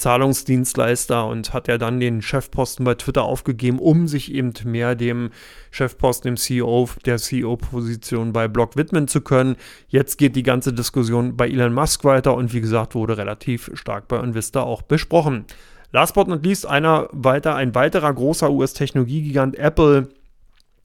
Zahlungsdienstleister 0.02 1.26
und 1.26 1.52
hat 1.54 1.68
ja 1.68 1.78
dann 1.78 2.00
den 2.00 2.22
Chefposten 2.22 2.84
bei 2.84 2.96
Twitter 2.96 3.22
aufgegeben, 3.22 3.78
um 3.78 4.08
sich 4.08 4.34
eben 4.34 4.52
mehr 4.64 4.96
dem 4.96 5.30
Chefposten, 5.70 6.30
dem 6.30 6.36
CEO, 6.36 6.88
der 7.06 7.18
CEO-Position 7.18 8.32
bei 8.32 8.48
Block 8.48 8.76
widmen 8.76 9.06
zu 9.06 9.20
können. 9.20 9.54
Jetzt 9.86 10.18
geht 10.18 10.34
die 10.34 10.42
ganze 10.42 10.72
Diskussion 10.72 11.36
bei 11.36 11.48
Elon 11.48 11.72
Musk 11.72 12.04
weiter 12.04 12.34
und 12.34 12.52
wie 12.52 12.60
gesagt, 12.60 12.96
wurde 12.96 13.16
relativ 13.16 13.70
stark 13.74 14.08
bei 14.08 14.18
Invista 14.18 14.62
auch 14.62 14.82
besprochen. 14.82 15.44
Last 15.92 16.14
but 16.14 16.26
not 16.26 16.44
least, 16.44 16.66
einer 16.66 17.08
weiter, 17.12 17.54
ein 17.54 17.74
weiterer 17.76 18.12
großer 18.12 18.50
US-Technologiegigant 18.50 19.56
Apple 19.56 20.08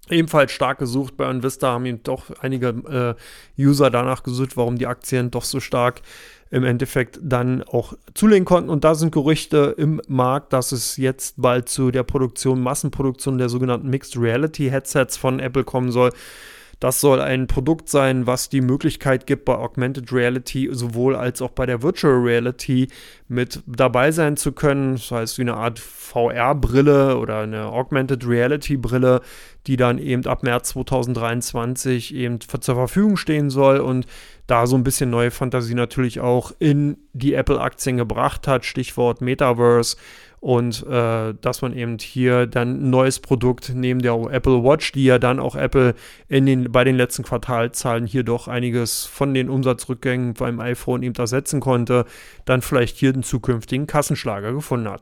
ebenfalls 0.10 0.52
stark 0.52 0.80
gesucht 0.80 1.18
bei 1.18 1.30
Invista, 1.30 1.72
haben 1.72 1.86
ihm 1.86 2.04
doch 2.04 2.26
einige 2.40 3.16
äh, 3.58 3.62
User 3.62 3.90
danach 3.90 4.24
gesucht, 4.24 4.58
warum 4.58 4.78
die 4.78 4.88
Aktien 4.88 5.32
doch 5.32 5.44
so 5.44 5.60
stark 5.60 6.02
im 6.50 6.64
Endeffekt 6.64 7.20
dann 7.22 7.64
auch 7.64 7.94
zulegen 8.14 8.46
konnten. 8.46 8.70
Und 8.70 8.84
da 8.84 8.96
sind 8.96 9.12
Gerüchte 9.12 9.76
im 9.78 10.02
Markt, 10.08 10.54
dass 10.54 10.72
es 10.72 10.98
jetzt 10.98 11.42
bald 11.42 11.70
zu 11.70 11.92
der 11.92 12.04
Produktion, 12.04 12.62
Massenproduktion 12.62 13.38
der 13.38 13.50
sogenannten 13.50 13.90
Mixed 13.90 14.20
Reality 14.20 14.70
Headsets 14.70 15.18
von 15.18 15.40
Apple 15.40 15.64
kommen 15.64 15.92
soll. 15.92 16.12
Das 16.80 17.02
soll 17.02 17.22
ein 17.22 17.48
Produkt 17.48 17.90
sein, 17.90 18.28
was 18.28 18.50
die 18.50 18.62
Möglichkeit 18.62 19.26
gibt, 19.26 19.46
bei 19.46 19.56
Augmented 19.56 20.14
Reality 20.14 20.70
sowohl 20.72 21.16
als 21.16 21.42
auch 21.42 21.50
bei 21.50 21.66
der 21.66 21.82
Virtual 21.82 22.14
Reality 22.14 22.88
mit 23.28 23.64
dabei 23.66 24.12
sein 24.12 24.38
zu 24.38 24.52
können. 24.52 24.94
Das 24.94 25.10
heißt, 25.10 25.38
wie 25.40 25.44
eine 25.44 25.56
Art 25.56 25.80
VR-Brille 25.80 27.18
oder 27.18 27.40
eine 27.40 27.66
Augmented 27.66 28.28
Reality-Brille, 28.28 29.22
die 29.66 29.76
dann 29.76 29.98
eben 29.98 30.26
ab 30.28 30.44
März 30.44 30.70
2023 30.70 32.14
eben 32.14 32.40
zur 32.40 32.76
Verfügung 32.76 33.18
stehen 33.18 33.50
soll 33.50 33.80
und 33.80 34.06
da 34.46 34.66
so 34.66 34.78
ein 34.78 34.84
bisschen 34.84 35.10
neue 35.10 35.32
Fantasie 35.32 35.74
natürlich 35.74 36.20
auch 36.20 36.54
in 36.60 36.98
die 37.14 37.34
Apple-Aktien 37.34 37.98
gebracht 37.98 38.48
hat. 38.48 38.66
Stichwort 38.66 39.20
Metaverse 39.20 39.98
und 40.40 40.86
äh, 40.86 41.34
dass 41.42 41.62
man 41.62 41.76
eben 41.76 41.98
hier 41.98 42.46
dann 42.46 42.84
ein 42.84 42.90
neues 42.90 43.20
Produkt 43.20 43.72
neben 43.74 44.02
der 44.02 44.14
Apple 44.14 44.64
Watch, 44.64 44.92
die 44.92 45.06
ja 45.06 45.20
dann 45.20 45.40
auch 45.40 45.56
Apple 45.56 45.96
in 46.30 46.46
den, 46.46 46.72
bei 46.72 46.84
den 46.84 46.96
letzten 46.96 47.24
Quartalzahlen 47.24 48.06
hier 48.06 48.24
doch 48.24 48.48
einiges 48.48 49.06
von 49.06 49.34
den 49.34 49.50
Umsatzrückgängen 49.50 50.36
beim 50.36 50.60
iPhone 50.60 51.02
eben 51.02 51.16
ersetzen 51.16 51.60
konnte, 51.60 52.06
dann 52.46 52.62
vielleicht 52.62 52.98
hier 52.98 53.14
den 53.14 53.24
zukünftigen 53.24 53.88
Kassenschlager 53.88 54.54
gefunden 54.54 54.90
hat. 54.90 55.02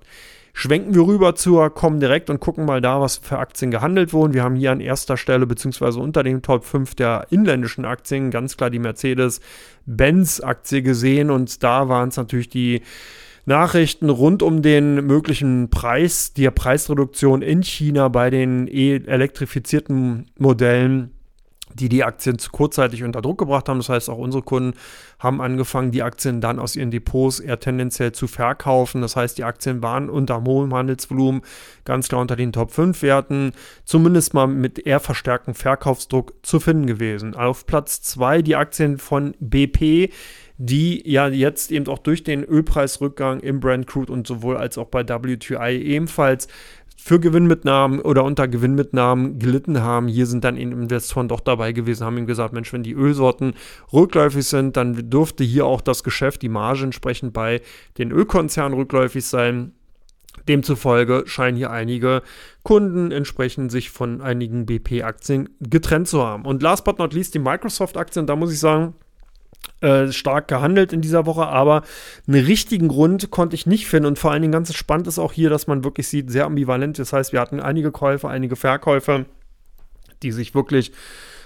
Schwenken 0.58 0.96
wir 0.96 1.06
rüber 1.06 1.36
zur 1.36 1.70
Comdirect 1.70 2.30
und 2.30 2.40
gucken 2.40 2.64
mal 2.64 2.80
da, 2.80 3.02
was 3.02 3.18
für 3.18 3.40
Aktien 3.40 3.72
gehandelt 3.72 4.14
wurden. 4.14 4.34
Wir 4.34 4.44
haben 4.44 4.56
hier 4.56 4.72
an 4.72 4.80
erster 4.80 5.18
Stelle 5.18 5.46
beziehungsweise 5.46 6.00
unter 6.00 6.24
den 6.24 6.42
Top 6.42 6.64
5 6.64 6.96
der 6.96 7.28
inländischen 7.30 7.84
Aktien 7.84 8.32
ganz 8.32 8.56
klar 8.56 8.70
die 8.70 8.80
Mercedes-Benz-Aktie 8.80 10.82
gesehen 10.82 11.30
und 11.30 11.62
da 11.62 11.90
waren 11.90 12.08
es 12.08 12.16
natürlich 12.16 12.48
die 12.48 12.84
Nachrichten 13.46 14.10
rund 14.10 14.42
um 14.42 14.62
den 14.62 15.06
möglichen 15.06 15.70
Preis, 15.70 16.34
die 16.34 16.50
Preisreduktion 16.50 17.42
in 17.42 17.62
China 17.62 18.08
bei 18.10 18.30
den 18.30 18.68
elektrifizierten 18.68 20.32
Modellen 20.38 21.12
die 21.76 21.90
die 21.90 22.04
Aktien 22.04 22.40
zu 22.40 22.52
kurzzeitig 22.52 23.04
unter 23.04 23.22
Druck 23.22 23.38
gebracht 23.38 23.68
haben. 23.68 23.80
Das 23.80 23.90
heißt, 23.90 24.10
auch 24.10 24.18
unsere 24.18 24.44
Kunden 24.44 24.78
haben 25.20 25.42
angefangen, 25.42 25.92
die 25.92 26.04
Aktien 26.04 26.42
dann 26.42 26.60
aus 26.60 26.76
ihren 26.76 26.92
Depots 26.92 27.40
eher 27.40 27.60
tendenziell 27.60 28.12
zu 28.12 28.28
verkaufen. 28.28 29.02
Das 29.02 29.16
heißt, 29.16 29.38
die 29.38 29.44
Aktien 29.44 29.84
waren 29.84 30.10
unter 30.10 30.44
hohem 30.44 30.74
Handelsvolumen 30.74 31.42
ganz 31.84 32.08
klar 32.08 32.22
unter 32.22 32.36
den 32.36 32.54
Top 32.54 32.72
5 32.72 33.02
Werten, 33.02 33.52
zumindest 33.84 34.34
mal 34.34 34.48
mit 34.48 34.86
eher 34.86 35.00
verstärktem 35.00 35.54
Verkaufsdruck 35.54 36.34
zu 36.44 36.60
finden 36.60 36.88
gewesen. 36.88 37.36
Auf 37.36 37.66
Platz 37.66 38.02
2 38.02 38.42
die 38.42 38.56
Aktien 38.56 38.98
von 38.98 39.36
BP 39.40 40.12
die 40.58 41.10
ja 41.10 41.28
jetzt 41.28 41.72
eben 41.72 41.88
auch 41.88 42.00
durch 42.00 42.24
den 42.24 42.44
Ölpreisrückgang 42.44 43.40
im 43.42 43.60
Brand 43.60 43.88
Crude 43.88 44.12
und 44.12 44.26
sowohl 44.26 44.58
als 44.58 44.78
auch 44.78 44.88
bei 44.88 45.04
WTI 45.04 45.82
ebenfalls 45.82 46.48
für 46.98 47.20
Gewinnmitnahmen 47.20 48.00
oder 48.00 48.24
unter 48.24 48.48
Gewinnmitnahmen 48.48 49.38
gelitten 49.38 49.82
haben. 49.82 50.08
Hier 50.08 50.26
sind 50.26 50.44
dann 50.44 50.58
Investoren 50.58 51.28
doch 51.28 51.42
dabei 51.42 51.72
gewesen, 51.72 52.06
haben 52.06 52.18
ihm 52.18 52.26
gesagt, 52.26 52.54
Mensch, 52.54 52.72
wenn 52.74 52.84
die 52.84 52.94
Ölsorten 52.94 53.54
rückläufig 53.94 54.46
sind, 54.46 54.78
dann 54.78 55.10
dürfte 55.10 55.44
hier 55.44 55.66
auch 55.66 55.82
das 55.82 56.04
Geschäft, 56.04 56.42
die 56.42 56.50
Marge 56.50 56.84
entsprechend 56.84 57.34
bei 57.34 57.62
den 57.98 58.12
Ölkonzernen 58.12 58.78
rückläufig 58.78 59.26
sein. 59.26 59.74
Demzufolge 60.48 61.24
scheinen 61.28 61.58
hier 61.58 61.72
einige 61.72 62.22
Kunden 62.64 63.12
entsprechend 63.12 63.72
sich 63.72 63.90
von 63.90 64.22
einigen 64.22 64.66
BP-Aktien 64.66 65.50
getrennt 65.60 66.08
zu 66.08 66.24
haben. 66.24 66.46
Und 66.46 66.64
last 66.64 66.86
but 66.86 67.00
not 67.00 67.14
least 67.14 67.34
die 67.36 67.40
Microsoft-Aktien, 67.40 68.28
da 68.28 68.36
muss 68.36 68.52
ich 68.52 68.60
sagen, 68.60 68.96
äh, 69.82 70.12
stark 70.12 70.48
gehandelt 70.48 70.94
in 70.94 71.02
dieser 71.02 71.26
Woche, 71.26 71.48
aber 71.48 71.84
einen 72.28 72.44
richtigen 72.46 72.88
Grund 72.88 73.30
konnte 73.32 73.56
ich 73.56 73.66
nicht 73.66 73.88
finden. 73.88 74.08
Und 74.08 74.20
vor 74.20 74.32
allen 74.32 74.42
Dingen 74.42 74.52
ganz 74.52 74.74
spannend 74.74 75.08
ist 75.08 75.20
auch 75.20 75.34
hier, 75.34 75.50
dass 75.50 75.68
man 75.68 75.84
wirklich 75.84 76.08
sieht, 76.08 76.32
sehr 76.32 76.46
ambivalent. 76.46 76.98
Das 77.00 77.14
heißt, 77.14 77.34
wir 77.34 77.40
hatten 77.40 77.60
einige 77.60 77.92
Käufer, 77.92 78.30
einige 78.30 78.56
Verkäufer, 78.56 79.26
die 80.24 80.32
sich 80.32 80.56
wirklich 80.56 80.92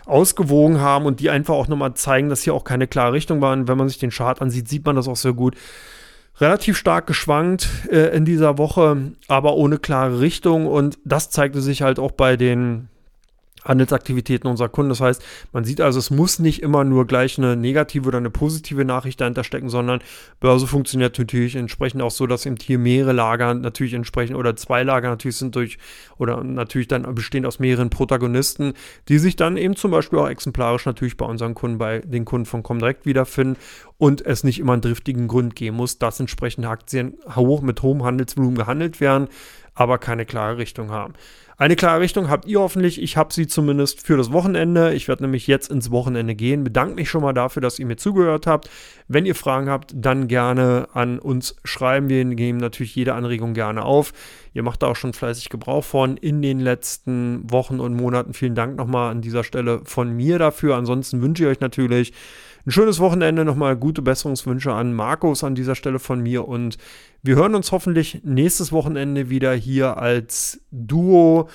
ausgewogen 0.05 0.79
haben 0.79 1.05
und 1.05 1.19
die 1.19 1.29
einfach 1.29 1.53
auch 1.53 1.67
nochmal 1.67 1.93
zeigen, 1.93 2.29
dass 2.29 2.41
hier 2.41 2.53
auch 2.53 2.63
keine 2.63 2.87
klare 2.87 3.13
Richtung 3.13 3.41
war. 3.41 3.53
Und 3.53 3.67
wenn 3.67 3.77
man 3.77 3.89
sich 3.89 3.99
den 3.99 4.09
Chart 4.09 4.41
ansieht, 4.41 4.67
sieht 4.67 4.85
man 4.85 4.95
das 4.95 5.07
auch 5.07 5.15
sehr 5.15 5.33
gut. 5.33 5.55
Relativ 6.39 6.77
stark 6.77 7.05
geschwankt 7.05 7.67
äh, 7.91 8.15
in 8.15 8.25
dieser 8.25 8.57
Woche, 8.57 9.11
aber 9.27 9.55
ohne 9.55 9.77
klare 9.77 10.19
Richtung. 10.21 10.67
Und 10.67 10.97
das 11.03 11.29
zeigte 11.29 11.61
sich 11.61 11.81
halt 11.81 11.99
auch 11.99 12.11
bei 12.11 12.37
den 12.37 12.87
Handelsaktivitäten 13.65 14.49
unserer 14.49 14.69
Kunden. 14.69 14.89
Das 14.89 15.01
heißt, 15.01 15.23
man 15.51 15.63
sieht 15.63 15.81
also, 15.81 15.99
es 15.99 16.11
muss 16.11 16.39
nicht 16.39 16.61
immer 16.61 16.83
nur 16.83 17.07
gleich 17.07 17.37
eine 17.37 17.55
negative 17.55 18.07
oder 18.07 18.17
eine 18.17 18.29
positive 18.29 18.85
Nachricht 18.85 19.21
dahinter 19.21 19.43
stecken, 19.43 19.69
sondern 19.69 20.01
Börse 20.39 20.67
funktioniert 20.67 21.17
natürlich 21.17 21.55
entsprechend 21.55 22.01
auch 22.01 22.11
so, 22.11 22.27
dass 22.27 22.45
eben 22.45 22.57
hier 22.61 22.79
mehrere 22.79 23.13
Lager 23.13 23.53
natürlich 23.53 23.93
entsprechend 23.93 24.37
oder 24.37 24.55
zwei 24.55 24.83
Lager 24.83 25.09
natürlich 25.09 25.37
sind 25.37 25.55
durch 25.55 25.77
oder 26.17 26.43
natürlich 26.43 26.87
dann 26.87 27.13
bestehend 27.15 27.45
aus 27.45 27.59
mehreren 27.59 27.89
Protagonisten, 27.89 28.73
die 29.07 29.17
sich 29.17 29.35
dann 29.35 29.57
eben 29.57 29.75
zum 29.75 29.91
Beispiel 29.91 30.19
auch 30.19 30.29
exemplarisch 30.29 30.85
natürlich 30.85 31.17
bei 31.17 31.25
unseren 31.25 31.53
Kunden, 31.53 31.77
bei 31.77 31.99
den 31.99 32.25
Kunden 32.25 32.45
von 32.45 32.63
Comdirect 32.63 33.05
wiederfinden 33.05 33.57
und 33.97 34.25
es 34.25 34.43
nicht 34.43 34.59
immer 34.59 34.73
einen 34.73 34.81
driftigen 34.81 35.27
Grund 35.27 35.55
geben 35.55 35.77
muss, 35.77 35.99
dass 35.99 36.19
entsprechende 36.19 36.69
Aktien 36.69 37.17
hoch 37.35 37.61
mit 37.61 37.81
hohem 37.81 38.03
Handelsvolumen 38.03 38.55
gehandelt 38.55 39.01
werden, 39.01 39.27
aber 39.75 39.97
keine 39.97 40.25
klare 40.25 40.57
Richtung 40.57 40.91
haben. 40.91 41.13
Eine 41.59 41.75
klare 41.75 41.99
Richtung 41.99 42.29
habt 42.29 42.45
ihr 42.45 42.61
hoffentlich. 42.61 43.01
Ich 43.01 43.17
habe 43.17 43.33
sie 43.33 43.45
zumindest 43.45 43.99
für 43.99 44.15
das 44.15 44.31
Wochenende. 44.31 44.93
Ich 44.93 45.09
werde 45.09 45.23
nämlich 45.23 45.45
jetzt 45.45 45.69
ins 45.69 45.91
Wochenende 45.91 46.33
gehen. 46.33 46.63
Bedanke 46.63 46.95
mich 46.95 47.09
schon 47.09 47.21
mal 47.21 47.33
dafür, 47.33 47.61
dass 47.61 47.79
ihr 47.79 47.85
mir 47.85 47.97
zugehört 47.97 48.47
habt. 48.47 48.69
Wenn 49.09 49.25
ihr 49.25 49.35
Fragen 49.35 49.69
habt, 49.69 49.91
dann 49.93 50.29
gerne 50.29 50.87
an 50.93 51.19
uns 51.19 51.57
schreiben. 51.65 52.07
Wir 52.07 52.23
nehmen 52.23 52.59
natürlich 52.59 52.95
jede 52.95 53.13
Anregung 53.13 53.53
gerne 53.53 53.83
auf. 53.83 54.13
Ihr 54.53 54.63
macht 54.63 54.83
da 54.83 54.87
auch 54.87 54.95
schon 54.95 55.11
fleißig 55.11 55.49
Gebrauch 55.49 55.83
von 55.83 56.15
in 56.15 56.41
den 56.41 56.61
letzten 56.61 57.51
Wochen 57.51 57.81
und 57.81 57.93
Monaten. 57.93 58.31
Vielen 58.31 58.55
Dank 58.55 58.77
nochmal 58.77 59.11
an 59.11 59.19
dieser 59.19 59.43
Stelle 59.43 59.81
von 59.83 60.15
mir 60.15 60.39
dafür. 60.39 60.77
Ansonsten 60.77 61.21
wünsche 61.21 61.43
ich 61.43 61.49
euch 61.49 61.59
natürlich 61.59 62.13
ein 62.65 62.71
schönes 62.71 62.99
Wochenende, 62.99 63.45
nochmal 63.45 63.77
gute 63.77 64.01
Besserungswünsche 64.01 64.73
an 64.73 64.93
Markus 64.93 65.43
an 65.43 65.55
dieser 65.55 65.75
Stelle 65.75 65.99
von 65.99 66.21
mir 66.21 66.47
und 66.47 66.77
wir 67.23 67.35
hören 67.35 67.55
uns 67.55 67.71
hoffentlich 67.71 68.21
nächstes 68.23 68.71
Wochenende 68.71 69.29
wieder 69.29 69.53
hier 69.53 69.97
als 69.97 70.61
Duo 70.71 71.49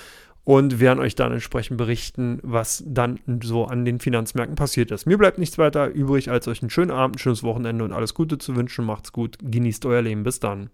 und 0.44 0.78
werden 0.78 1.00
euch 1.00 1.14
dann 1.14 1.32
entsprechend 1.32 1.78
berichten, 1.78 2.38
was 2.42 2.84
dann 2.86 3.18
so 3.42 3.64
an 3.64 3.84
den 3.84 3.98
Finanzmärkten 3.98 4.56
passiert 4.56 4.90
ist. 4.90 5.06
Mir 5.06 5.18
bleibt 5.18 5.38
nichts 5.38 5.58
weiter 5.58 5.88
übrig, 5.88 6.30
als 6.30 6.46
euch 6.48 6.62
einen 6.62 6.70
schönen 6.70 6.90
Abend, 6.90 7.16
ein 7.16 7.18
schönes 7.18 7.42
Wochenende 7.42 7.84
und 7.84 7.92
alles 7.92 8.14
Gute 8.14 8.38
zu 8.38 8.54
wünschen. 8.54 8.84
Macht's 8.84 9.12
gut, 9.12 9.38
genießt 9.42 9.86
euer 9.86 10.02
Leben. 10.02 10.22
Bis 10.22 10.40
dann. 10.40 10.68